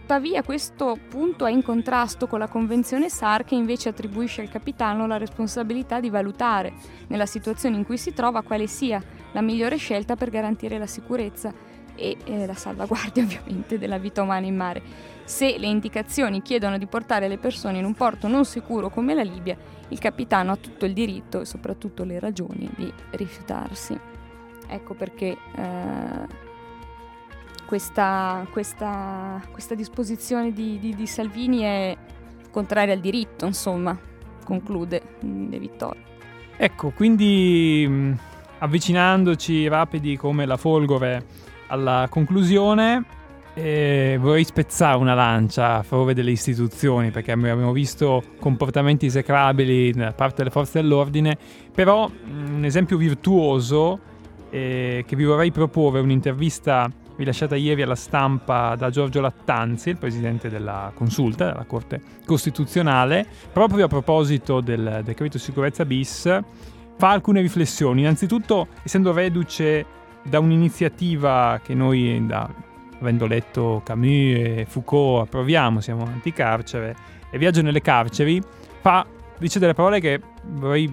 tuttavia 0.06 0.44
questo 0.44 1.00
punto 1.10 1.48
è 1.48 1.52
in 1.52 1.64
contrasto 1.64 2.28
con 2.28 2.38
la 2.38 2.48
Convenzione 2.48 3.10
SAR 3.10 3.44
che 3.44 3.56
invece 3.56 3.90
attribuisce 3.90 4.42
al 4.42 4.50
capitano 4.50 5.08
la 5.08 5.18
responsabilità 5.18 6.00
di 6.00 6.12
valutare, 6.12 6.74
nella 7.08 7.26
situazione 7.26 7.76
in 7.76 7.86
cui 7.86 7.98
si 7.98 8.14
trova, 8.14 8.44
quale 8.44 8.68
sia 8.68 9.02
la 9.32 9.42
migliore 9.42 9.78
scelta 9.78 10.16
per 10.16 10.30
garantire 10.30 10.78
la 10.78 10.86
sicurezza 10.86 11.52
e 11.96 12.18
eh, 12.24 12.46
la 12.46 12.54
salvaguardia 12.54 13.24
ovviamente 13.26 13.80
della 13.80 13.98
vita 13.98 14.22
umana 14.22 14.46
in 14.46 14.56
mare. 14.56 14.84
Se 15.24 15.58
le 15.58 15.66
indicazioni 15.66 16.44
chiedono 16.44 16.78
di 16.78 16.86
portare 16.86 17.28
le 17.28 17.40
persone 17.40 17.80
in 17.80 17.86
un 17.86 17.96
porto 17.96 18.28
non 18.28 18.46
sicuro 18.46 18.92
come 18.92 19.16
la 19.16 19.24
Libia, 19.24 19.58
il 19.88 19.98
capitano 19.98 20.52
ha 20.52 20.56
tutto 20.56 20.86
il 20.86 20.94
diritto 20.94 21.42
e 21.42 21.46
soprattutto 21.46 22.04
le 22.04 22.20
ragioni 22.20 22.70
di 22.76 22.94
rifiutarsi. 23.10 24.00
Ecco 24.68 24.94
perché 24.94 25.36
eh, 25.56 26.45
questa, 27.66 28.46
questa, 28.52 29.42
questa, 29.52 29.76
disposizione 29.76 30.52
di, 30.54 30.80
di, 30.80 30.96
di, 30.96 31.08
Salvini 31.08 31.60
è 31.60 31.98
contraria 32.52 32.94
al 32.94 33.00
diritto, 33.00 33.46
insomma, 33.46 33.98
conclude 34.44 35.02
De 35.20 35.60
Vittorio. 35.60 36.02
Ecco, 36.58 36.92
quindi 36.92 38.16
avvicinandoci 38.60 39.68
rapidi 39.68 40.16
come 40.16 40.46
la 40.46 40.58
folgore 40.58 41.26
alla 41.68 42.08
conclusione, 42.10 43.04
eh, 43.54 44.18
vorrei 44.20 44.44
spezzare 44.44 44.98
una 44.98 45.14
lancia 45.14 45.78
a 45.78 45.84
favore 45.84 46.14
delle 46.14 46.32
istituzioni 46.32 47.10
perché 47.10 47.32
abbiamo 47.32 47.72
visto 47.72 48.22
comportamenti 48.40 49.06
esecrabili 49.06 49.92
da 49.92 50.12
parte 50.12 50.38
delle 50.38 50.50
forze 50.50 50.82
dell'ordine, 50.82 51.38
però 51.74 52.10
un 52.26 52.64
esempio 52.66 52.98
virtuoso 52.98 54.00
eh, 54.50 55.04
che 55.08 55.16
vi 55.16 55.24
vorrei 55.24 55.52
proporre, 55.52 56.00
un'intervista 56.00 56.90
rilasciata 57.18 57.56
ieri 57.56 57.82
alla 57.82 57.96
stampa 57.96 58.76
da 58.76 58.90
Giorgio 58.90 59.22
Lattanzi, 59.22 59.90
il 59.90 59.98
presidente 59.98 60.50
della 60.50 60.92
consulta 60.94 61.46
della 61.46 61.66
Corte 61.66 62.02
Costituzionale, 62.26 63.26
proprio 63.52 63.86
a 63.86 63.88
proposito 63.88 64.62
del 64.62 65.02
decreto 65.04 65.38
sicurezza 65.38 65.86
bis 65.86 66.22
fa 66.98 67.10
alcune 67.10 67.42
riflessioni. 67.42 68.02
Innanzitutto, 68.02 68.68
essendo 68.84 69.12
reduce 69.12 69.86
da 70.24 70.40
un'iniziativa 70.40 71.60
che 71.64 71.74
noi, 71.74 72.26
da, 72.26 72.50
avendo 73.00 73.28
letto 73.28 73.82
Camus 73.86 74.36
e 74.38 74.66
Foucault, 74.68 75.28
approviamo, 75.28 75.82
siamo 75.82 76.04
anticarcere, 76.06 76.96
e 77.30 77.38
Viaggio 77.38 77.62
nelle 77.62 77.82
carceri, 77.82 78.42
fa, 78.82 79.06
dice 79.38 79.60
delle 79.60 79.74
parole 79.74 80.00
che 80.00 80.20
vorrei 80.54 80.90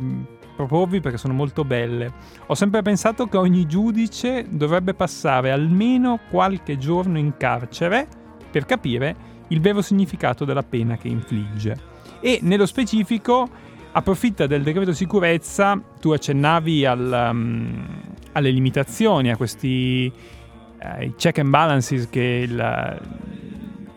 proporvi 0.66 1.00
perché 1.00 1.18
sono 1.18 1.34
molto 1.34 1.64
belle. 1.64 2.12
Ho 2.46 2.54
sempre 2.54 2.82
pensato 2.82 3.26
che 3.26 3.36
ogni 3.36 3.66
giudice 3.66 4.46
dovrebbe 4.48 4.94
passare 4.94 5.50
almeno 5.50 6.20
qualche 6.30 6.78
giorno 6.78 7.18
in 7.18 7.36
carcere 7.36 8.06
per 8.50 8.64
capire 8.64 9.30
il 9.48 9.60
vero 9.60 9.82
significato 9.82 10.44
della 10.44 10.62
pena 10.62 10.96
che 10.96 11.08
infligge. 11.08 11.90
E 12.20 12.38
nello 12.42 12.66
specifico 12.66 13.48
approfitta 13.92 14.46
del 14.46 14.62
decreto 14.62 14.92
sicurezza, 14.92 15.80
tu 16.00 16.12
accennavi 16.12 16.86
al, 16.86 17.28
um, 17.30 17.86
alle 18.32 18.50
limitazioni, 18.50 19.30
a 19.30 19.36
questi 19.36 20.10
uh, 20.10 21.14
check 21.16 21.38
and 21.38 21.50
balances 21.50 22.08
che 22.08 22.46
il, 22.48 23.00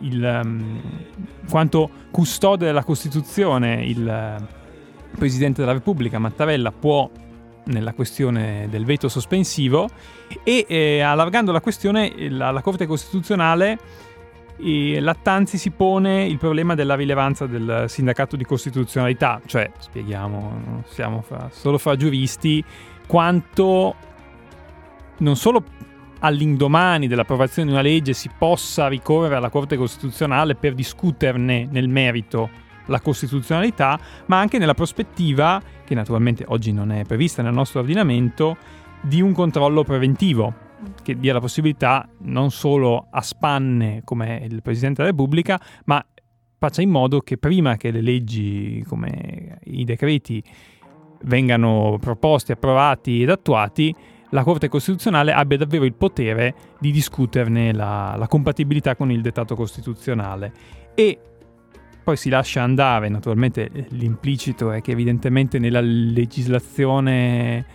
il 0.00 0.40
um, 0.44 0.80
quanto 1.48 1.90
custode 2.10 2.66
della 2.66 2.84
Costituzione 2.84 3.84
il 3.84 4.54
Presidente 5.16 5.60
della 5.60 5.72
Repubblica 5.72 6.18
Mattarella 6.18 6.72
può 6.72 7.10
nella 7.64 7.92
questione 7.94 8.68
del 8.70 8.84
veto 8.84 9.08
sospensivo 9.08 9.88
e 10.44 10.66
eh, 10.68 11.00
allargando 11.00 11.50
la 11.50 11.60
questione 11.60 12.30
la, 12.30 12.50
la 12.52 12.60
Corte 12.60 12.86
Costituzionale 12.86 13.78
e 14.58 15.00
Lattanzi 15.00 15.58
si 15.58 15.70
pone 15.70 16.24
il 16.24 16.38
problema 16.38 16.74
della 16.74 16.94
rilevanza 16.94 17.46
del 17.46 17.84
sindacato 17.88 18.36
di 18.36 18.44
costituzionalità, 18.44 19.40
cioè, 19.44 19.70
spieghiamo, 19.76 20.82
siamo 20.86 21.20
fra, 21.20 21.48
solo 21.52 21.76
fra 21.76 21.94
giuristi, 21.96 22.64
quanto 23.06 23.94
non 25.18 25.36
solo 25.36 25.62
all'indomani 26.20 27.06
dell'approvazione 27.06 27.68
di 27.68 27.74
una 27.74 27.82
legge 27.82 28.14
si 28.14 28.30
possa 28.36 28.88
ricorrere 28.88 29.34
alla 29.36 29.50
Corte 29.50 29.76
Costituzionale 29.76 30.54
per 30.54 30.74
discuterne 30.74 31.68
nel 31.70 31.88
merito 31.88 32.64
la 32.86 33.00
costituzionalità, 33.00 33.98
ma 34.26 34.38
anche 34.38 34.58
nella 34.58 34.74
prospettiva, 34.74 35.60
che 35.84 35.94
naturalmente 35.94 36.44
oggi 36.48 36.72
non 36.72 36.90
è 36.92 37.04
prevista 37.04 37.42
nel 37.42 37.52
nostro 37.52 37.80
ordinamento, 37.80 38.56
di 39.02 39.20
un 39.20 39.32
controllo 39.32 39.84
preventivo 39.84 40.64
che 41.02 41.18
dia 41.18 41.32
la 41.32 41.40
possibilità 41.40 42.08
non 42.22 42.50
solo 42.50 43.06
a 43.10 43.22
spanne 43.22 44.02
come 44.04 44.46
il 44.48 44.62
Presidente 44.62 45.02
della 45.02 45.14
Repubblica, 45.14 45.60
ma 45.84 46.04
faccia 46.58 46.82
in 46.82 46.90
modo 46.90 47.20
che 47.20 47.38
prima 47.38 47.76
che 47.76 47.90
le 47.90 48.00
leggi 48.00 48.84
come 48.86 49.58
i 49.64 49.84
decreti 49.84 50.42
vengano 51.22 51.98
proposti, 52.00 52.52
approvati 52.52 53.22
ed 53.22 53.30
attuati, 53.30 53.94
la 54.30 54.42
Corte 54.42 54.68
Costituzionale 54.68 55.32
abbia 55.32 55.56
davvero 55.56 55.84
il 55.84 55.94
potere 55.94 56.54
di 56.78 56.90
discuterne 56.90 57.72
la, 57.72 58.16
la 58.18 58.26
compatibilità 58.26 58.96
con 58.96 59.10
il 59.10 59.20
dettato 59.22 59.54
costituzionale. 59.54 60.52
E 60.94 61.18
poi 62.06 62.16
si 62.16 62.28
lascia 62.28 62.62
andare, 62.62 63.08
naturalmente 63.08 63.68
l'implicito 63.88 64.70
è 64.70 64.80
che 64.80 64.92
evidentemente 64.92 65.58
nella 65.58 65.80
legislazione 65.80 67.66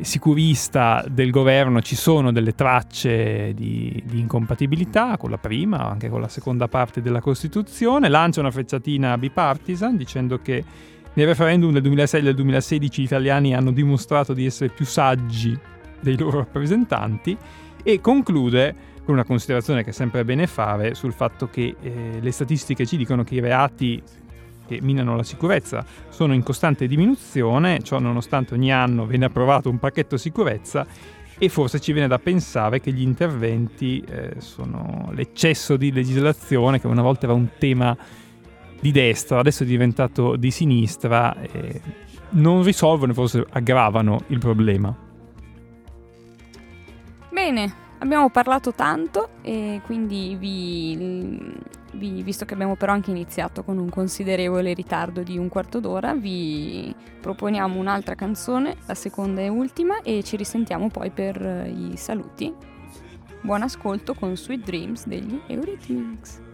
sicurista 0.00 1.04
del 1.08 1.30
governo 1.30 1.80
ci 1.80 1.94
sono 1.94 2.32
delle 2.32 2.56
tracce 2.56 3.54
di, 3.54 4.02
di, 4.04 4.18
incompatibilità 4.18 5.16
con 5.16 5.30
la 5.30 5.38
prima, 5.38 5.88
anche 5.88 6.08
con 6.08 6.20
la 6.20 6.26
seconda 6.26 6.66
parte 6.66 7.00
della 7.00 7.20
Costituzione, 7.20 8.08
lancia 8.08 8.40
una 8.40 8.50
frecciatina 8.50 9.16
bipartisan 9.16 9.96
dicendo 9.96 10.40
che 10.40 10.64
nel 11.12 11.26
referendum 11.28 11.70
del 11.70 11.82
2006 11.82 12.18
e 12.18 12.22
del 12.24 12.34
2016 12.34 13.02
gli 13.02 13.04
italiani 13.04 13.54
hanno 13.54 13.70
dimostrato 13.70 14.32
di 14.32 14.46
essere 14.46 14.70
più 14.70 14.84
saggi 14.84 15.56
dei 16.00 16.16
loro 16.18 16.38
rappresentanti 16.38 17.36
e 17.82 18.00
conclude 18.00 18.88
con 19.04 19.14
una 19.14 19.24
considerazione 19.24 19.82
che 19.82 19.90
è 19.90 19.92
sempre 19.92 20.24
bene 20.24 20.46
fare 20.46 20.94
sul 20.94 21.12
fatto 21.12 21.48
che 21.48 21.74
eh, 21.80 22.18
le 22.20 22.30
statistiche 22.30 22.86
ci 22.86 22.96
dicono 22.96 23.24
che 23.24 23.36
i 23.36 23.40
reati 23.40 24.02
che 24.66 24.78
minano 24.82 25.16
la 25.16 25.24
sicurezza 25.24 25.84
sono 26.10 26.32
in 26.32 26.44
costante 26.44 26.86
diminuzione, 26.86 27.80
ciò 27.82 27.98
nonostante 27.98 28.54
ogni 28.54 28.72
anno 28.72 29.04
viene 29.04 29.24
approvato 29.24 29.68
un 29.68 29.78
pacchetto 29.78 30.16
sicurezza 30.16 30.86
e 31.36 31.48
forse 31.48 31.80
ci 31.80 31.92
viene 31.92 32.06
da 32.06 32.18
pensare 32.18 32.80
che 32.80 32.92
gli 32.92 33.00
interventi 33.00 34.00
eh, 34.06 34.34
sono 34.38 35.10
l'eccesso 35.12 35.76
di 35.76 35.90
legislazione 35.90 36.80
che 36.80 36.86
una 36.86 37.02
volta 37.02 37.24
era 37.24 37.34
un 37.34 37.48
tema 37.58 37.96
di 38.78 38.92
destra, 38.92 39.38
adesso 39.38 39.62
è 39.64 39.66
diventato 39.66 40.36
di 40.36 40.50
sinistra, 40.50 41.34
e 41.40 41.80
non 42.30 42.62
risolvono, 42.62 43.12
forse 43.12 43.44
aggravano 43.50 44.22
il 44.28 44.38
problema. 44.38 45.09
Bene, 47.42 47.72
abbiamo 48.00 48.28
parlato 48.28 48.74
tanto 48.74 49.30
e 49.40 49.80
quindi 49.86 50.36
vi, 50.38 51.54
vi, 51.92 52.22
visto 52.22 52.44
che 52.44 52.52
abbiamo 52.52 52.76
però 52.76 52.92
anche 52.92 53.10
iniziato 53.10 53.64
con 53.64 53.78
un 53.78 53.88
considerevole 53.88 54.74
ritardo 54.74 55.22
di 55.22 55.38
un 55.38 55.48
quarto 55.48 55.80
d'ora, 55.80 56.12
vi 56.12 56.94
proponiamo 57.18 57.80
un'altra 57.80 58.14
canzone, 58.14 58.76
la 58.84 58.94
seconda 58.94 59.40
e 59.40 59.48
ultima, 59.48 60.02
e 60.02 60.22
ci 60.22 60.36
risentiamo 60.36 60.88
poi 60.88 61.08
per 61.08 61.40
i 61.66 61.96
saluti. 61.96 62.54
Buon 63.40 63.62
ascolto 63.62 64.12
con 64.12 64.36
Sweet 64.36 64.62
Dreams 64.62 65.06
degli 65.06 65.40
Eurythmics. 65.46 66.49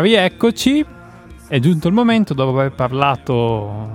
Rieccoci, 0.00 0.84
è 1.48 1.58
giunto 1.58 1.88
il 1.88 1.94
momento 1.94 2.34
dopo 2.34 2.58
aver 2.58 2.72
parlato 2.72 3.90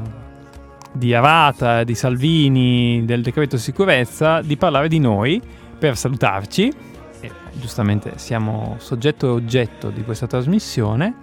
di 0.91 1.13
Arata, 1.13 1.83
di 1.83 1.95
Salvini, 1.95 3.03
del 3.05 3.21
decreto 3.21 3.57
sicurezza, 3.57 4.41
di 4.41 4.57
parlare 4.57 4.87
di 4.87 4.99
noi 4.99 5.41
per 5.77 5.97
salutarci. 5.97 6.71
E, 7.19 7.31
giustamente 7.53 8.13
siamo 8.15 8.75
soggetto 8.79 9.27
e 9.27 9.29
oggetto 9.29 9.89
di 9.89 10.03
questa 10.03 10.27
trasmissione. 10.27 11.15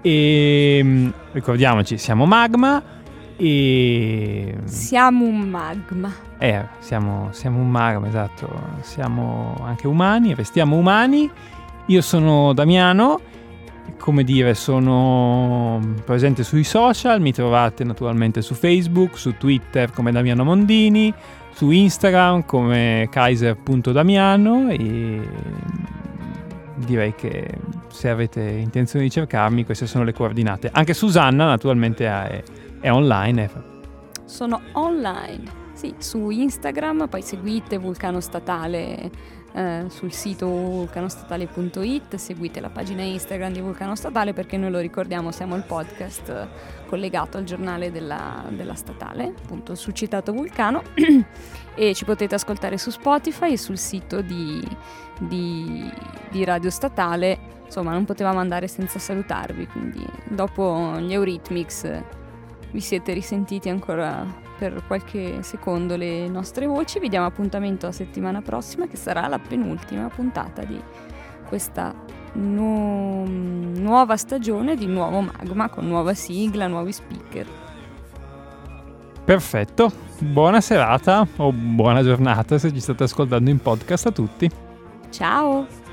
E 0.00 0.80
mm, 0.82 1.08
ricordiamoci, 1.32 1.98
siamo 1.98 2.26
Magma 2.26 2.82
e... 3.36 4.56
Siamo 4.64 5.24
un 5.24 5.40
magma. 5.40 6.12
Eh, 6.38 6.64
siamo, 6.78 7.28
siamo 7.32 7.58
un 7.58 7.70
magma, 7.70 8.06
esatto. 8.06 8.48
Siamo 8.80 9.56
anche 9.64 9.86
umani, 9.86 10.34
restiamo 10.34 10.76
umani. 10.76 11.30
Io 11.86 12.00
sono 12.00 12.52
Damiano 12.52 13.20
come 13.98 14.24
dire, 14.24 14.54
sono 14.54 15.80
presente 16.04 16.42
sui 16.42 16.64
social, 16.64 17.20
mi 17.20 17.32
trovate 17.32 17.84
naturalmente 17.84 18.42
su 18.42 18.54
Facebook, 18.54 19.16
su 19.16 19.36
Twitter 19.36 19.90
come 19.92 20.12
Damiano 20.12 20.44
Mondini, 20.44 21.12
su 21.52 21.70
Instagram 21.70 22.44
come 22.44 23.08
kaiser.damiano 23.10 24.70
e 24.70 25.28
direi 26.76 27.14
che 27.14 27.48
se 27.88 28.08
avete 28.08 28.42
intenzione 28.42 29.04
di 29.04 29.10
cercarmi 29.10 29.64
queste 29.64 29.86
sono 29.86 30.04
le 30.04 30.12
coordinate. 30.12 30.68
Anche 30.72 30.94
Susanna 30.94 31.46
naturalmente 31.46 32.06
è, 32.06 32.42
è 32.80 32.90
online. 32.90 33.72
Sono 34.24 34.60
online, 34.72 35.44
sì, 35.74 35.94
su 35.98 36.30
Instagram, 36.30 37.08
poi 37.08 37.22
seguite 37.22 37.78
Vulcano 37.78 38.20
Statale 38.20 39.10
eh, 39.54 39.84
sul 39.88 40.12
sito 40.12 40.48
vulcanostatale.it, 40.48 42.16
seguite 42.16 42.60
la 42.60 42.70
pagina 42.70 43.02
Instagram 43.02 43.52
di 43.52 43.60
Vulcano 43.60 43.94
Statale 43.94 44.32
perché 44.32 44.56
noi 44.56 44.72
lo 44.72 44.80
ricordiamo, 44.80 45.30
siamo 45.30 45.54
il 45.54 45.62
podcast 45.62 46.48
collegato 46.86 47.38
al 47.38 47.44
giornale 47.44 47.92
della, 47.92 48.44
della 48.48 48.74
statale, 48.74 49.32
appunto 49.38 49.76
sul 49.76 49.92
citato 49.94 50.32
Vulcano. 50.32 50.82
E 51.76 51.92
ci 51.92 52.04
potete 52.04 52.36
ascoltare 52.36 52.78
su 52.78 52.90
Spotify 52.90 53.54
e 53.54 53.58
sul 53.58 53.78
sito 53.78 54.20
di, 54.20 54.62
di, 55.18 55.90
di 56.30 56.44
Radio 56.44 56.70
Statale, 56.70 57.36
insomma 57.64 57.90
non 57.90 58.04
potevamo 58.04 58.38
andare 58.38 58.68
senza 58.68 59.00
salutarvi, 59.00 59.66
quindi 59.66 60.06
dopo 60.28 60.96
gli 61.00 61.12
Eurythmics 61.12 62.00
vi 62.70 62.80
siete 62.80 63.12
risentiti 63.12 63.68
ancora 63.68 64.24
per 64.58 64.82
qualche 64.86 65.42
secondo 65.42 65.96
le 65.96 66.28
nostre 66.28 66.66
voci. 66.66 66.98
Vi 66.98 67.08
diamo 67.08 67.26
appuntamento 67.26 67.86
la 67.86 67.92
settimana 67.92 68.42
prossima 68.42 68.86
che 68.86 68.96
sarà 68.96 69.26
la 69.26 69.38
penultima 69.38 70.08
puntata 70.08 70.62
di 70.64 70.80
questa 71.46 71.94
nu- 72.34 73.24
nuova 73.26 74.16
stagione 74.16 74.76
di 74.76 74.86
Nuovo 74.86 75.20
Magma 75.20 75.68
con 75.68 75.86
nuova 75.86 76.14
sigla, 76.14 76.66
nuovi 76.66 76.92
speaker. 76.92 77.46
Perfetto, 79.24 79.90
buona 80.18 80.60
serata 80.60 81.26
o 81.36 81.50
buona 81.52 82.02
giornata 82.02 82.58
se 82.58 82.72
ci 82.72 82.80
state 82.80 83.04
ascoltando 83.04 83.48
in 83.48 83.58
podcast 83.58 84.06
a 84.06 84.10
tutti. 84.10 84.50
Ciao! 85.10 85.83